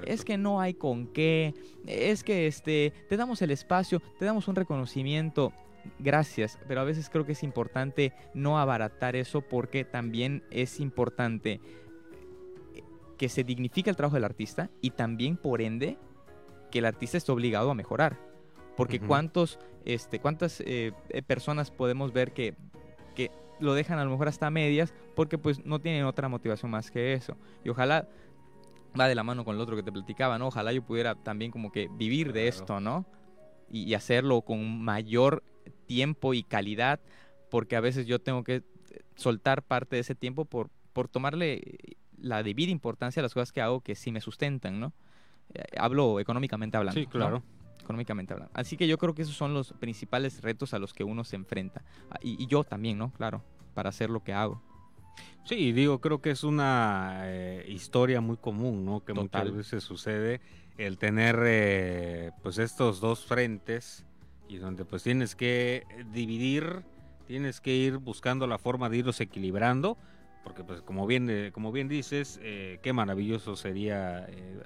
Es, 0.03 0.19
es 0.19 0.25
que 0.25 0.37
no 0.37 0.61
hay 0.61 0.73
con 0.73 1.07
qué. 1.07 1.53
Es 1.85 2.23
que 2.23 2.47
este 2.47 2.93
te 3.09 3.17
damos 3.17 3.41
el 3.41 3.51
espacio, 3.51 4.01
te 4.19 4.25
damos 4.25 4.47
un 4.47 4.55
reconocimiento. 4.55 5.51
Gracias, 5.99 6.59
pero 6.67 6.81
a 6.81 6.83
veces 6.83 7.09
creo 7.09 7.25
que 7.25 7.31
es 7.31 7.43
importante 7.43 8.13
no 8.33 8.59
abaratar 8.59 9.15
eso 9.15 9.41
porque 9.41 9.85
también 9.85 10.43
es 10.51 10.79
importante 10.79 11.61
que 13.17 13.29
se 13.29 13.43
dignifique 13.43 13.89
el 13.89 13.95
trabajo 13.95 14.15
del 14.15 14.25
artista 14.25 14.69
y 14.81 14.91
también 14.91 15.37
por 15.37 15.61
ende 15.61 15.97
que 16.71 16.79
el 16.79 16.85
artista 16.85 17.17
esté 17.17 17.31
obligado 17.31 17.71
a 17.71 17.75
mejorar. 17.75 18.26
Porque 18.77 18.97
uh 18.97 19.01
-huh. 19.01 19.07
cuántos, 19.07 19.59
este, 19.83 20.19
cuántas 20.19 20.63
eh, 20.65 20.93
personas 21.25 21.71
podemos 21.71 22.13
ver 22.13 22.31
que, 22.31 22.55
que 23.15 23.31
lo 23.59 23.73
dejan 23.73 23.99
a 23.99 24.05
lo 24.05 24.11
mejor 24.11 24.29
hasta 24.29 24.49
medias 24.49 24.93
porque 25.15 25.37
pues 25.37 25.65
no 25.65 25.79
tienen 25.79 26.05
otra 26.05 26.29
motivación 26.29 26.71
más 26.71 26.89
que 26.89 27.13
eso. 27.13 27.35
Y 27.65 27.69
ojalá 27.69 28.07
va 28.97 29.09
de 29.09 29.15
la 29.15 29.23
mano 29.23 29.43
con 29.43 29.55
el 29.55 29.61
otro 29.61 29.75
que 29.75 29.83
te 29.83 29.91
platicaba, 29.91 30.37
¿no? 30.37 30.47
Ojalá 30.47 30.71
yo 30.71 30.81
pudiera 30.81 31.15
también 31.15 31.51
como 31.51 31.71
que 31.71 31.89
vivir 31.91 32.31
de 32.31 32.47
esto, 32.47 32.79
¿no? 32.79 33.05
Y, 33.69 33.83
y 33.83 33.95
hacerlo 33.95 34.41
con 34.43 34.81
mayor 34.81 35.43
tiempo 35.87 36.33
y 36.33 36.43
calidad 36.43 37.01
porque 37.49 37.75
a 37.75 37.81
veces 37.81 38.05
yo 38.07 38.19
tengo 38.19 38.43
que 38.43 38.63
soltar 39.15 39.63
parte 39.63 39.95
de 39.95 40.01
ese 40.01 40.15
tiempo 40.15 40.45
por, 40.45 40.69
por 40.93 41.07
tomarle 41.07 41.77
la 42.17 42.43
debida 42.43 42.71
importancia 42.71 43.21
a 43.21 43.23
las 43.23 43.33
cosas 43.33 43.51
que 43.51 43.61
hago 43.61 43.81
que 43.81 43.95
sí 43.95 44.11
me 44.11 44.21
sustentan, 44.21 44.79
¿no? 44.79 44.93
Eh, 45.53 45.63
hablo 45.77 46.19
económicamente 46.19 46.77
hablando. 46.77 46.99
Sí, 46.99 47.07
claro. 47.07 47.39
¿no? 47.39 47.56
Económicamente 47.87 48.33
hablando. 48.33 48.51
Así 48.53 48.75
que 48.75 48.85
yo 48.85 48.97
creo 48.97 49.15
que 49.15 49.21
esos 49.21 49.35
son 49.35 49.53
los 49.53 49.71
principales 49.73 50.41
retos 50.41 50.73
a 50.73 50.79
los 50.79 50.93
que 50.93 51.05
uno 51.05 51.23
se 51.23 51.37
enfrenta. 51.37 51.83
Ah, 52.11 52.19
y, 52.21 52.41
y 52.43 52.47
yo 52.47 52.65
también, 52.65 52.97
¿no? 52.97 53.11
Claro, 53.13 53.43
para 53.73 53.89
hacer 53.89 54.09
lo 54.09 54.23
que 54.23 54.33
hago. 54.33 54.61
Sí, 55.45 55.71
digo, 55.71 55.99
creo 56.01 56.21
que 56.21 56.31
es 56.31 56.43
una 56.43 57.21
eh, 57.23 57.65
historia 57.69 58.19
muy 58.19 58.35
común, 58.35 58.83
¿no? 58.83 58.99
Que 58.99 59.13
Total. 59.13 59.45
muchas 59.45 59.57
veces 59.57 59.83
sucede 59.83 60.41
el 60.77 60.97
tener 60.97 61.39
eh, 61.45 62.31
pues 62.43 62.57
estos 62.57 62.99
dos 62.99 63.25
frentes 63.25 64.05
y 64.49 64.57
donde 64.57 64.83
pues 64.83 65.03
tienes 65.03 65.35
que 65.35 65.85
dividir, 66.11 66.83
tienes 67.25 67.61
que 67.61 67.73
ir 67.73 67.97
buscando 67.97 68.47
la 68.47 68.57
forma 68.57 68.89
de 68.89 68.97
irlos 68.97 69.21
equilibrando, 69.21 69.97
porque 70.43 70.63
pues 70.63 70.81
como 70.81 71.07
bien, 71.07 71.29
eh, 71.29 71.51
como 71.53 71.71
bien 71.71 71.87
dices, 71.87 72.39
eh, 72.43 72.79
qué 72.83 72.93
maravilloso 72.93 73.55
sería 73.55 74.25
eh, 74.29 74.61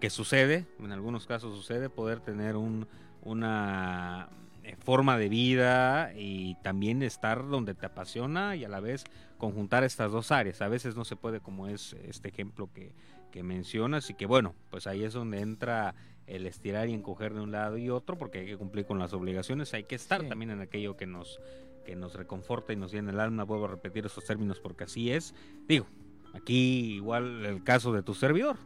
que 0.00 0.10
sucede, 0.10 0.66
en 0.80 0.92
algunos 0.92 1.26
casos 1.26 1.56
sucede, 1.56 1.88
poder 1.90 2.20
tener 2.20 2.56
un, 2.56 2.86
una 3.22 4.28
eh, 4.62 4.76
forma 4.78 5.18
de 5.18 5.28
vida 5.28 6.12
y 6.16 6.56
también 6.56 7.02
estar 7.02 7.48
donde 7.48 7.74
te 7.74 7.86
apasiona 7.86 8.56
y 8.56 8.64
a 8.64 8.68
la 8.68 8.80
vez 8.80 9.04
conjuntar 9.38 9.84
estas 9.84 10.12
dos 10.12 10.32
áreas. 10.32 10.62
A 10.62 10.68
veces 10.68 10.96
no 10.96 11.04
se 11.04 11.16
puede 11.16 11.40
como 11.40 11.68
es 11.68 11.94
este 12.04 12.28
ejemplo 12.28 12.70
que, 12.72 12.92
que 13.30 13.42
mencionas 13.42 14.08
y 14.10 14.14
que 14.14 14.26
bueno, 14.26 14.54
pues 14.70 14.86
ahí 14.86 15.04
es 15.04 15.12
donde 15.12 15.40
entra 15.40 15.94
el 16.26 16.46
estirar 16.46 16.88
y 16.88 16.94
encoger 16.94 17.34
de 17.34 17.40
un 17.40 17.52
lado 17.52 17.76
y 17.76 17.90
otro 17.90 18.16
porque 18.16 18.38
hay 18.38 18.46
que 18.46 18.56
cumplir 18.56 18.86
con 18.86 18.98
las 18.98 19.12
obligaciones, 19.12 19.74
hay 19.74 19.84
que 19.84 19.96
estar 19.96 20.22
sí. 20.22 20.28
también 20.28 20.50
en 20.50 20.60
aquello 20.60 20.96
que 20.96 21.06
nos 21.06 21.40
que 21.84 21.96
nos 21.96 22.14
reconforta 22.14 22.72
y 22.72 22.76
nos 22.76 22.92
llena 22.92 23.10
el 23.10 23.20
alma, 23.20 23.44
vuelvo 23.44 23.66
a 23.66 23.68
repetir 23.68 24.06
esos 24.06 24.24
términos 24.24 24.58
porque 24.58 24.84
así 24.84 25.10
es. 25.10 25.34
Digo, 25.68 25.86
aquí 26.32 26.94
igual 26.94 27.44
el 27.44 27.62
caso 27.62 27.92
de 27.92 28.02
tu 28.02 28.14
servidor, 28.14 28.56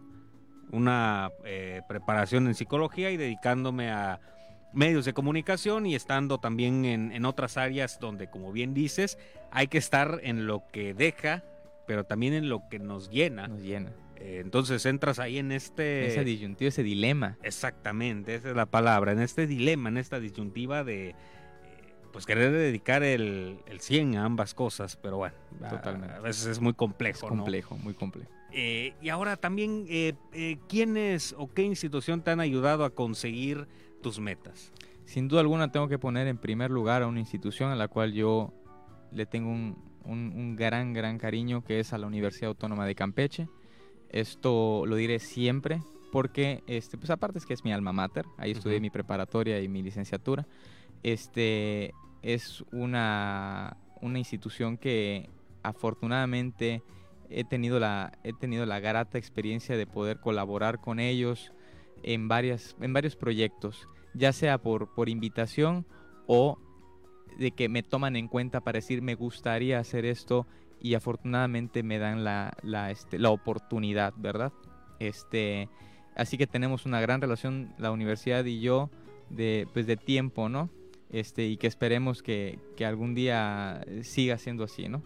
una 0.70 1.30
eh, 1.44 1.82
preparación 1.88 2.46
en 2.46 2.54
psicología 2.54 3.10
y 3.10 3.16
dedicándome 3.16 3.90
a 3.90 4.20
medios 4.72 5.04
de 5.04 5.12
comunicación 5.14 5.86
y 5.86 5.94
estando 5.94 6.38
también 6.38 6.84
en, 6.84 7.12
en, 7.12 7.24
otras 7.24 7.56
áreas 7.56 7.98
donde, 7.98 8.28
como 8.28 8.52
bien 8.52 8.74
dices, 8.74 9.18
hay 9.50 9.68
que 9.68 9.78
estar 9.78 10.20
en 10.22 10.46
lo 10.46 10.62
que 10.72 10.94
deja, 10.94 11.42
pero 11.86 12.04
también 12.04 12.34
en 12.34 12.48
lo 12.48 12.68
que 12.68 12.78
nos 12.78 13.10
llena. 13.10 13.48
Nos 13.48 13.62
llena. 13.62 13.92
Eh, 14.20 14.40
entonces 14.42 14.84
entras 14.86 15.18
ahí 15.18 15.38
en 15.38 15.52
este... 15.52 16.06
Ese 16.08 16.24
disyuntivo, 16.24 16.68
ese 16.68 16.82
dilema. 16.82 17.38
Exactamente, 17.42 18.34
esa 18.34 18.50
es 18.50 18.56
la 18.56 18.66
palabra, 18.66 19.12
en 19.12 19.20
este 19.20 19.46
dilema, 19.46 19.88
en 19.88 19.96
esta 19.96 20.20
disyuntiva 20.20 20.84
de... 20.84 21.14
Pues 22.18 22.26
querer 22.26 22.50
dedicar 22.50 23.04
el, 23.04 23.60
el 23.66 23.78
100 23.78 24.16
a 24.16 24.24
ambas 24.24 24.52
cosas, 24.52 24.96
pero 24.96 25.18
bueno, 25.18 25.36
Totalmente. 25.70 26.16
a 26.16 26.18
veces 26.18 26.46
es 26.46 26.60
muy 26.60 26.74
complejo. 26.74 27.18
Es 27.28 27.32
¿no? 27.32 27.44
complejo, 27.44 27.76
muy 27.76 27.94
complejo. 27.94 28.28
Eh, 28.50 28.92
y 29.00 29.08
ahora 29.08 29.36
también, 29.36 29.86
eh, 29.88 30.14
eh, 30.32 30.56
¿quiénes 30.68 31.32
o 31.38 31.46
qué 31.46 31.62
institución 31.62 32.20
te 32.22 32.32
han 32.32 32.40
ayudado 32.40 32.84
a 32.84 32.90
conseguir 32.90 33.68
tus 34.02 34.18
metas? 34.18 34.72
Sin 35.04 35.28
duda 35.28 35.42
alguna 35.42 35.70
tengo 35.70 35.86
que 35.86 36.00
poner 36.00 36.26
en 36.26 36.38
primer 36.38 36.72
lugar 36.72 37.04
a 37.04 37.06
una 37.06 37.20
institución 37.20 37.70
a 37.70 37.76
la 37.76 37.86
cual 37.86 38.12
yo 38.12 38.52
le 39.12 39.24
tengo 39.24 39.50
un, 39.52 39.76
un- 40.02 40.32
un 40.34 40.56
gran, 40.56 40.92
gran 40.94 41.18
cariño, 41.18 41.62
que 41.62 41.78
es 41.78 41.92
a 41.92 41.98
la 41.98 42.08
Universidad 42.08 42.48
Autónoma 42.48 42.84
de 42.84 42.96
Campeche. 42.96 43.46
Esto 44.08 44.86
lo 44.86 44.96
diré 44.96 45.20
siempre 45.20 45.80
porque, 46.10 46.64
este, 46.66 46.98
pues 46.98 47.10
aparte 47.10 47.38
es 47.38 47.46
que 47.46 47.54
es 47.54 47.62
mi 47.62 47.70
alma 47.72 47.92
mater, 47.92 48.24
ahí 48.38 48.50
estudié 48.50 48.80
mi 48.80 48.90
preparatoria 48.90 49.60
y 49.60 49.68
mi 49.68 49.82
licenciatura. 49.84 50.48
Este 51.04 51.94
es 52.22 52.64
una, 52.72 53.76
una 54.00 54.18
institución 54.18 54.76
que 54.76 55.28
afortunadamente 55.62 56.82
he 57.30 57.44
tenido, 57.44 57.78
la, 57.78 58.12
he 58.24 58.32
tenido 58.32 58.66
la 58.66 58.80
grata 58.80 59.18
experiencia 59.18 59.76
de 59.76 59.86
poder 59.86 60.20
colaborar 60.20 60.80
con 60.80 60.98
ellos 61.00 61.52
en, 62.02 62.28
varias, 62.28 62.76
en 62.80 62.92
varios 62.92 63.16
proyectos, 63.16 63.88
ya 64.14 64.32
sea 64.32 64.58
por, 64.58 64.94
por 64.94 65.08
invitación 65.08 65.86
o 66.26 66.58
de 67.38 67.52
que 67.52 67.68
me 67.68 67.82
toman 67.82 68.16
en 68.16 68.28
cuenta 68.28 68.60
para 68.60 68.78
decir 68.78 69.02
me 69.02 69.14
gustaría 69.14 69.78
hacer 69.78 70.04
esto 70.04 70.46
y 70.80 70.94
afortunadamente 70.94 71.82
me 71.82 71.98
dan 71.98 72.24
la, 72.24 72.56
la, 72.62 72.90
este, 72.90 73.18
la 73.18 73.30
oportunidad, 73.30 74.14
¿verdad? 74.16 74.52
Este, 74.98 75.68
así 76.16 76.38
que 76.38 76.46
tenemos 76.46 76.86
una 76.86 77.00
gran 77.00 77.20
relación 77.20 77.74
la 77.78 77.90
universidad 77.90 78.44
y 78.44 78.60
yo 78.60 78.90
de, 79.30 79.66
pues, 79.72 79.86
de 79.86 79.96
tiempo, 79.96 80.48
¿no? 80.48 80.70
Este, 81.10 81.46
y 81.46 81.56
que 81.56 81.66
esperemos 81.66 82.22
que, 82.22 82.58
que 82.76 82.84
algún 82.84 83.14
día 83.14 83.84
siga 84.02 84.36
siendo 84.38 84.64
así, 84.64 84.88
¿no? 84.88 85.02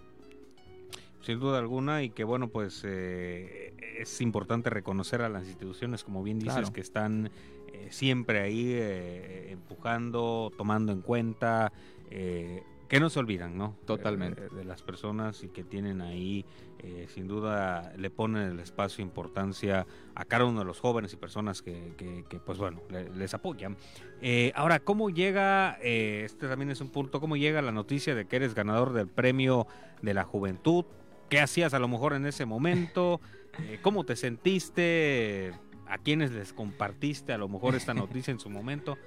Sin 1.20 1.38
duda 1.38 1.58
alguna, 1.60 2.02
y 2.02 2.10
que 2.10 2.24
bueno, 2.24 2.48
pues 2.48 2.82
eh, 2.84 3.72
es 3.98 4.20
importante 4.20 4.70
reconocer 4.70 5.22
a 5.22 5.28
las 5.28 5.46
instituciones, 5.46 6.02
como 6.02 6.22
bien 6.24 6.40
dices, 6.40 6.54
Claro. 6.54 6.72
que 6.72 6.80
están 6.80 7.30
eh, 7.72 7.86
siempre 7.90 8.40
ahí 8.40 8.72
eh, 8.72 9.52
empujando, 9.52 10.50
tomando 10.58 10.90
en 10.90 11.00
cuenta, 11.02 11.72
eh, 12.10 12.62
que 12.92 13.00
no 13.00 13.08
se 13.08 13.18
olvidan, 13.20 13.56
¿no? 13.56 13.74
Totalmente. 13.86 14.44
Eh, 14.44 14.48
de 14.54 14.64
las 14.66 14.82
personas 14.82 15.42
y 15.42 15.48
que 15.48 15.64
tienen 15.64 16.02
ahí, 16.02 16.44
eh, 16.80 17.06
sin 17.08 17.26
duda, 17.26 17.90
le 17.96 18.10
ponen 18.10 18.42
el 18.50 18.60
espacio, 18.60 19.02
importancia 19.02 19.86
a 20.14 20.24
cada 20.26 20.44
uno 20.44 20.58
de 20.58 20.66
los 20.66 20.78
jóvenes 20.78 21.10
y 21.14 21.16
personas 21.16 21.62
que, 21.62 21.94
que- 21.96 22.26
que, 22.28 22.38
pues 22.38 22.58
bueno, 22.58 22.82
le- 22.90 23.08
les 23.08 23.32
apoyan. 23.32 23.78
Eh, 24.20 24.52
ahora, 24.54 24.78
¿cómo 24.78 25.08
llega, 25.08 25.78
este 25.80 26.46
también 26.48 26.70
es 26.70 26.82
un 26.82 26.90
punto, 26.90 27.18
cómo 27.18 27.38
llega 27.38 27.62
la 27.62 27.72
noticia 27.72 28.14
de 28.14 28.26
que 28.26 28.36
eres 28.36 28.54
ganador 28.54 28.92
del 28.92 29.08
premio 29.08 29.66
de 30.02 30.12
la 30.12 30.24
juventud? 30.24 30.84
¿Qué 31.30 31.40
hacías 31.40 31.72
a 31.72 31.78
lo 31.78 31.88
mejor 31.88 32.12
en 32.12 32.26
ese 32.26 32.44
momento? 32.44 33.22
¿Cómo 33.80 34.04
te 34.04 34.16
sentiste? 34.16 35.54
¿A 35.86 35.96
quiénes 35.96 36.30
les 36.32 36.52
compartiste 36.52 37.32
a 37.32 37.38
lo 37.38 37.48
mejor 37.48 37.74
esta 37.74 37.94
noticia 37.94 38.32
en 38.32 38.38
su 38.38 38.50
momento? 38.50 38.98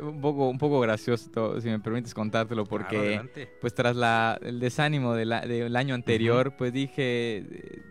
Un 0.00 0.20
poco, 0.20 0.48
un 0.48 0.58
poco 0.58 0.80
gracioso, 0.80 1.30
todo, 1.30 1.60
si 1.60 1.68
me 1.68 1.78
permites 1.78 2.14
contártelo, 2.14 2.64
porque 2.64 3.14
pues 3.60 3.74
tras 3.74 3.94
la, 3.96 4.38
el 4.42 4.58
desánimo 4.60 5.14
de 5.14 5.24
del 5.26 5.76
año 5.76 5.94
anterior, 5.94 6.54
pues 6.56 6.72
dije, 6.72 7.38
eh, 7.38 7.82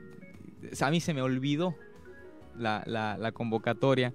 a 0.81 0.89
mí 0.89 0.99
se 0.99 1.13
me 1.13 1.21
olvidó 1.21 1.75
la, 2.57 2.83
la- 2.87 3.17
la 3.17 3.31
convocatoria 3.31 4.13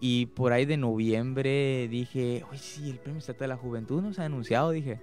y 0.00 0.26
por 0.26 0.52
ahí 0.52 0.64
de 0.64 0.76
noviembre 0.76 1.88
dije, 1.88 2.44
oye, 2.50 2.58
sí, 2.58 2.88
el 2.90 2.98
Premio 2.98 3.18
Estatal 3.18 3.40
de 3.40 3.48
la 3.48 3.56
Juventud 3.56 4.00
no 4.00 4.12
se 4.12 4.22
ha 4.22 4.26
anunciado, 4.26 4.70
dije. 4.70 5.00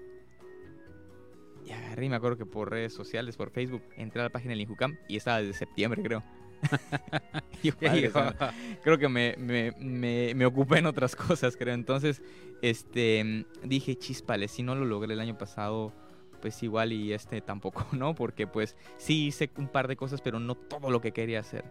Y 1.65 1.71
agarré, 1.71 2.05
y 2.05 2.09
me 2.09 2.15
acuerdo 2.15 2.37
que 2.37 2.45
por 2.45 2.69
redes 2.69 2.93
sociales, 2.93 3.35
por 3.35 3.49
Facebook, 3.49 3.81
entré 3.97 4.21
a 4.21 4.25
la 4.25 4.29
página 4.29 4.51
del 4.51 4.61
Injucam 4.61 4.97
y 5.09 5.17
estaba 5.17 5.41
desde 5.41 5.53
septiembre, 5.53 6.01
creo. 6.03 6.23
Creo 8.83 8.97
que 8.97 9.09
me, 9.09 9.35
me, 9.37 9.71
me, 9.79 10.33
me 10.35 10.45
ocupé 10.45 10.79
en 10.79 10.85
otras 10.85 11.15
cosas, 11.15 11.57
creo. 11.57 11.73
Entonces, 11.73 12.21
este, 12.61 13.45
dije, 13.63 13.95
chispale, 13.95 14.47
si 14.47 14.63
no 14.63 14.75
lo 14.75 14.85
logré 14.85 15.13
el 15.13 15.19
año 15.19 15.37
pasado, 15.37 15.93
pues 16.41 16.61
igual 16.63 16.93
y 16.93 17.13
este 17.13 17.41
tampoco, 17.41 17.85
¿no? 17.91 18.15
Porque 18.15 18.47
pues 18.47 18.75
sí 18.97 19.27
hice 19.27 19.49
un 19.57 19.67
par 19.67 19.87
de 19.87 19.95
cosas, 19.95 20.21
pero 20.21 20.39
no 20.39 20.55
todo 20.55 20.91
lo 20.91 21.01
que 21.01 21.11
quería 21.11 21.39
hacer. 21.39 21.65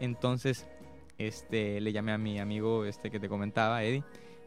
Entonces, 0.00 0.66
este, 1.18 1.80
le 1.80 1.92
llamé 1.92 2.12
a 2.12 2.18
mi 2.18 2.38
amigo 2.38 2.84
este 2.84 3.10
que 3.10 3.20
te 3.20 3.28
comentaba, 3.28 3.82
Eddie, 3.82 4.04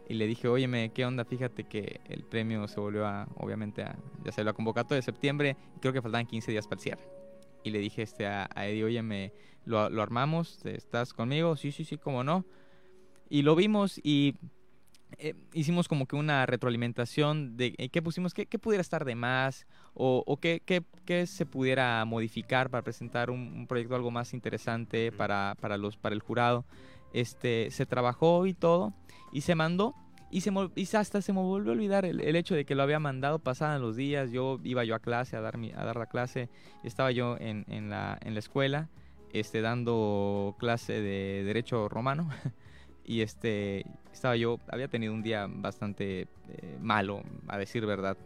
y 0.07 0.13
le 0.13 0.27
dije, 0.27 0.47
óyeme, 0.47 0.91
¿qué 0.93 1.05
onda? 1.05 1.25
Fíjate 1.25 1.63
que 1.63 1.99
el 2.05 2.23
premio 2.23 2.67
se 2.67 2.79
volvió 2.79 3.05
a, 3.07 3.27
obviamente, 3.37 3.83
a, 3.83 3.97
ya 4.23 4.31
se 4.31 4.43
lo 4.43 4.53
convocado 4.53 4.95
de 4.95 5.01
septiembre, 5.01 5.57
y 5.75 5.79
creo 5.79 5.93
que 5.93 6.01
faltaban 6.01 6.27
15 6.27 6.51
días 6.51 6.67
para 6.67 6.77
el 6.77 6.83
cierre. 6.83 7.24
Y 7.65 7.71
le 7.71 7.79
dije 7.79 8.03
este, 8.03 8.27
a, 8.27 8.47
a 8.53 8.67
Eddie, 8.67 8.83
óyeme, 8.83 9.33
lo, 9.65 9.89
lo 9.89 10.03
armamos, 10.03 10.63
¿estás 10.67 11.13
conmigo? 11.13 11.57
Sí, 11.57 11.71
sí, 11.71 11.83
sí, 11.83 11.97
cómo 11.97 12.23
no. 12.23 12.45
Y 13.27 13.41
lo 13.41 13.55
vimos 13.55 13.99
y 14.03 14.35
eh, 15.17 15.33
hicimos 15.51 15.87
como 15.87 16.05
que 16.05 16.15
una 16.15 16.45
retroalimentación 16.45 17.57
de 17.57 17.73
eh, 17.79 17.89
qué 17.89 18.03
pusimos, 18.03 18.35
qué, 18.35 18.45
qué 18.45 18.59
pudiera 18.59 18.81
estar 18.81 19.03
de 19.03 19.15
más 19.15 19.65
o, 19.95 20.23
o 20.27 20.37
qué, 20.37 20.61
qué- 20.63 20.83
qué 21.05 21.25
se 21.25 21.47
pudiera 21.47 22.05
modificar 22.05 22.69
para 22.69 22.83
presentar 22.83 23.31
un, 23.31 23.39
un 23.39 23.65
proyecto 23.65 23.95
algo 23.95 24.11
más 24.11 24.35
interesante 24.35 25.11
para, 25.11 25.55
para, 25.59 25.77
los, 25.77 25.97
para 25.97 26.13
el 26.13 26.21
jurado. 26.21 26.65
Este, 27.13 27.71
se 27.71 27.87
trabajó 27.87 28.45
y 28.45 28.53
todo 28.53 28.93
y 29.33 29.41
se 29.41 29.55
mandó 29.55 29.95
y, 30.31 30.41
se, 30.41 30.51
y 30.75 30.95
hasta 30.95 31.21
se 31.21 31.33
me 31.33 31.39
volvió 31.39 31.71
a 31.71 31.75
olvidar 31.75 32.05
el, 32.05 32.19
el 32.21 32.35
hecho 32.35 32.55
de 32.55 32.65
que 32.65 32.75
lo 32.75 32.83
había 32.83 32.99
mandado, 32.99 33.39
pasaban 33.39 33.81
los 33.81 33.95
días, 33.95 34.31
yo 34.31 34.59
iba 34.63 34.83
yo 34.83 34.95
a 34.95 34.99
clase, 34.99 35.37
a 35.37 35.41
dar, 35.41 35.57
mi- 35.57 35.71
a 35.71 35.83
dar 35.83 35.95
la 35.97 36.07
clase, 36.07 36.49
estaba 36.83 37.11
yo 37.11 37.37
en, 37.39 37.65
en 37.69 37.89
la, 37.89 38.17
en 38.21 38.33
la 38.33 38.39
escuela 38.39 38.89
este, 39.31 39.61
dando 39.61 40.55
clase 40.59 40.93
de 41.01 41.43
Derecho 41.45 41.87
Romano 41.89 42.29
y 43.05 43.21
este, 43.21 43.85
estaba 44.11 44.35
yo, 44.35 44.59
había 44.69 44.87
tenido 44.87 45.13
un 45.13 45.21
día 45.23 45.47
bastante 45.49 46.21
eh, 46.49 46.77
malo, 46.81 47.21
a 47.47 47.57
decir 47.57 47.85
verdad, 47.85 48.17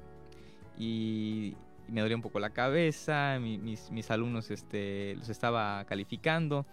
y, 0.77 1.55
y 1.87 1.91
me 1.91 2.01
dolía 2.01 2.15
un 2.15 2.21
poco 2.21 2.39
la 2.39 2.51
cabeza, 2.51 3.37
mi- 3.41 3.57
mis, 3.57 3.91
mis 3.91 4.09
alumnos 4.11 4.51
este, 4.51 5.15
los 5.17 5.29
estaba 5.29 5.83
calificando 5.85 6.65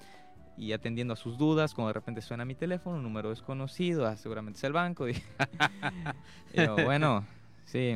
y 0.57 0.73
atendiendo 0.73 1.15
a 1.15 1.17
sus 1.17 1.37
dudas, 1.37 1.75
cuando 1.75 1.89
de 1.89 1.95
repente 1.95 2.23
suena 2.23 2.45
mi 2.45 2.55
teléfono, 2.55 2.97
un 2.97 3.03
número 3.03 3.31
desconocido, 3.31 4.07
ah, 4.07 4.17
seguramente 4.17 4.59
es 4.59 4.65
el 4.65 4.73
banco, 4.73 5.05
dije. 5.05 5.23
Y 6.55 6.65
yo, 6.65 6.77
bueno, 6.85 7.27
sí, 7.65 7.95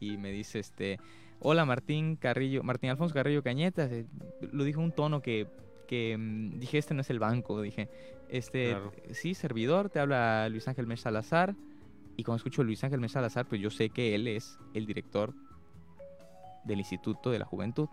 y 0.00 0.16
me 0.18 0.30
dice 0.30 0.58
este, 0.58 0.98
hola 1.40 1.64
Martín 1.64 2.16
Carrillo, 2.16 2.62
Martín 2.62 2.90
Alfonso 2.90 3.14
Carrillo 3.14 3.42
Cañetas, 3.42 3.90
eh, 3.90 4.06
lo 4.52 4.64
dijo 4.64 4.80
un 4.80 4.92
tono 4.92 5.22
que, 5.22 5.46
que 5.88 6.16
mm, 6.18 6.58
dije, 6.58 6.78
este 6.78 6.94
no 6.94 7.00
es 7.00 7.10
el 7.10 7.18
banco, 7.18 7.60
dije, 7.62 7.88
este, 8.28 8.70
Claro. 8.70 8.92
sí, 9.12 9.34
servidor, 9.34 9.88
te 9.88 10.00
habla 10.00 10.48
Luis 10.48 10.68
Ángel 10.68 10.86
Mes 10.86 11.00
Salazar, 11.00 11.54
y 12.16 12.24
cuando 12.24 12.36
escucho 12.36 12.62
Luis 12.62 12.84
Ángel 12.84 13.00
Mes 13.00 13.12
Salazar, 13.12 13.46
pues 13.46 13.60
yo 13.60 13.70
sé 13.70 13.90
que 13.90 14.14
él 14.14 14.28
es 14.28 14.58
el 14.74 14.86
director 14.86 15.34
del 16.64 16.78
Instituto 16.78 17.30
de 17.30 17.38
la 17.38 17.44
Juventud. 17.44 17.88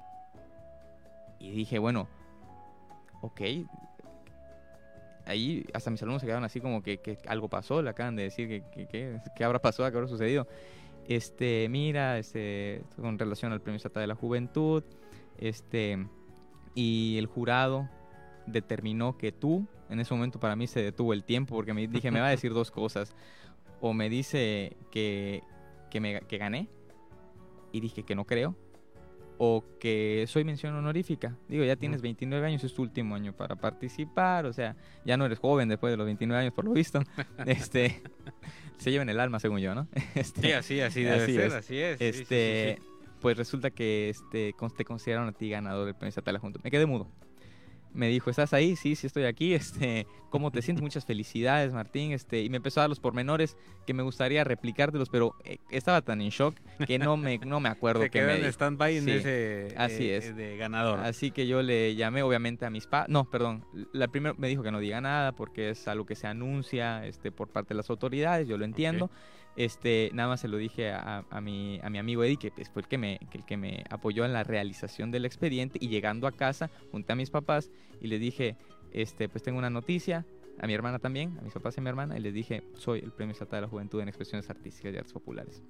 Y 1.40 1.52
dije, 1.52 1.80
bueno, 1.80 2.10
ok. 3.22 3.42
Ahí 5.26 5.64
hasta 5.74 5.92
mis 5.92 6.02
alumnos 6.02 6.22
se 6.22 6.26
quedaron 6.26 6.44
así 6.44 6.60
como 6.60 6.82
que, 6.82 6.98
que 6.98 7.18
algo 7.28 7.50
pasó, 7.50 7.82
le 7.82 7.90
acaban 7.92 8.16
de 8.16 8.24
decir 8.24 8.48
que, 8.48 8.64
que, 8.72 8.88
que- 8.88 9.20
qué 9.36 9.44
habrá 9.44 9.60
pasado, 9.60 9.90
qué 9.92 9.98
habrá 9.98 10.08
sucedido. 10.10 10.48
Este, 11.08 11.68
mira, 11.70 12.18
este, 12.18 12.84
con 13.00 13.18
relación 13.20 13.52
al 13.52 13.62
Premio 13.62 13.78
Estatal 13.78 14.02
de 14.02 14.08
la 14.08 14.16
Juventud, 14.16 14.84
este, 15.38 16.08
y 16.76 17.18
el 17.18 17.28
jurado 17.28 17.90
determinó 18.48 19.18
que 19.18 19.32
tú, 19.32 19.68
en 19.90 20.00
ese 20.00 20.14
momento 20.14 20.40
para 20.40 20.56
mí 20.56 20.66
se 20.68 20.82
detuvo 20.82 21.14
el 21.14 21.24
tiempo 21.24 21.56
porque 21.56 21.74
me 21.74 21.88
dije, 21.88 22.12
me 22.12 22.20
va 22.22 22.28
a 22.28 22.32
decir 22.32 22.54
dos 22.54 22.72
cosas. 22.72 23.16
O 23.82 23.94
me 23.94 24.10
dice 24.10 24.76
que, 24.92 25.42
que, 25.90 26.00
me, 26.00 26.22
que 26.22 26.38
gané, 26.38 26.68
y 27.72 27.80
dije 27.82 28.04
que 28.04 28.16
no 28.16 28.26
creo, 28.26 28.56
o 29.42 29.64
que 29.80 30.26
soy 30.28 30.44
mención 30.44 30.76
honorífica. 30.76 31.34
Digo, 31.48 31.64
ya 31.64 31.78
tienes 31.78 32.02
29 32.02 32.46
años, 32.46 32.64
es 32.66 32.74
tu 32.74 32.82
último 32.82 33.16
año 33.16 33.32
para 33.34 33.56
participar, 33.56 34.46
o 34.46 34.52
sea, 34.54 34.76
ya 35.06 35.16
no 35.16 35.26
eres 35.26 35.40
joven 35.40 35.70
después 35.70 35.92
de 35.92 35.98
los 35.98 36.06
29 36.06 36.42
años 36.42 36.54
por 36.54 36.66
lo 36.66 36.74
visto. 36.74 37.02
este, 37.46 38.02
se 38.78 38.92
lleva 38.92 39.04
en 39.04 39.10
el 39.10 39.20
alma, 39.20 39.40
según 39.40 39.60
yo, 39.60 39.74
¿no? 39.74 39.88
Este, 40.16 40.42
Sí, 40.42 40.52
así, 40.52 40.82
así 40.82 41.04
debe 41.04 41.24
Así 41.24 41.34
ser, 41.34 41.48
es. 41.48 41.54
así 41.54 41.78
es. 41.80 41.98
sí, 42.00 42.06
sí, 42.06 42.14
sí, 42.14 42.20
este, 42.22 42.76
sí. 42.80 42.88
pues 43.22 43.38
resulta 43.38 43.72
que 43.72 44.10
este, 44.10 44.54
te 44.76 44.86
consideraron 44.86 45.30
a 45.30 45.32
ti 45.32 45.50
ganador 45.50 45.86
del 45.86 45.96
premio 45.96 46.10
estatal 46.10 46.36
adjunto. 46.36 46.60
Me 46.62 46.70
quedé 46.70 46.86
mudo. 46.86 47.08
Me 47.94 48.08
dijo, 48.08 48.30
¿estás 48.30 48.54
ahí? 48.54 48.76
Sí, 48.76 48.96
sí 48.96 49.08
estoy 49.08 49.26
aquí. 49.26 49.54
Este, 49.60 50.08
¿cómo 50.30 50.52
te 50.52 50.62
sientes? 50.62 50.82
Muchas 50.82 51.06
felicidades, 51.06 51.74
Martín. 51.74 52.12
Este, 52.12 52.42
y 52.42 52.50
me 52.50 52.58
empezó 52.58 52.80
a 52.80 52.84
dar 52.84 52.90
los 52.90 53.00
pormenores 53.00 53.58
que 53.86 53.94
me 53.94 54.04
gustaría 54.04 54.44
replicártelos, 54.44 55.10
pero 55.10 55.36
eh, 55.44 55.58
estaba 55.70 56.02
tan 56.02 56.22
en 56.22 56.30
shock 56.30 56.56
que 56.88 56.98
no 56.98 57.18
me, 57.18 57.38
no 57.40 57.60
me 57.60 57.70
acuerdo 57.70 58.02
que 58.12 58.22
me 58.22 58.38
en 58.38 58.46
stand-by 58.46 58.98
en 58.98 59.10
ese 59.10 59.74
así 59.78 60.10
eh, 60.10 60.18
es. 60.18 60.36
de 60.36 60.58
ganador. 60.58 61.00
Así 61.00 61.32
que 61.32 61.46
yo 61.46 61.62
le 61.62 61.96
llamé 61.96 62.24
obviamente 62.24 62.66
a 62.66 62.70
mis 62.70 62.88
padres. 62.88 63.10
No, 63.10 63.30
perdón. 63.30 63.66
La 63.92 64.08
primera 64.08 64.36
me 64.38 64.48
dijo 64.48 64.64
que 64.64 64.72
no 64.72 64.80
diga 64.80 65.02
nada 65.02 65.34
porque 65.34 65.72
es 65.72 65.88
algo 65.88 66.06
que 66.06 66.16
se 66.16 66.28
anuncia 66.28 67.06
este, 67.06 67.32
por 67.32 67.50
parte 67.50 67.70
de 67.70 67.76
las 67.76 67.90
autoridades. 67.90 68.48
Yo 68.48 68.58
lo 68.58 68.66
entiendo. 68.66 69.12
Este, 69.60 70.10
nada 70.14 70.30
más 70.30 70.40
se 70.40 70.48
lo 70.48 70.56
dije 70.56 70.90
a, 70.94 71.42
mi, 71.42 71.82
amigo 71.84 72.24
Eddie, 72.24 72.38
que 72.38 72.50
pues, 72.50 72.70
fue 72.70 72.82
el 72.82 72.88
que, 72.88 72.98
me, 72.98 73.20
el 73.34 73.44
que 73.44 73.58
me 73.58 73.84
apoyó 73.90 74.24
en 74.24 74.32
la 74.32 74.46
realización 74.46 75.12
del 75.12 75.26
expediente. 75.26 75.78
Y 75.82 75.90
llegando 75.90 76.28
a 76.28 76.32
casa, 76.32 76.72
junté 76.92 77.12
a 77.12 77.18
mis 77.18 77.30
papás 77.30 77.70
y 78.00 78.08
les 78.08 78.22
dije, 78.22 78.56
este, 78.94 79.28
pues 79.28 79.44
tengo 79.44 79.60
una 79.60 79.70
noticia. 79.70 80.26
A 80.62 80.68
mi 80.68 80.74
hermana 80.74 81.00
también, 81.00 81.38
a 81.40 81.42
mis 81.42 81.52
papás 81.52 81.76
y 81.76 81.82
a 81.82 81.84
mi 81.84 81.90
hermana, 81.90 82.18
y 82.18 82.22
les 82.22 82.34
dije, 82.34 82.64
soy 82.74 83.00
el 83.00 83.12
Premio 83.12 83.34
Estatal 83.34 83.58
de 83.58 83.62
la 83.64 83.68
Juventud 83.68 84.00
en 84.00 84.08
Expresiones 84.08 84.50
Artísticas 84.50 84.94
y 84.94 84.98
Artes 84.98 85.14
Populares. 85.14 85.62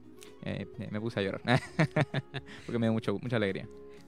Eh, 0.43 0.67
me 0.91 1.01
puse 1.01 1.19
a 1.19 1.23
llorar, 1.23 1.41
porque 2.65 2.77
me 2.77 2.87
dio 2.87 2.93
mucha 2.93 3.35
alegría. 3.35 3.67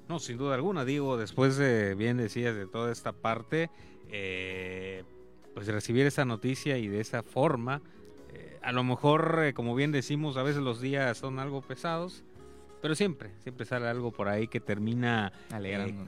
No, 0.10 0.20
sin 0.20 0.38
duda 0.38 0.56
alguna, 0.56 0.86
digo, 0.86 1.18
después 1.18 1.58
de, 1.58 1.96
bien 1.96 2.18
decías, 2.18 2.56
de 2.56 2.68
toda 2.68 2.92
esta 2.92 3.14
parte, 3.14 3.70
eh, 4.12 5.04
pues 5.54 5.68
recibir 5.68 6.06
esa 6.06 6.26
noticia 6.26 6.78
y 6.78 6.88
de 6.88 7.00
esa 7.00 7.24
forma, 7.24 7.82
eh, 7.82 8.01
a 8.62 8.72
lo 8.72 8.84
mejor, 8.84 9.40
eh, 9.44 9.54
como 9.54 9.76
bien 9.76 9.92
decimos, 9.92 10.38
a 10.38 10.44
veces 10.44 10.62
los 10.62 10.82
días 10.82 11.18
son 11.18 11.40
algo 11.40 11.62
pesados, 11.62 12.24
pero 12.82 12.96
siempre, 12.96 13.30
siempre 13.44 13.66
sale 13.66 13.88
algo 13.88 14.12
por 14.12 14.28
ahí 14.28 14.48
que 14.48 14.60
termina 14.60 15.32
eh, 15.54 15.96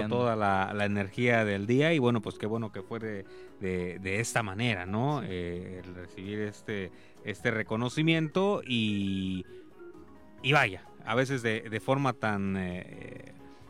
Cambiando. 0.00 0.08
toda 0.16 0.36
la, 0.36 0.72
la 0.74 0.84
energía 0.86 1.44
del 1.44 1.66
día 1.66 1.92
y 1.92 1.98
bueno, 1.98 2.22
pues 2.22 2.38
qué 2.38 2.46
bueno 2.46 2.72
que 2.72 2.80
fue 2.82 2.98
de, 2.98 3.24
de- 3.60 3.98
de 3.98 4.20
esta 4.20 4.42
manera, 4.42 4.86
¿no? 4.86 5.22
Eh, 5.22 5.82
el 5.84 5.94
recibir 5.94 6.38
este, 6.40 6.90
este 7.24 7.50
reconocimiento 7.50 8.62
y, 8.66 9.44
y 10.42 10.52
vaya, 10.52 10.82
a 11.04 11.14
veces 11.14 11.42
de, 11.42 11.60
de 11.68 11.80
forma 11.80 12.14
tan 12.14 12.54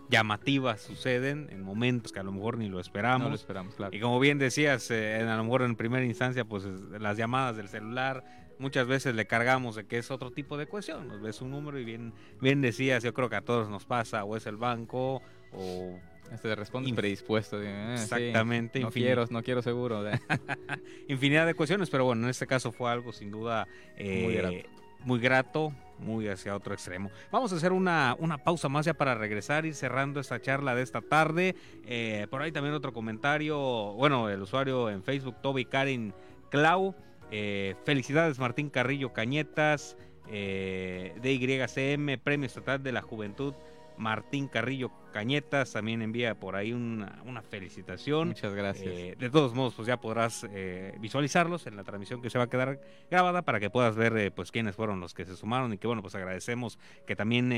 eh, 0.09 0.12
llamativa 0.12 0.76
suceden 0.76 1.48
en 1.50 1.62
momentos 1.62 2.12
que 2.12 2.20
a 2.20 2.22
lo 2.22 2.32
mejor 2.32 2.59
ni 2.59 2.68
lo 2.68 2.80
esperamos. 2.80 3.22
No 3.22 3.28
lo 3.30 3.34
esperamos, 3.34 3.74
claro. 3.74 3.96
Y 3.96 4.00
como 4.00 4.18
bien 4.20 4.38
decías, 4.38 4.90
eh, 4.90 5.20
en- 5.20 5.28
a 5.28 5.36
lo 5.36 5.44
mejor 5.44 5.62
en 5.62 5.76
primera 5.76 6.04
instancia, 6.04 6.44
pues 6.44 6.64
es- 6.64 6.80
las 7.00 7.16
llamadas 7.16 7.56
del 7.56 7.68
celular, 7.68 8.24
muchas 8.59 8.86
veces 8.86 9.14
le 9.14 9.26
cargamos 9.26 9.76
de 9.76 9.86
que 9.86 9.98
es 9.98 10.11
otro 10.11 10.30
tipo 10.32 10.56
de 10.56 10.66
cuestión. 10.66 11.06
Nos 11.09 11.20
ves 11.20 11.40
un 11.42 11.50
número 11.50 11.78
y 11.78 11.84
bien, 11.84 12.12
bien 12.40 12.61
decías, 12.61 13.02
yo 13.04 13.14
creo 13.14 13.28
que 13.28 13.36
a 13.36 13.42
todos 13.42 13.68
nos 13.68 13.84
pasa, 13.84 14.24
o 14.24 14.36
es 14.36 14.46
el 14.46 14.56
banco, 14.56 15.22
o 15.52 15.98
Este 16.32 16.54
respondes 16.54 16.92
Inf- 16.92 16.96
predispuesto. 16.96 17.59
de, 17.59 17.68
"Ah, 17.72 17.96
sí, 17.96 18.02
exactamente, 18.02 18.80
no 18.80 18.90
quiero, 18.90 19.24
no 19.30 19.42
quiero 19.42 19.62
seguro. 19.62 20.02
infinidad 21.09 21.46
de 21.46 21.54
cuestiones, 21.54 21.88
pero 21.88 22.04
bueno, 22.04 22.24
en 22.24 22.28
este 22.30 22.46
caso 22.46 22.70
fue 22.72 22.90
algo 22.90 23.12
sin 23.12 23.30
duda 23.30 23.66
eh, 23.96 24.24
Muy 24.24 24.34
grato. 24.34 24.68
muy 25.04 25.20
grato, 25.20 25.72
muy 25.99 26.28
hacia 26.28 26.55
otro 26.55 26.74
extremo. 26.74 27.11
Vamos 27.30 27.53
a 27.53 27.57
hacer 27.57 27.72
una, 27.72 28.16
una 28.18 28.38
pausa 28.38 28.68
más 28.68 28.86
ya 28.86 28.94
para 28.94 29.14
regresar 29.14 29.66
y 29.66 29.74
cerrando 29.74 30.20
esta 30.20 30.40
charla 30.40 30.74
de 30.74 30.82
esta 30.82 31.01
tarde. 31.01 31.55
Eh, 31.84 32.26
por 32.30 32.42
ahí 32.42 32.53
también 32.53 32.74
otro 32.74 32.92
comentario, 32.92 33.59
bueno, 33.94 34.28
el 34.28 34.42
usuario 34.42 34.90
en 34.90 35.03
Facebook, 35.03 35.36
Toby 35.42 35.64
Karen 35.64 36.14
Clau. 36.51 36.94
eh, 37.30 37.74
felicidades 37.84 38.38
Martín 38.38 38.70
Carrillo 38.70 39.12
Cañetas, 39.12 39.96
eh, 40.30 41.14
DYCM, 41.22 42.18
Premio 42.22 42.46
Estatal 42.46 42.82
de 42.82 42.92
la 42.92 43.03
Juventud. 43.03 43.55
Martín 43.99 44.49
Carrillo 44.49 44.90
Cañetas 45.12 45.72
también 45.72 46.03
envía 46.03 46.38
por 46.38 46.57
ahí 46.57 46.72
una, 46.72 47.20
una 47.24 47.42
felicitación. 47.42 48.28
Muchas 48.28 48.55
gracias. 48.55 48.86
Eh, 48.86 49.16
de 49.18 49.30
todos 49.30 49.55
modos, 49.55 49.74
pues 49.74 49.88
ya 49.88 50.01
podrás 50.01 50.46
eh, 50.51 50.94
visualizarlos 51.01 51.66
en 51.66 51.76
la 51.76 51.84
transmisión 51.84 52.22
que 52.22 52.30
se 52.30 52.38
va 52.38 52.44
a 52.44 52.49
quedar 52.49 52.80
grabada 53.11 53.42
para 53.42 53.59
que 53.59 53.70
puedas 53.70 53.96
ver 53.96 54.16
eh, 54.16 54.30
pues 54.30 54.53
quiénes 54.53 54.76
fueron 54.76 55.01
los 55.01 55.14
que 55.14 55.24
se 55.24 55.36
sumaron 55.36 55.72
y 55.72 55.78
que 55.78 55.86
bueno, 55.86 56.03
pues 56.03 56.14
agradecemos 56.14 56.78
que 57.07 57.16
también 57.16 57.49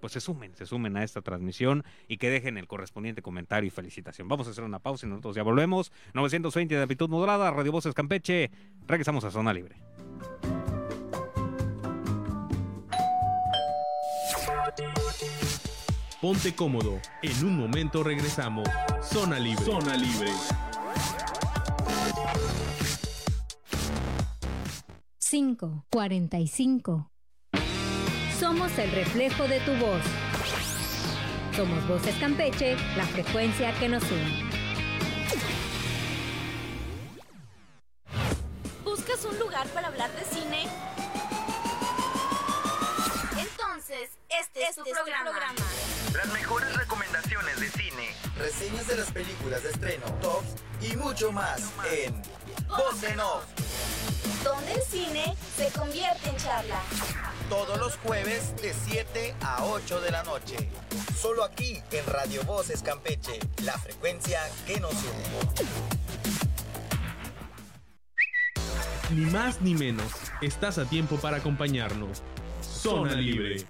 pues 0.00 0.12
se 0.12 0.20
sumen, 0.20 0.56
se 0.56 0.66
sumen 0.66 0.96
a 0.96 1.04
esta 1.04 1.22
transmisión 1.22 1.84
y 2.08 2.16
que 2.16 2.30
dejen 2.30 2.58
el 2.58 2.66
correspondiente 2.66 3.22
comentario 3.22 3.68
y 3.68 3.70
felicitación. 3.70 4.28
Vamos 4.28 4.48
a 4.48 4.50
hacer 4.50 4.64
una 4.64 4.78
pausa 4.78 5.06
y 5.06 5.10
nosotros 5.10 5.36
ya 5.36 5.42
volvemos. 5.42 5.92
920 6.14 6.74
de 6.74 6.82
amplitud 6.82 7.08
modulada, 7.08 7.50
Radio 7.50 7.72
Voces 7.72 7.94
Campeche. 7.94 8.50
Regresamos 8.86 9.24
a 9.24 9.30
Zona 9.30 9.52
Libre. 9.52 9.76
Ponte 16.26 16.56
cómodo. 16.56 17.00
En 17.22 17.44
un 17.44 17.56
momento 17.56 18.02
regresamos. 18.02 18.68
Zona 19.00 19.38
Libre. 19.38 19.64
Zona 19.64 19.96
Libre. 19.96 20.32
5, 25.20 25.84
45. 25.88 27.12
Somos 28.40 28.76
el 28.76 28.90
reflejo 28.90 29.46
de 29.46 29.60
tu 29.60 29.70
voz. 29.74 30.02
Somos 31.54 31.86
Voces 31.86 32.16
Campeche, 32.16 32.74
la 32.96 33.04
frecuencia 33.04 33.72
que 33.78 33.88
nos 33.88 34.02
une. 34.10 34.45
Este, 44.68 44.80
es 44.80 44.86
tu 44.86 45.04
programa. 45.04 45.54
Las 46.14 46.26
mejores 46.32 46.74
recomendaciones 46.76 47.60
de 47.60 47.70
cine. 47.70 48.14
reseñas 48.38 48.86
de 48.86 48.96
las 48.96 49.10
películas 49.10 49.62
de 49.62 49.70
estreno, 49.70 50.06
tops 50.20 50.54
y 50.80 50.96
mucho 50.96 51.32
más 51.32 51.62
en 51.90 52.22
Voz 52.68 53.02
en 53.02 53.20
Off. 53.20 53.44
Donde 54.42 54.72
el 54.74 54.82
cine 54.82 55.36
se 55.56 55.70
convierte 55.70 56.28
en 56.28 56.36
charla. 56.36 56.80
Todos 57.48 57.78
los 57.78 57.96
jueves 57.98 58.54
de 58.60 58.74
7 58.74 59.36
a 59.40 59.64
8 59.64 60.00
de 60.00 60.10
la 60.10 60.22
noche. 60.24 60.56
Solo 61.16 61.44
aquí 61.44 61.82
en 61.92 62.06
Radio 62.06 62.42
Voces 62.44 62.82
Campeche, 62.82 63.38
la 63.62 63.78
frecuencia 63.78 64.40
que 64.66 64.80
nos 64.80 64.92
une. 64.92 65.66
Ni 69.10 69.26
más 69.30 69.60
ni 69.60 69.74
menos. 69.74 70.12
Estás 70.42 70.78
a 70.78 70.84
tiempo 70.84 71.16
para 71.16 71.36
acompañarnos. 71.36 72.22
Zona 72.60 73.14
Libre. 73.14 73.64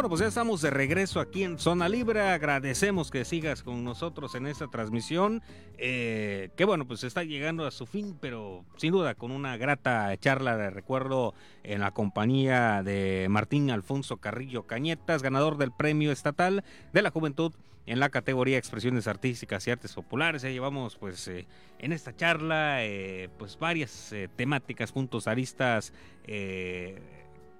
Bueno, 0.00 0.08
pues 0.08 0.22
ya 0.22 0.28
estamos 0.28 0.62
de 0.62 0.70
regreso 0.70 1.20
aquí 1.20 1.42
en 1.42 1.58
Zona 1.58 1.86
Libre. 1.86 2.22
Agradecemos 2.22 3.10
que 3.10 3.26
sigas 3.26 3.62
con 3.62 3.84
nosotros 3.84 4.34
en 4.34 4.46
esta 4.46 4.68
transmisión. 4.68 5.42
eh, 5.76 6.48
que 6.56 6.64
bueno, 6.64 6.86
pues 6.86 7.04
está 7.04 7.22
llegando 7.22 7.66
a 7.66 7.70
su 7.70 7.84
fin, 7.84 8.16
pero 8.18 8.64
sin 8.76 8.92
duda 8.92 9.14
con 9.14 9.30
una 9.30 9.58
grata 9.58 10.16
charla 10.16 10.56
de 10.56 10.70
recuerdo 10.70 11.34
en 11.64 11.80
la 11.80 11.90
compañía 11.90 12.82
de 12.82 13.26
Martín 13.28 13.70
Alfonso 13.70 14.16
Carrillo 14.16 14.66
Cañetas, 14.66 15.22
ganador 15.22 15.58
del 15.58 15.70
Premio 15.70 16.12
Estatal 16.12 16.64
de 16.94 17.02
la 17.02 17.10
Juventud 17.10 17.52
en 17.90 17.98
la 17.98 18.08
categoría 18.08 18.56
Expresiones 18.56 19.08
Artísticas 19.08 19.66
y 19.66 19.70
Artes 19.72 19.94
Populares. 19.94 20.42
Ya 20.42 20.50
llevamos 20.50 20.96
pues 20.96 21.26
eh, 21.26 21.46
en 21.78 21.92
esta 21.92 22.14
charla 22.14 22.84
eh, 22.84 23.28
pues 23.36 23.58
varias 23.58 24.12
eh, 24.12 24.28
temáticas, 24.36 24.92
puntos 24.92 25.26
aristas 25.26 25.92
eh, 26.24 27.00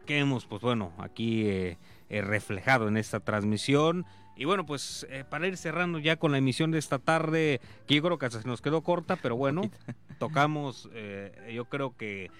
que 0.07 0.19
hemos 0.19 0.47
pues 0.47 0.63
bueno 0.63 0.93
aquí 0.99 1.77
reflejado 2.09 2.89
en 2.89 2.97
esta 2.97 3.21
transmisión. 3.21 4.07
Y 4.37 4.45
bueno, 4.45 4.65
pues 4.65 5.07
eh, 5.11 5.25
para 5.29 5.49
ir 5.49 5.57
cerrando 5.57 5.99
ya 5.99 6.17
con 6.17 6.33
la 6.33 6.39
emisión 6.39 6.71
de 6.71 6.79
esta 6.79 6.99
tarde, 6.99 7.61
que 7.87 7.97
yo 7.97 8.03
creo 8.03 8.19
que 8.19 8.31
se 8.31 8.47
nos 8.47 8.63
quedó 8.63 8.83
corta, 8.83 9.17
pero 9.17 9.37
bueno, 9.37 9.63
tocamos 10.19 10.89
eh, 10.95 11.53
yo 11.55 11.67
creo 11.67 11.97
que 11.97 12.31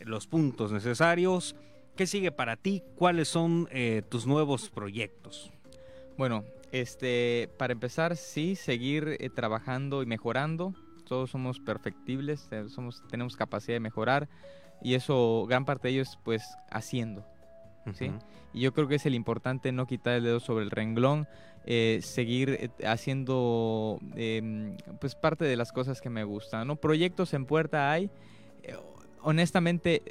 los 0.00 0.26
puntos 0.26 0.72
necesarios. 0.72 1.54
¿Qué 1.94 2.08
sigue 2.08 2.32
para 2.32 2.56
ti? 2.56 2.82
¿Cuáles 2.96 3.28
son 3.28 3.68
eh, 3.70 4.02
tus 4.08 4.26
nuevos 4.26 4.68
proyectos? 4.68 5.52
Bueno, 6.18 6.44
este, 6.74 7.48
para 7.56 7.72
empezar, 7.72 8.16
sí, 8.16 8.56
seguir 8.56 9.16
eh, 9.20 9.30
trabajando 9.30 10.02
y 10.02 10.06
mejorando. 10.06 10.74
Todos 11.06 11.30
somos 11.30 11.60
perfectibles, 11.60 12.48
eh, 12.50 12.64
somos, 12.68 13.00
tenemos 13.08 13.36
capacidad 13.36 13.76
de 13.76 13.80
mejorar 13.80 14.28
y 14.82 14.94
eso, 14.94 15.46
gran 15.48 15.64
parte 15.64 15.86
de 15.86 15.94
ello 15.94 16.02
es 16.02 16.18
pues 16.24 16.42
haciendo. 16.72 17.24
¿sí? 17.92 18.10
Y 18.52 18.62
yo 18.62 18.72
creo 18.72 18.88
que 18.88 18.96
es 18.96 19.06
el 19.06 19.14
importante 19.14 19.70
no 19.70 19.86
quitar 19.86 20.14
el 20.14 20.24
dedo 20.24 20.40
sobre 20.40 20.64
el 20.64 20.72
renglón, 20.72 21.28
eh, 21.64 22.00
seguir 22.02 22.72
haciendo 22.84 24.00
em, 24.16 24.76
pues 25.00 25.14
parte 25.14 25.44
de 25.44 25.56
las 25.56 25.70
cosas 25.70 26.00
que 26.00 26.10
me 26.10 26.24
gustan. 26.24 26.66
¿no? 26.66 26.74
Proyectos 26.74 27.34
en 27.34 27.46
puerta 27.46 27.92
hay. 27.92 28.10
Honestamente, 29.22 30.02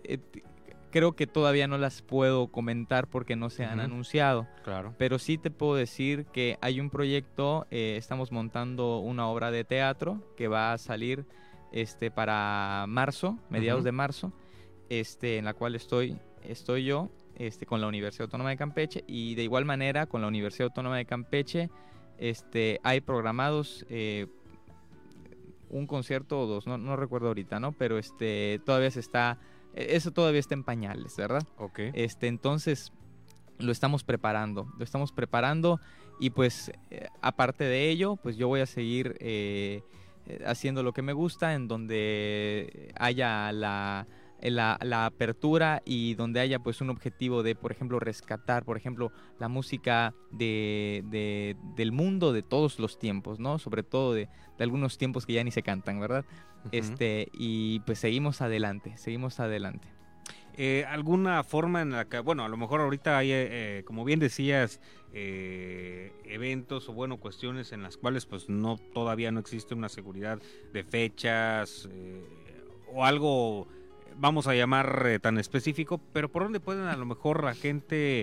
creo 0.93 1.15
que 1.15 1.25
todavía 1.25 1.67
no 1.67 1.79
las 1.79 2.03
puedo 2.03 2.49
comentar 2.49 3.07
porque 3.07 3.35
no 3.35 3.49
se 3.49 3.65
han 3.65 3.79
anunciado. 3.79 4.47
Claro. 4.63 4.93
Pero 4.99 5.17
sí 5.17 5.39
te 5.39 5.49
puedo 5.49 5.73
decir 5.73 6.27
que 6.27 6.59
hay 6.61 6.79
un 6.79 6.91
proyecto, 6.91 7.65
eh, 7.71 7.95
estamos 7.97 8.31
montando 8.31 8.99
una 8.99 9.27
obra 9.27 9.49
de 9.49 9.63
teatro 9.63 10.21
que 10.37 10.47
va 10.47 10.71
a 10.71 10.77
salir 10.77 11.25
este, 11.71 12.11
para 12.11 12.85
marzo, 12.87 13.39
mediados 13.49 13.83
de 13.83 13.91
marzo. 13.91 14.33
este, 14.89 15.39
en 15.39 15.45
la 15.45 15.55
cual 15.55 15.73
estoy, 15.73 16.19
estoy 16.43 16.85
yo 16.85 17.09
este, 17.37 17.65
con 17.65 17.81
la 17.81 17.87
Universidad 17.87 18.25
Autónoma 18.25 18.51
de 18.51 18.57
Campeche 18.57 19.03
y 19.07 19.33
de 19.33 19.41
igual 19.41 19.65
manera 19.65 20.05
con 20.05 20.21
la 20.21 20.27
Universidad 20.27 20.67
Autónoma 20.67 20.97
de 20.97 21.05
Campeche 21.05 21.71
este, 22.19 22.79
hay 22.83 23.01
programados 23.01 23.83
eh, 23.89 24.27
un 25.69 25.87
concierto 25.87 26.41
o 26.41 26.45
dos, 26.45 26.67
no, 26.67 26.77
no, 26.77 26.95
recuerdo 26.95 27.29
ahorita, 27.29 27.59
¿no? 27.59 27.71
Pero 27.71 27.97
este, 27.97 28.61
todavía 28.63 28.91
se 28.91 28.99
está, 28.99 29.39
eso 29.75 30.11
todavía 30.11 30.39
está 30.39 30.53
en 30.53 30.63
pañales, 30.63 31.15
¿verdad? 31.17 31.43
Ok. 31.57 31.79
Este, 31.93 32.27
entonces 32.27 32.91
lo 33.59 33.71
estamos 33.71 34.03
preparando, 34.03 34.71
lo 34.77 34.83
estamos 34.83 35.11
preparando 35.11 35.79
y 36.19 36.31
pues 36.31 36.71
eh, 36.89 37.07
aparte 37.21 37.63
de 37.63 37.89
ello, 37.89 38.15
pues 38.17 38.35
yo 38.37 38.47
voy 38.47 38.61
a 38.61 38.65
seguir 38.65 39.15
eh, 39.19 39.81
haciendo 40.45 40.83
lo 40.83 40.93
que 40.93 41.01
me 41.01 41.13
gusta, 41.13 41.53
en 41.53 41.67
donde 41.67 42.93
haya 42.95 43.51
la 43.51 44.07
la, 44.51 45.05
apertura 45.05 45.81
y 45.85 46.15
donde 46.15 46.39
haya 46.39 46.59
pues 46.59 46.81
un 46.81 46.89
objetivo 46.89 47.43
de, 47.43 47.55
por 47.55 47.71
ejemplo, 47.71 47.99
rescatar, 47.99 48.65
por 48.65 48.77
ejemplo, 48.77 49.11
la 49.39 49.47
música 49.47 50.13
de, 50.31 51.55
del 51.75 51.91
mundo 51.91 52.33
de 52.33 52.43
todos 52.43 52.79
los 52.79 52.99
tiempos, 52.99 53.39
¿no? 53.39 53.59
Sobre 53.59 53.83
todo 53.83 54.13
de, 54.13 54.29
algunos 54.59 54.97
tiempos 54.97 55.25
que 55.25 55.33
ya 55.33 55.43
ni 55.43 55.51
se 55.51 55.63
cantan, 55.63 55.99
¿verdad? 55.99 56.25
Este, 56.71 57.27
y 57.33 57.81
pues 57.81 57.99
seguimos 57.99 58.41
adelante, 58.41 58.97
seguimos 58.97 59.39
adelante. 59.39 59.93
Eh, 60.55 60.85
¿Alguna 60.87 61.43
forma 61.43 61.81
en 61.81 61.91
la 61.91 62.05
que, 62.05 62.19
bueno, 62.19 62.45
a 62.45 62.47
lo 62.47 62.57
mejor 62.57 62.81
ahorita 62.81 63.17
hay, 63.17 63.31
eh, 63.31 63.47
eh, 63.49 63.83
como 63.85 64.05
bien 64.05 64.19
decías, 64.19 64.79
eventos 65.11 66.89
o, 66.89 66.93
bueno, 66.93 67.17
cuestiones 67.17 67.71
en 67.71 67.83
las 67.83 67.97
cuales 67.97 68.25
pues 68.25 68.49
no, 68.49 68.77
todavía 68.93 69.31
no 69.31 69.39
existe 69.39 69.73
una 69.73 69.89
seguridad 69.89 70.39
de 70.73 70.83
fechas 70.83 71.87
o 72.91 73.05
algo 73.05 73.67
vamos 74.17 74.47
a 74.47 74.55
llamar 74.55 75.05
eh, 75.07 75.19
tan 75.19 75.37
específico, 75.37 75.99
pero 76.11 76.31
por 76.31 76.43
dónde 76.43 76.59
pueden 76.59 76.85
a 76.85 76.97
lo 76.97 77.05
mejor 77.05 77.43
la 77.43 77.53
gente 77.53 78.21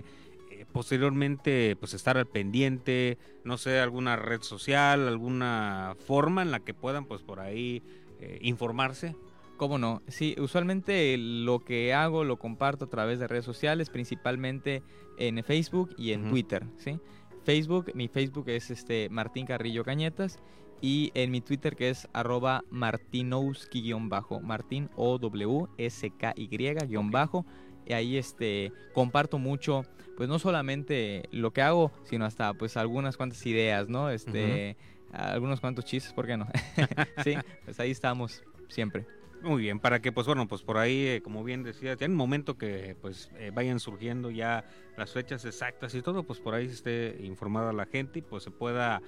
eh, 0.50 0.66
posteriormente 0.72 1.76
pues 1.78 1.94
estar 1.94 2.16
al 2.16 2.26
pendiente, 2.26 3.18
no 3.44 3.58
sé, 3.58 3.80
alguna 3.80 4.16
red 4.16 4.42
social, 4.42 5.08
alguna 5.08 5.96
forma 6.06 6.42
en 6.42 6.50
la 6.50 6.60
que 6.60 6.74
puedan 6.74 7.04
pues 7.04 7.22
por 7.22 7.40
ahí 7.40 7.82
eh, 8.20 8.38
informarse. 8.42 9.16
¿Cómo 9.56 9.76
no? 9.76 10.02
Sí, 10.08 10.34
usualmente 10.38 11.16
lo 11.18 11.60
que 11.60 11.92
hago 11.92 12.24
lo 12.24 12.38
comparto 12.38 12.86
a 12.86 12.88
través 12.88 13.18
de 13.18 13.28
redes 13.28 13.44
sociales, 13.44 13.90
principalmente 13.90 14.82
en 15.18 15.44
Facebook 15.44 15.94
y 15.98 16.12
en 16.12 16.30
Twitter, 16.30 16.64
¿sí? 16.78 16.98
Facebook, 17.44 17.92
mi 17.94 18.08
Facebook 18.08 18.48
es 18.48 18.70
este 18.70 19.10
Martín 19.10 19.44
Carrillo 19.44 19.84
Cañetas 19.84 20.38
y 20.80 21.10
en 21.14 21.30
mi 21.30 21.40
Twitter 21.40 21.76
que 21.76 21.90
es 21.90 22.08
arroba 22.12 22.64
martinowski-bajo, 22.70 24.40
Martín 24.40 24.90
O 24.96 25.18
W 25.18 25.66
S 25.78 26.10
K 26.10 26.34
Y-bajo. 26.36 27.44
Y 27.86 27.92
ahí 27.92 28.16
este 28.16 28.72
comparto 28.94 29.38
mucho, 29.38 29.84
pues 30.16 30.28
no 30.28 30.38
solamente 30.38 31.28
lo 31.32 31.52
que 31.52 31.62
hago, 31.62 31.90
sino 32.04 32.24
hasta 32.24 32.54
pues 32.54 32.76
algunas 32.76 33.16
cuantas 33.16 33.44
ideas, 33.46 33.88
¿no? 33.88 34.10
Este, 34.10 34.76
algunos 35.12 35.60
cuantos 35.60 35.84
chistes, 35.84 36.12
¿por 36.12 36.26
qué 36.26 36.36
no? 36.36 36.46
sí, 37.24 37.34
pues 37.64 37.80
ahí 37.80 37.90
estamos 37.90 38.44
siempre. 38.68 39.06
Muy 39.42 39.62
bien, 39.62 39.80
para 39.80 40.00
que 40.00 40.12
pues 40.12 40.26
bueno, 40.26 40.46
pues 40.46 40.62
por 40.62 40.76
ahí, 40.76 41.06
eh, 41.06 41.22
como 41.22 41.42
bien 41.42 41.62
decías, 41.62 41.98
ya 41.98 42.04
en 42.04 42.12
un 42.12 42.18
momento 42.18 42.58
que 42.58 42.94
pues 43.00 43.30
eh, 43.38 43.50
vayan 43.54 43.80
surgiendo 43.80 44.30
ya 44.30 44.64
las 44.98 45.12
fechas 45.12 45.44
exactas 45.46 45.94
y 45.94 46.02
todo, 46.02 46.24
pues 46.24 46.40
por 46.40 46.54
ahí 46.54 46.66
esté 46.66 47.16
informada 47.22 47.72
la 47.72 47.86
gente 47.86 48.18
y 48.18 48.22
pues 48.22 48.42
se 48.42 48.50
pueda 48.50 49.00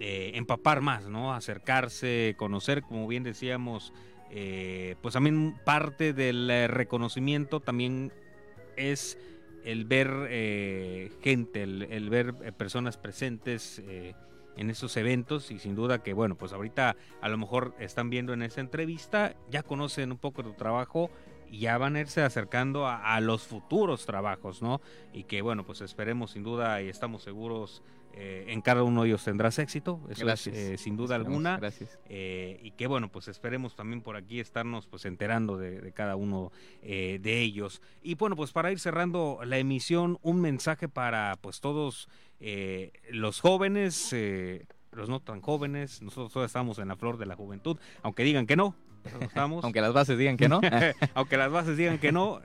empapar 0.00 0.80
más, 0.80 1.08
¿no? 1.08 1.34
Acercarse, 1.34 2.34
conocer, 2.38 2.82
como 2.82 3.06
bien 3.06 3.22
decíamos, 3.22 3.92
eh, 4.32 4.94
pues 5.02 5.14
también 5.14 5.56
parte 5.64 6.12
del 6.12 6.48
eh, 6.48 6.68
reconocimiento 6.68 7.58
también 7.58 8.12
es 8.76 9.18
el 9.64 9.84
ver 9.84 10.28
eh, 10.30 11.10
gente, 11.20 11.64
el, 11.64 12.10
ver 12.10 12.34
personas 12.54 12.96
presentes 12.96 13.82
en 14.56 14.70
esos 14.70 14.96
eventos 14.96 15.50
y 15.50 15.58
sin 15.58 15.74
duda 15.74 16.02
que 16.02 16.14
bueno, 16.14 16.36
pues 16.36 16.52
ahorita 16.52 16.96
a 17.20 17.28
lo 17.28 17.36
mejor 17.36 17.74
están 17.80 18.08
viendo 18.08 18.32
en 18.32 18.42
esa 18.42 18.60
entrevista, 18.60 19.34
ya 19.50 19.62
conocen 19.62 20.12
un 20.12 20.18
poco 20.18 20.42
tu 20.44 20.54
trabajo 20.54 21.10
y 21.50 21.58
ya 21.58 21.76
van 21.76 21.96
a 21.96 22.00
irse 22.00 22.22
acercando 22.22 22.86
a 22.86 23.20
los 23.20 23.42
futuros 23.42 24.06
trabajos, 24.06 24.62
¿no? 24.62 24.80
Y 25.12 25.24
que 25.24 25.42
bueno, 25.42 25.66
pues 25.66 25.80
esperemos 25.80 26.30
sin 26.30 26.44
duda 26.44 26.80
y 26.80 26.88
estamos 26.88 27.24
seguros 27.24 27.82
eh, 28.12 28.46
en 28.48 28.60
cada 28.60 28.82
uno 28.82 29.02
de 29.02 29.08
ellos 29.08 29.24
tendrás 29.24 29.58
éxito, 29.58 30.00
eso 30.08 30.28
es 30.28 30.46
eh, 30.48 30.76
sin 30.78 30.96
duda 30.96 31.14
alguna. 31.14 31.56
Gracias. 31.58 31.98
Eh, 32.08 32.58
y 32.62 32.72
que 32.72 32.86
bueno, 32.86 33.10
pues 33.10 33.28
esperemos 33.28 33.76
también 33.76 34.02
por 34.02 34.16
aquí 34.16 34.40
estarnos 34.40 34.86
pues 34.86 35.04
enterando 35.04 35.56
de, 35.56 35.92
cada 35.92 36.16
uno 36.16 36.50
de 36.82 37.40
ellos. 37.40 37.82
Y 38.02 38.16
bueno, 38.16 38.36
pues 38.36 38.52
para 38.52 38.72
ir 38.72 38.80
cerrando 38.80 39.40
la 39.44 39.58
emisión, 39.58 40.18
un 40.22 40.40
mensaje 40.40 40.88
para 40.88 41.36
pues 41.40 41.60
todos 41.60 42.08
los 43.10 43.40
jóvenes, 43.40 44.14
los 44.92 45.08
no 45.08 45.20
tan 45.20 45.40
jóvenes, 45.40 46.02
nosotros 46.02 46.32
todos 46.32 46.46
estamos 46.46 46.78
en 46.78 46.88
la 46.88 46.96
flor 46.96 47.16
de 47.16 47.26
la 47.26 47.36
juventud, 47.36 47.78
aunque 48.02 48.24
digan 48.24 48.46
que 48.46 48.56
no, 48.56 48.74
estamos. 49.20 49.62
aunque 49.64 49.80
las 49.80 49.92
bases 49.92 50.18
digan 50.18 50.36
que 50.36 50.48
no. 50.48 50.60
aunque 51.14 51.36
las 51.36 51.50
bases 51.50 51.76
digan 51.76 51.98
que 51.98 52.10
no. 52.10 52.40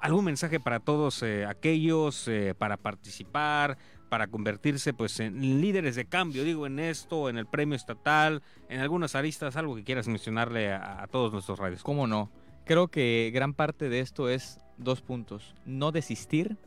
algún 0.00 0.24
mensaje 0.24 0.60
para 0.60 0.78
todos 0.78 1.24
aquellos 1.48 2.30
para 2.58 2.76
participar, 2.76 3.76
para 4.12 4.26
convertirse 4.26 4.92
pues 4.92 5.20
en 5.20 5.40
líderes 5.62 5.96
de 5.96 6.04
cambio, 6.04 6.44
digo 6.44 6.66
en 6.66 6.78
esto, 6.78 7.30
en 7.30 7.38
el 7.38 7.46
premio 7.46 7.76
estatal, 7.76 8.42
en 8.68 8.80
algunas 8.80 9.14
aristas, 9.14 9.56
algo 9.56 9.74
que 9.74 9.84
quieras 9.84 10.06
mencionarle 10.06 10.70
a, 10.70 11.08
todos 11.10 11.32
nuestros 11.32 11.58
radios. 11.58 11.82
¿Cómo 11.82 12.06
no? 12.06 12.30
Creo 12.66 12.88
que 12.88 13.30
gran 13.32 13.54
parte 13.54 13.88
de 13.88 14.00
esto 14.00 14.28
es 14.28 14.58
dos 14.76 15.00
puntos, 15.00 15.54
no 15.64 15.92
desistir 15.92 16.58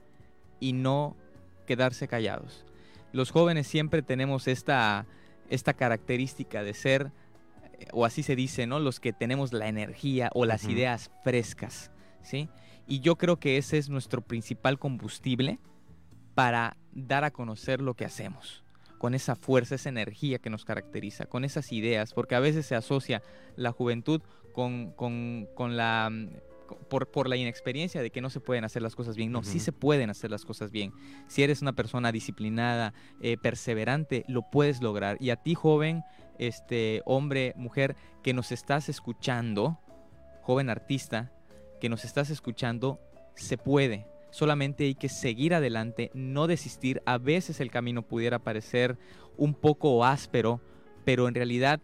y 0.60 0.74
no 0.74 1.16
quedarse 1.68 2.08
callados. 2.08 2.66
Los 3.14 3.30
jóvenes 3.30 3.68
siempre 3.68 4.02
tenemos 4.02 4.48
esta, 4.48 5.06
esta 5.52 5.76
característica 5.76 6.64
de 6.64 6.74
ser, 6.74 7.12
o 7.93 8.06
así 8.06 8.24
se 8.24 8.36
dice, 8.36 8.66
¿no? 8.66 8.80
Los 8.80 9.00
que 9.00 9.14
tenemos 9.14 9.54
la 9.54 9.68
energía 9.68 10.32
o 10.34 10.46
las 10.46 10.64
ideas 10.64 11.12
frescas, 11.24 11.91
¿sí? 12.24 12.50
Y 12.88 13.02
yo 13.02 13.18
creo 13.18 13.38
que 13.38 13.58
ese 13.58 13.78
es 13.78 13.88
nuestro 13.88 14.22
principal 14.22 14.80
combustible 14.80 15.60
para 16.36 16.75
dar 16.91 17.23
a 17.23 17.31
conocer 17.31 17.81
lo 17.81 17.95
que 17.95 18.05
hacemos, 18.05 18.63
con 18.99 19.15
esa 19.15 19.36
fuerza, 19.36 19.75
esa 19.75 19.89
energía 19.89 20.39
que 20.39 20.49
nos 20.49 20.65
caracteriza, 20.65 21.25
con 21.25 21.45
esas 21.45 21.71
ideas, 21.71 22.13
porque 22.13 22.36
a 22.36 22.39
veces 22.39 22.65
se 22.65 22.75
asocia 22.75 23.23
la 23.55 23.71
juventud 23.71 24.21
con, 24.53 24.93
la... 25.77 26.11
Por, 26.89 27.29
la 27.29 27.36
inexperiencia 27.36 28.01
de 28.01 28.09
que 28.09 28.21
no 28.21 28.29
se 28.29 28.39
pueden 28.39 28.63
hacer 28.63 28.81
las 28.81 28.95
cosas 28.95 29.15
bien. 29.15 29.31
No, 29.31 29.43
sí 29.43 29.59
se 29.59 29.71
pueden 29.71 30.09
hacer 30.09 30.31
las 30.31 30.45
cosas 30.45 30.71
bien. 30.71 30.93
Si 31.27 31.43
eres 31.43 31.61
una 31.61 31.73
persona 31.73 32.11
disciplinada, 32.11 32.93
eh, 33.21 33.38
perseverante, 33.38 34.25
lo 34.27 34.49
puedes 34.49 34.81
lograr. 34.81 35.17
Y 35.19 35.29
a 35.29 35.36
ti, 35.36 35.53
joven, 35.53 36.03
este 36.39 37.01
hombre, 37.05 37.53
mujer, 37.55 37.95
que 38.23 38.33
nos 38.33 38.51
estás 38.51 38.89
escuchando, 38.89 39.79
joven 40.41 40.69
artista, 40.69 41.31
que 41.79 41.88
nos 41.88 42.03
estás 42.03 42.31
escuchando, 42.31 42.99
se 43.36 43.57
puede 43.59 44.07
solamente 44.36 44.83
hay 44.83 44.95
que 44.95 45.07
seguir 45.07 45.53
adelante, 45.53 46.11
no 46.13 46.45
desistir. 46.45 47.01
A 47.05 47.17
veces 47.17 47.61
el 47.61 47.71
camino 47.71 48.01
pudiera 48.01 48.39
parecer 48.39 48.97
un 49.38 49.53
poco 49.53 50.03
áspero, 50.03 50.59
pero 51.05 51.29
en 51.29 51.36
realidad 51.36 51.79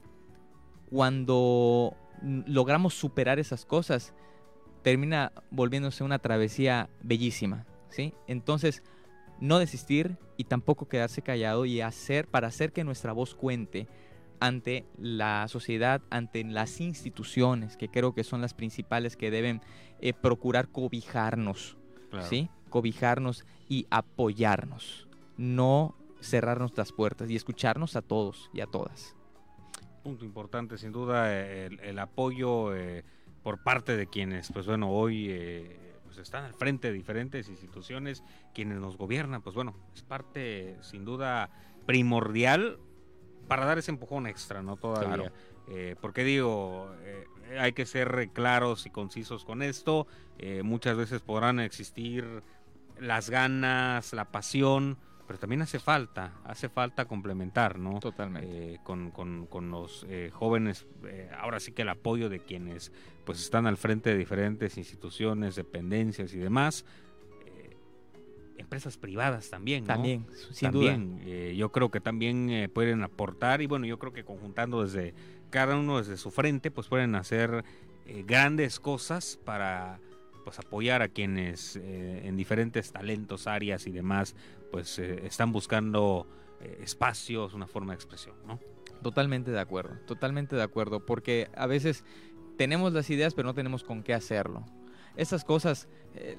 cuando 0.89 1.95
logramos 2.21 2.93
superar 2.93 3.39
esas 3.39 3.65
cosas, 3.65 4.13
termina 4.81 5.31
volviéndose 5.49 6.03
una 6.03 6.19
travesía 6.19 6.89
bellísima, 7.01 7.65
¿sí? 7.87 8.13
Entonces, 8.27 8.83
no 9.39 9.57
desistir 9.57 10.17
y 10.35 10.43
tampoco 10.43 10.89
quedarse 10.89 11.21
callado 11.21 11.65
y 11.65 11.79
hacer 11.79 12.27
para 12.27 12.49
hacer 12.49 12.73
que 12.73 12.83
nuestra 12.83 13.13
voz 13.13 13.33
cuente 13.33 13.87
ante 14.41 14.85
la 14.97 15.47
sociedad, 15.47 16.01
ante 16.09 16.43
las 16.43 16.81
instituciones, 16.81 17.77
que 17.77 17.87
creo 17.87 18.13
que 18.13 18.25
son 18.25 18.41
las 18.41 18.53
principales 18.53 19.15
que 19.15 19.31
deben 19.31 19.61
eh, 20.01 20.11
procurar 20.13 20.67
cobijarnos, 20.67 21.77
¿sí? 22.21 22.49
Cobijarnos 22.69 23.45
y 23.67 23.87
apoyarnos, 23.89 25.07
no 25.37 25.95
cerrarnos 26.21 26.77
las 26.77 26.91
puertas 26.91 27.29
y 27.29 27.35
escucharnos 27.35 27.95
a 27.95 28.01
todos 28.01 28.49
y 28.53 28.61
a 28.61 28.67
todas. 28.67 29.15
Punto 30.03 30.25
importante, 30.25 30.77
sin 30.77 30.91
duda, 30.91 31.33
el, 31.41 31.99
apoyo 31.99 32.75
eh, 32.75 33.03
por 33.43 33.63
parte 33.63 33.95
de 33.97 34.07
quienes, 34.07 34.51
pues 34.51 34.65
bueno, 34.65 34.91
hoy 34.91 35.27
eh, 35.29 35.93
pues 36.05 36.17
están 36.17 36.43
al 36.43 36.53
frente 36.53 36.87
de 36.87 36.93
diferentes 36.93 37.49
instituciones, 37.49 38.23
quienes 38.53 38.79
nos 38.79 38.97
gobiernan, 38.97 39.41
pues 39.41 39.55
bueno, 39.55 39.75
es 39.95 40.01
parte, 40.01 40.77
sin 40.81 41.05
duda, 41.05 41.49
primordial 41.85 42.79
para 43.47 43.65
dar 43.65 43.77
ese 43.77 43.91
empujón 43.91 44.27
extra, 44.27 44.61
¿no? 44.61 44.77
Todavía. 44.77 45.31
Eh, 45.67 45.95
porque 46.01 46.23
digo, 46.23 46.89
eh, 47.01 47.25
hay 47.59 47.73
que 47.73 47.85
ser 47.85 48.29
claros 48.33 48.85
y 48.85 48.89
concisos 48.89 49.45
con 49.45 49.61
esto. 49.61 50.07
Eh, 50.37 50.63
muchas 50.63 50.97
veces 50.97 51.21
podrán 51.21 51.59
existir 51.59 52.43
las 52.99 53.29
ganas, 53.29 54.13
la 54.13 54.25
pasión, 54.25 54.97
pero 55.31 55.39
también 55.39 55.61
hace 55.61 55.79
falta, 55.79 56.33
hace 56.43 56.67
falta 56.67 57.05
complementar, 57.05 57.79
¿no? 57.79 58.01
Totalmente. 58.01 58.73
Eh, 58.73 58.79
con, 58.83 59.11
con, 59.11 59.47
con, 59.47 59.71
los 59.71 60.05
eh, 60.09 60.29
jóvenes, 60.33 60.85
eh, 61.05 61.29
ahora 61.39 61.61
sí 61.61 61.71
que 61.71 61.83
el 61.83 61.89
apoyo 61.89 62.27
de 62.27 62.41
quienes 62.41 62.91
pues 63.23 63.39
están 63.39 63.65
al 63.65 63.77
frente 63.77 64.09
de 64.09 64.17
diferentes 64.17 64.77
instituciones, 64.77 65.55
dependencias 65.55 66.33
y 66.33 66.37
demás, 66.37 66.85
empresas 68.57 68.97
privadas 68.97 69.49
también, 69.49 69.85
¿no? 69.85 69.87
También, 69.87 70.25
sin 70.51 70.69
también, 70.69 71.55
yo 71.55 71.71
creo 71.71 71.89
que 71.89 72.01
también 72.01 72.69
pueden 72.73 73.01
aportar 73.01 73.61
y 73.61 73.67
bueno, 73.67 73.85
yo 73.85 73.97
creo 73.99 74.11
que 74.11 74.25
conjuntando 74.25 74.83
desde 74.83 75.13
cada 75.51 75.77
uno 75.77 75.99
desde 75.99 76.17
su 76.17 76.31
frente, 76.31 76.71
pues 76.71 76.87
pueden 76.87 77.13
hacer 77.15 77.63
grandes 78.25 78.79
cosas 78.79 79.39
para 79.45 79.99
pues 80.43 80.57
apoyar 80.57 81.03
a 81.03 81.07
quienes 81.07 81.75
en 81.75 82.35
diferentes 82.35 82.91
talentos, 82.91 83.45
áreas 83.45 83.85
y 83.85 83.91
demás 83.91 84.35
pues 84.71 84.97
eh, 84.97 85.25
están 85.25 85.51
buscando 85.51 86.25
eh, 86.61 86.79
espacios, 86.81 87.53
una 87.53 87.67
forma 87.67 87.91
de 87.91 87.95
expresión, 87.95 88.35
¿no? 88.47 88.59
Totalmente 89.03 89.51
de 89.51 89.59
acuerdo, 89.59 89.97
totalmente 90.05 90.55
de 90.55 90.63
acuerdo, 90.63 91.05
porque 91.05 91.49
a 91.55 91.67
veces 91.67 92.03
tenemos 92.57 92.93
las 92.93 93.09
ideas 93.09 93.33
pero 93.33 93.47
no 93.47 93.53
tenemos 93.53 93.83
con 93.83 94.03
qué 94.03 94.13
hacerlo. 94.13 94.65
Esas 95.17 95.43
cosas, 95.43 95.89
eh, 96.15 96.37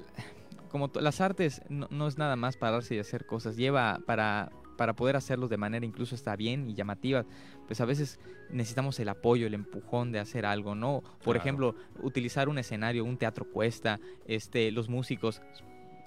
como 0.69 0.91
las 0.95 1.21
artes, 1.21 1.61
no, 1.69 2.07
es 2.07 2.17
nada 2.17 2.35
más 2.35 2.57
pararse 2.57 2.95
y 2.95 2.99
hacer 2.99 3.25
cosas, 3.25 3.55
lleva 3.55 3.99
para, 4.05 4.51
para 4.77 4.93
poder 4.93 5.15
hacerlos 5.15 5.49
de 5.49 5.57
manera 5.57 5.85
incluso 5.85 6.15
está 6.15 6.35
bien 6.35 6.69
y 6.69 6.73
llamativa, 6.73 7.25
pues 7.67 7.81
a 7.81 7.85
veces 7.85 8.19
necesitamos 8.49 8.99
el 8.99 9.09
apoyo, 9.09 9.47
el 9.47 9.53
empujón 9.53 10.11
de 10.11 10.19
hacer 10.19 10.45
algo, 10.45 10.75
¿no? 10.75 11.03
Por 11.23 11.37
ejemplo, 11.37 11.75
utilizar 12.01 12.49
un 12.49 12.57
escenario, 12.57 13.05
un 13.05 13.17
teatro 13.17 13.45
cuesta, 13.45 13.99
este, 14.25 14.71
los 14.71 14.89
músicos 14.89 15.41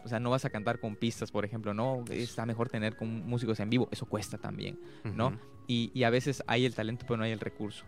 o 0.04 0.08
sea, 0.08 0.20
no 0.20 0.30
vas 0.30 0.44
a 0.44 0.50
cantar 0.50 0.78
con 0.78 0.94
pistas, 0.94 1.32
por 1.32 1.44
ejemplo, 1.44 1.74
no, 1.74 2.04
está 2.10 2.46
mejor 2.46 2.68
tener 2.68 2.96
con 2.96 3.26
músicos 3.26 3.58
en 3.58 3.70
vivo, 3.70 3.88
eso 3.90 4.06
cuesta 4.06 4.38
también, 4.38 4.78
¿no? 5.02 5.36
y, 5.66 6.04
a 6.04 6.10
veces 6.10 6.44
hay 6.46 6.64
el 6.64 6.74
talento, 6.74 7.04
pero 7.08 7.16
no 7.16 7.24
hay 7.24 7.32
el 7.32 7.40
recurso. 7.40 7.84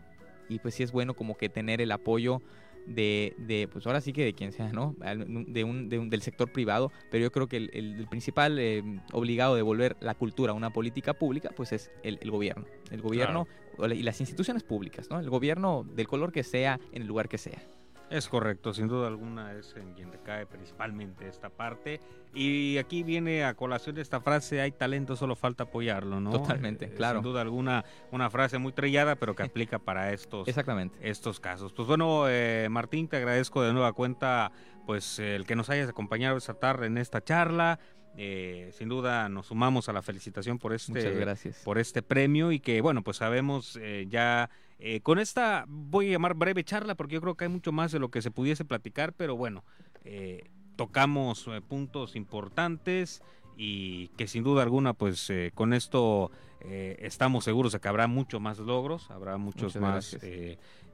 Y 0.49 0.59
pues 0.59 0.75
sí 0.75 0.83
es 0.83 0.91
bueno 0.91 1.15
como 1.15 1.37
que 1.37 1.49
tener 1.49 1.81
el 1.81 1.93
apoyo 1.93 2.43
de, 2.87 3.35
de 3.39 3.69
pues 3.69 3.87
ahora 3.87 4.01
sí 4.01 4.13
que 4.13 4.25
de 4.25 4.35
quien 4.35 4.53
sea, 4.53 4.73
¿no? 4.73 4.95
De 4.99 5.65
un, 5.65 5.89
del 5.89 6.23
sector 6.23 6.53
privado, 6.53 6.93
pero 7.11 7.23
yo 7.23 7.33
creo 7.33 7.49
que 7.49 7.57
el, 7.57 8.07
principal 8.09 8.59
eh, 8.59 8.83
obligado 9.13 9.55
de 9.55 9.63
volver 9.63 9.97
la 10.01 10.15
cultura 10.15 10.53
a 10.53 10.55
una 10.55 10.71
política 10.71 11.15
pública, 11.15 11.51
pues 11.55 11.73
es 11.73 11.91
el, 12.03 12.19
gobierno. 12.31 12.65
El 12.91 13.03
gobierno 13.03 13.47
y 13.91 14.03
las 14.03 14.21
instituciones 14.21 14.63
públicas, 14.63 15.09
¿no? 15.11 15.21
El 15.21 15.31
gobierno 15.31 15.85
del 15.85 16.09
color 16.09 16.33
que 16.33 16.43
sea, 16.43 16.81
en 16.93 17.03
el 17.03 17.09
lugar 17.09 17.29
que 17.29 17.39
sea. 17.39 17.63
Es 18.11 18.29
correcto, 18.29 18.73
sin 18.73 18.89
duda 18.89 19.07
alguna 19.07 19.53
es 19.53 19.75
en 19.77 19.93
quien 19.93 20.11
cae 20.25 20.47
principalmente 20.47 21.29
esta 21.29 21.49
parte. 21.49 22.01
Y 22.35 22.79
aquí 22.79 23.03
viene 23.03 23.45
a 23.45 23.55
colación 23.55 23.99
esta 23.99 24.21
frase, 24.21 24.61
hay 24.61 24.73
talento, 24.73 25.17
solo 25.17 25.37
falta 25.37 25.65
apoyarlo, 25.65 26.21
¿no? 26.21 26.31
Totalmente, 26.31 26.87
eh, 26.87 26.95
claro. 26.95 27.21
Sin 27.21 27.25
duda 27.25 27.41
alguna, 27.41 27.85
una 28.13 28.31
frase 28.31 28.59
muy 28.59 28.73
trillada, 28.73 29.17
pero 29.17 29.35
que 29.35 29.43
aplica 29.43 29.79
para 29.79 30.13
estos, 30.13 30.49
Exactamente. 30.49 30.99
estos 31.03 31.41
casos. 31.41 31.73
Pues 31.73 31.89
bueno, 31.89 32.29
eh, 32.29 32.69
Martín, 32.71 33.09
te 33.09 33.17
agradezco 33.17 33.63
de 33.63 33.73
nueva 33.73 33.93
cuenta 33.93 34.53
pues 34.87 35.19
el 35.19 35.45
que 35.47 35.55
nos 35.55 35.69
hayas 35.69 35.89
acompañado 35.89 36.37
esta 36.37 36.55
tarde 36.55 36.87
en 36.87 36.99
esta 36.99 37.23
charla. 37.23 37.79
Eh, 38.17 38.71
sin 38.73 38.89
duda 38.89 39.29
nos 39.29 39.47
sumamos 39.47 39.89
a 39.89 39.93
la 39.93 40.03
felicitación 40.03 40.59
por 40.59 40.73
este, 40.73 41.25
por 41.65 41.79
este 41.79 42.03
premio 42.03 42.53
y 42.53 42.59
que 42.59 42.81
bueno, 42.81 43.03
pues 43.03 43.19
sabemos 43.19 43.79
ya 44.09 44.51
eh, 44.79 45.01
con 45.01 45.19
esta 45.19 45.65
voy 45.69 46.09
a 46.09 46.13
llamar 46.13 46.35
breve 46.35 46.63
charla 46.63 46.95
porque 46.95 47.15
yo 47.15 47.21
creo 47.21 47.37
que 47.37 47.45
hay 47.45 47.51
mucho 47.51 47.73
más 47.73 47.91
de 47.91 47.99
lo 47.99 48.11
que 48.11 48.23
se 48.23 48.31
pudiese 48.31 48.65
platicar, 48.65 49.13
pero 49.13 49.37
bueno, 49.37 49.65
eh, 50.05 50.51
tocamos 50.77 51.49
eh, 51.49 51.61
puntos 51.61 52.15
importantes 52.15 53.23
y 53.59 54.09
que 54.17 54.27
sin 54.27 54.45
duda 54.45 54.63
alguna 54.63 54.95
pues 54.95 55.31
con 55.55 55.75
esto 55.75 56.31
estamos 56.61 57.45
seguros 57.45 57.73
de 57.73 57.81
que 57.81 57.89
habrá 57.89 58.07
mucho 58.07 58.41
más 58.41 58.59
logros, 58.59 59.11
habrá 59.11 59.37
muchos 59.37 59.77
más 59.77 60.17